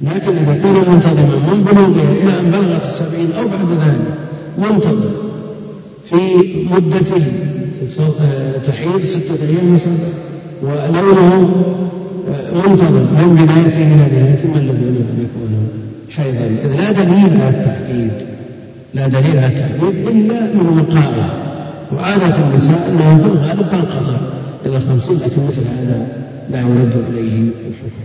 [0.00, 4.14] لكن إذا كان منتظما من بلوغها إلى أن بلغت السبعين أو بعد ذلك
[4.58, 5.10] منتظم
[6.04, 6.16] في
[6.70, 7.22] مدته
[8.66, 10.08] تحيض ستة أيام وسبع
[10.62, 11.50] ولونه
[12.54, 15.68] منتظم من بدايته إلى نهايته ما الذي يمنع أن يكون
[16.16, 18.12] حيضا إذ لا دليل على التحديد
[18.94, 21.44] لا دليل على التحديد إلا من وقائه
[21.92, 24.18] وعادة النساء أنها في الغالب تنقطع
[24.66, 26.06] إلى خمسين لكن مثل هذا
[26.50, 28.04] لا يرد إليه الحكم.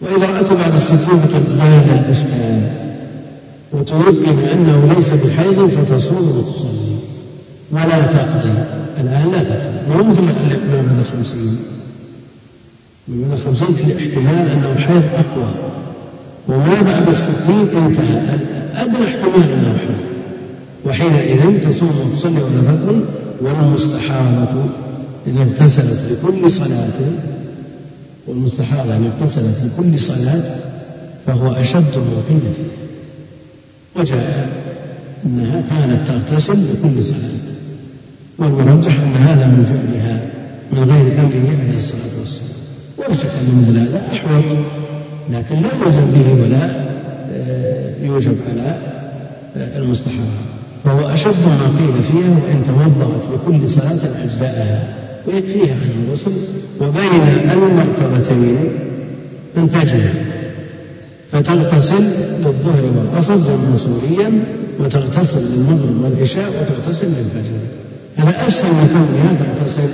[0.00, 2.60] وإذا رأته بعد الستين فقد زاد الإشكال
[3.72, 6.96] وتيقن أنه ليس بحيض فتصوم وتصلي.
[7.72, 8.54] ولا تقضي.
[9.00, 9.96] الآن لا تقضي.
[9.96, 10.32] مو مثل ما
[10.72, 11.58] بعد الخمسين.
[13.08, 15.50] من الخمسين احتمال أنه حيض أقوى.
[16.48, 18.20] وما بعد الستين انتهى.
[18.74, 20.04] أدنى احتمال أنه حيض
[20.86, 23.00] وحينئذ تصوم وتصلي ولا تقضي
[23.40, 24.64] والمستحاضة
[25.26, 26.98] إن اغتسلت لكل صلاة.
[28.26, 30.42] والمستحاضة إن اغتسلت لكل صلاة
[31.26, 31.92] فهو أشد
[32.28, 32.40] فيه
[33.96, 34.48] وجاء
[35.26, 37.44] أنها كانت تغتسل لكل صلاة.
[38.38, 40.22] والمرجح أن هذا من فعلها
[40.72, 42.48] من غير أمره عليه الصلاة والسلام.
[42.98, 44.83] ولا شك أن مثل هذا أحوط.
[45.30, 46.70] لكن لا يوزن به ولا
[47.32, 48.76] آه، يوجب على
[49.56, 54.82] آه، المستحاضة فهو أشد ما قيل فيها وإن توضأت لكل صلاة أجزاءها
[55.26, 56.32] ويكفيها عن الغسل
[56.80, 58.56] وبين المرتبتين
[59.56, 60.10] أن تجمع
[61.32, 62.04] فتغتسل
[62.38, 64.42] للظهر والعصر جمعا سوريا
[64.80, 67.58] وتغتسل للمغرب والعشاء وتغتسل للفجر.
[68.16, 69.90] هذا أسهل من كونها تغتسل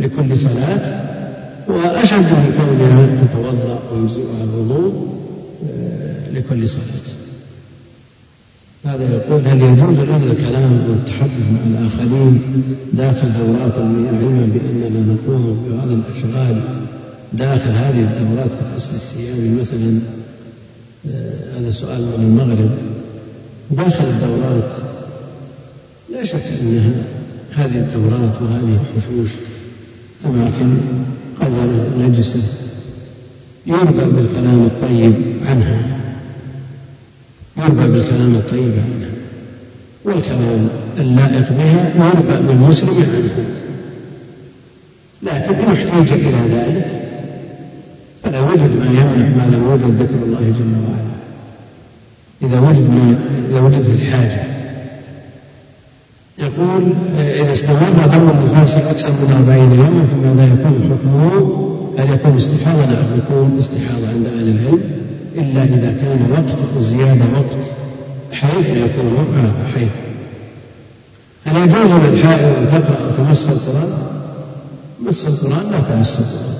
[0.00, 1.07] لكل صلاة
[1.68, 5.08] وأشد من كونها تتوضأ ويجزئها الوضوء
[5.70, 6.82] آه، لكل صلاة.
[8.84, 12.42] هذا يقول هل يجوز لنا الكلام والتحدث مع الآخرين
[12.92, 16.60] داخل دورات المياه علما بأننا نقوم ببعض الأشغال
[17.32, 20.00] داخل هذه الدورات كغسل الثياب مثلا؟
[21.10, 22.70] آه هذا سؤال من المغرب.
[23.70, 24.70] داخل الدورات
[26.12, 26.92] لا شك أنها
[27.52, 29.30] هذه الدورات وهذه الحشوش
[30.26, 30.76] أماكن
[31.40, 32.42] قذرة نجسة
[33.66, 35.14] يربى بالكلام الطيب
[35.46, 35.78] عنها
[37.56, 39.10] يربى بالكلام الطيب عنها
[40.04, 43.44] والكلام اللائق بها يربى بالمسلم عنها.
[45.22, 46.86] لكن إن احتاج إلى ذلك
[48.22, 51.18] فلا وجد ما يمنع ما لم يوجد ذكر الله جل وعلا.
[52.42, 53.18] إذا وجد ما
[53.50, 54.57] إذا وجدت الحاجة
[56.38, 62.86] يقول إذا استمر دم النفاس أكثر من أربعين يوما فماذا يكون حكمه؟ هل يكون استحاضة؟
[62.86, 64.80] نعم يكون استحاضة عند أهل العلم
[65.36, 67.64] إلا إذا كان وقت الزيادة وقت
[68.32, 69.88] حيث يكون هذا حيث
[71.44, 73.92] هل يجوز للحائض أن تقرأ أو تمس القرآن؟
[75.06, 76.54] مس القرآن لا تمس القرآن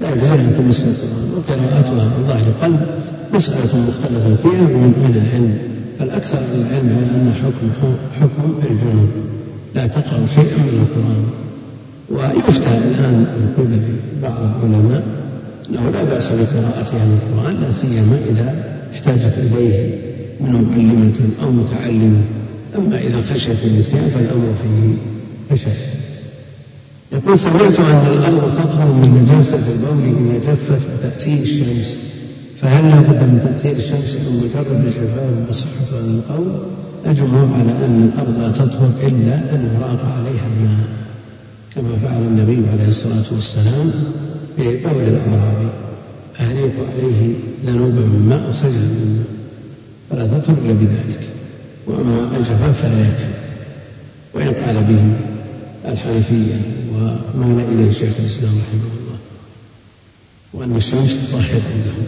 [0.00, 2.86] لا يجوز أن تمس القرآن وقراءتها عن ظاهر القلب
[3.34, 9.08] مسألة مختلف فيها من أهل العلم الأكثر من العلم على أن حكم حكم الجنوب
[9.74, 11.24] لا تقرأ شيئا من القرآن.
[12.10, 13.82] ويفتى الآن من قبل
[14.22, 15.02] بعض العلماء
[15.70, 18.64] أنه لا بأس بقراءتها من القرآن لا سيما إذا
[18.94, 19.98] احتاجت إليه
[20.40, 22.22] من معلمة أو متعلمة.
[22.78, 24.94] أما إذا خشيت النسيان فالأمر فيه
[25.54, 25.76] أشد
[27.12, 31.98] يقول سمعت أن الأرض تطهر من نجاسة البول إذا جفت بتأثير الشمس.
[32.62, 36.46] فهل لا بد من تأثير الشمس أو مجرد الشفاء وصحة هذا القول؟
[37.06, 40.86] الجمهور على أن الأرض لا تطهر إلا أن يراق عليها الماء
[41.74, 43.92] كما فعل النبي عليه الصلاة والسلام
[44.58, 45.68] ببول الأعرابي
[46.40, 47.34] أهريق عليه
[47.66, 49.26] ذنوبا من ماء وسجل من ماء
[50.10, 51.20] فلا تطهر إلا بذلك
[51.86, 53.32] وأما الجفاف فلا يكفي
[54.34, 55.04] وإن قال به
[55.92, 56.60] الحنفية
[57.36, 59.18] ومال إليه شيخ الإسلام رحمه الله
[60.52, 62.06] وأن الشمس تطهر عندهم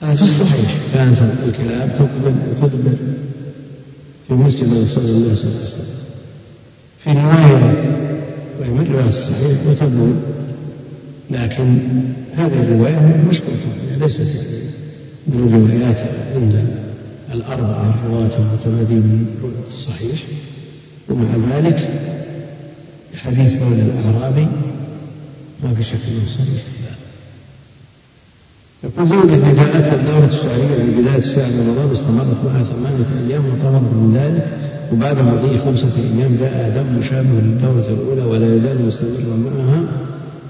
[0.00, 2.96] في الصحيح كانت الكلاب تقبل تدبر
[4.28, 6.00] في مسجد رسول الله صلى الله عليه وسلم.
[6.98, 7.64] في رواية
[8.60, 10.14] وهي من الرواية الصحيح وتبول
[11.30, 11.78] لكن
[12.36, 14.20] هذه الرواية مشكوكة ليست
[15.26, 16.00] من الروايات
[16.34, 16.64] عند
[17.34, 19.26] الأربعة رواة المعتمدين
[19.68, 20.22] الصحيح.
[21.08, 21.90] ومع ذلك
[23.16, 24.46] حديث بول الأعرابي
[25.64, 26.62] ما في شك إنه صحيح.
[28.84, 34.12] يقول زوجتي جاءتها الدورة الشهرية في بداية شهر رمضان استمرت معها ثمانية أيام وطلب من
[34.14, 34.46] ذلك
[34.92, 39.80] وبعد مضي خمسة أيام جاء دم مشابه للدورة الأولى ولا يزال مستمرا معها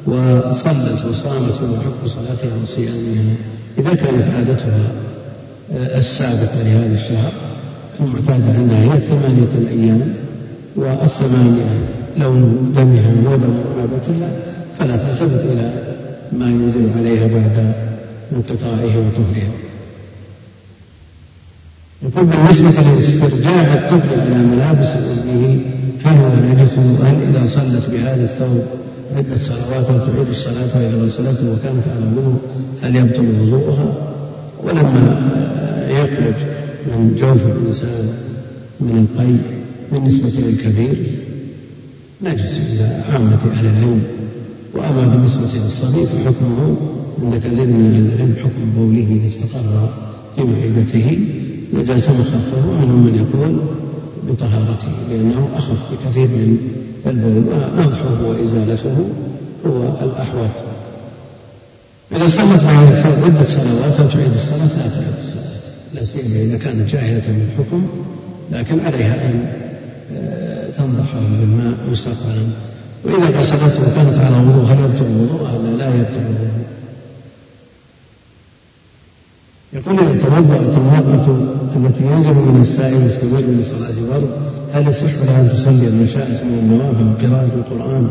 [0.07, 3.35] وصلت وصامت فيما حكم صلاتها وصيامها.
[3.79, 4.93] إذا كانت عادتها
[5.99, 7.33] السابقة لهذا الشهر
[8.01, 10.15] المعتادة عندها هي ثمانية الأيام
[10.77, 11.65] والثمانية
[12.19, 14.50] لون دمها ودم عادتها
[14.81, 15.73] فلا تلتفت إلى
[16.33, 17.73] ما ينزل عليها بعد
[18.33, 19.53] انقطاعه وطهرها.
[22.03, 25.61] يقول بالنسبة لاسترجاع الطفل على ملابس أمه
[26.05, 28.63] هل هو نجس هل إذا صلت بهذا الثوب
[29.17, 32.39] عدة صلوات تعيد الصلاة وإذا غسلت وكانت على منه
[32.83, 33.95] هل يبطل وضوءها؟
[34.65, 35.31] ولما
[35.89, 36.35] يخرج
[36.87, 38.09] من جوف الإنسان
[38.81, 39.35] من القي
[39.93, 40.97] بالنسبة للكبير
[42.23, 44.03] نجس عند عامة أهل العلم.
[44.75, 46.77] وأما بالنسبة للصغير فحكمه
[47.23, 49.89] كثير من العلم حكم بوله إذا استقر
[50.37, 51.19] في معدته
[51.75, 53.57] نجاس مخفف ومنهم من يقول
[54.29, 56.59] بطهارته لأنه أخف بكثير من
[57.07, 57.45] البول
[57.79, 58.97] ونضحه وإزالته
[59.67, 60.51] هو الأحوط.
[62.13, 65.51] إذا صلت مع الفرد عدة صلوات أو تعيد الصلاة لا تعيد الصلاة
[65.95, 67.87] لا سيما إذا كانت جاهلة بالحكم
[68.53, 69.45] لكن عليها أن
[70.17, 72.49] آه، تنضحه بالماء مستقبلا.
[73.05, 76.51] وإذا غسلته وكانت على وضوء هل يبطل وضوءها ولا لا؟ يبطل الوضوء.
[79.73, 81.27] يقول إذا توضأت المرأة
[81.77, 84.31] التي ينزل من السائل في من صلاة فرض
[84.73, 88.11] هل يصح لها أن تصلي ما شاءت من النوافل وقراءة القرآن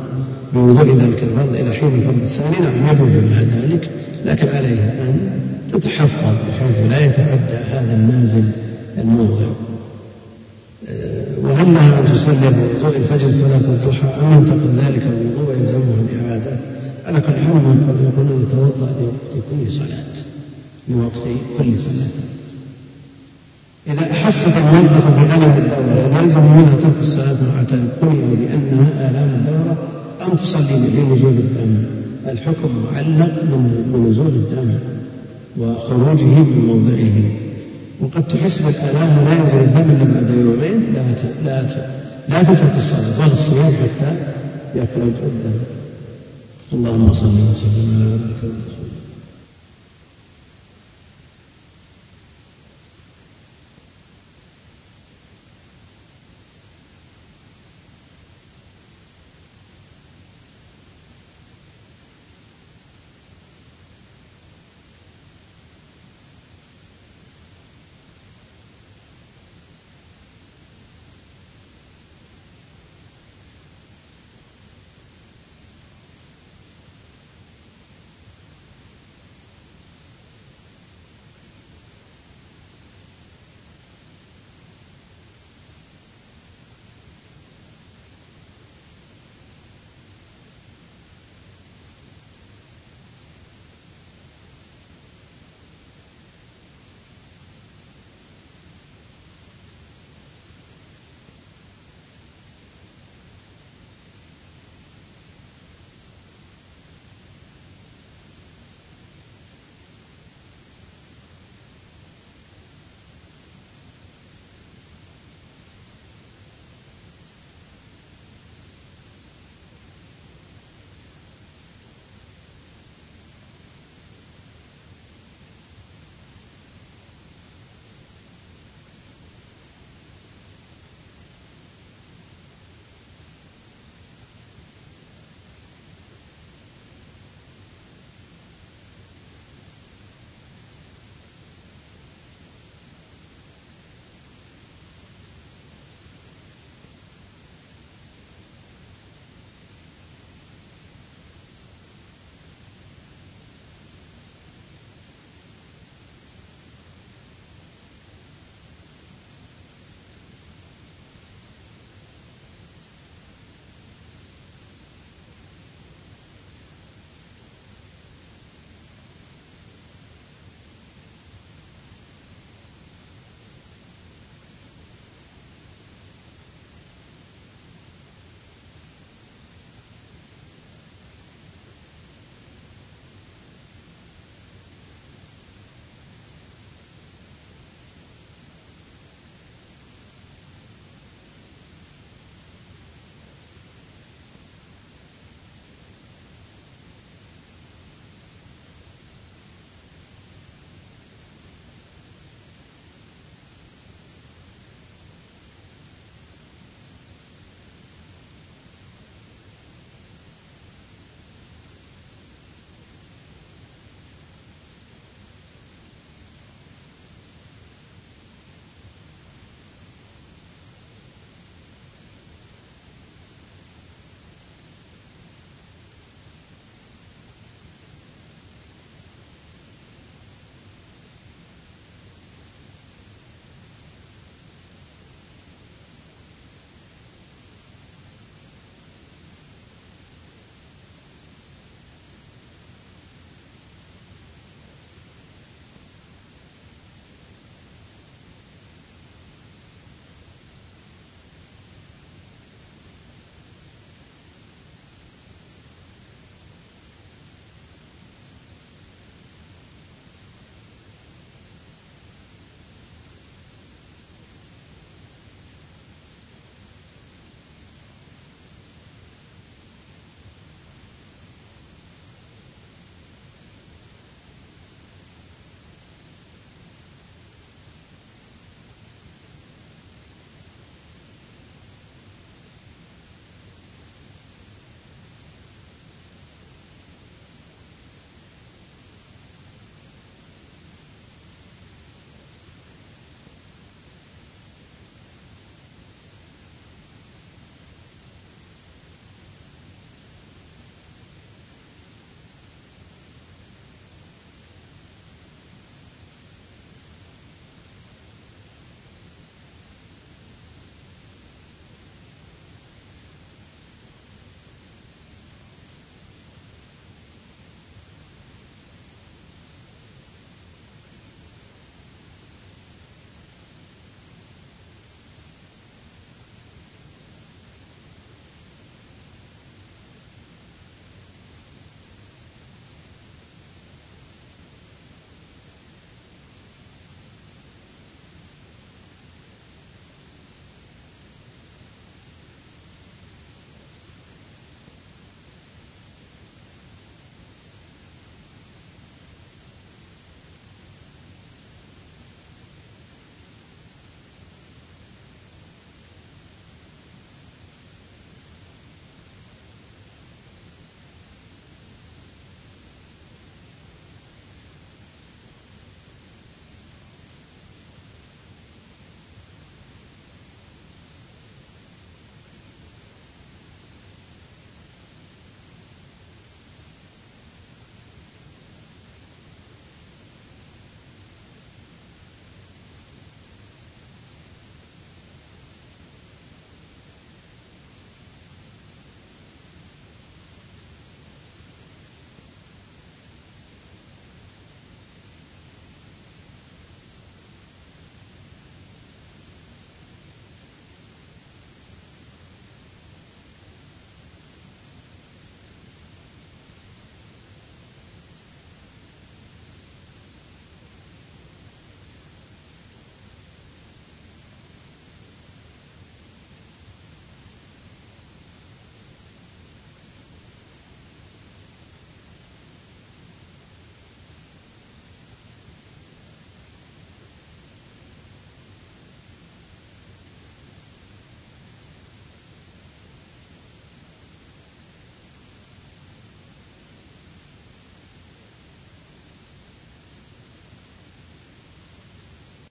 [0.54, 3.90] بوضوء ذلك الفرض إلى حين الفرض الثاني؟ نعم يجوز لها ذلك
[4.26, 5.30] لكن عليها أن
[5.74, 8.44] تتحفظ بحيث لا يتعدى هذا النازل
[8.98, 9.69] الموضع.
[11.44, 16.58] وهل أن تصلي بوضوء الفجر صلاة الضحى أم ينتقل ذلك الوضوء ويلزمها الإعادة
[17.06, 17.56] على كل حال
[18.04, 20.14] يقولون يتوضأ لوقت كل صلاة
[20.90, 22.10] لوقت كل صلاة.
[23.88, 29.78] إذا أحست المرأة بألم الدورة يلزم منها ترك الصلاة مع تيقنها بأنها آلام الدورة
[30.26, 31.84] أم تصلي بنزول الدم؟
[32.28, 34.74] الحكم معلق من نزول الدم
[35.58, 37.49] وخروجه من موضعه.
[38.02, 41.02] وقد تحس بالآلام ولا ينزل الدم إلا بعد يومين لا
[41.46, 41.62] لا
[42.30, 44.12] لا تترك الصلاة ولا الصيام حتى
[44.76, 45.60] يخرج الدم.
[46.74, 48.89] اللهم صل وسلم على نبيك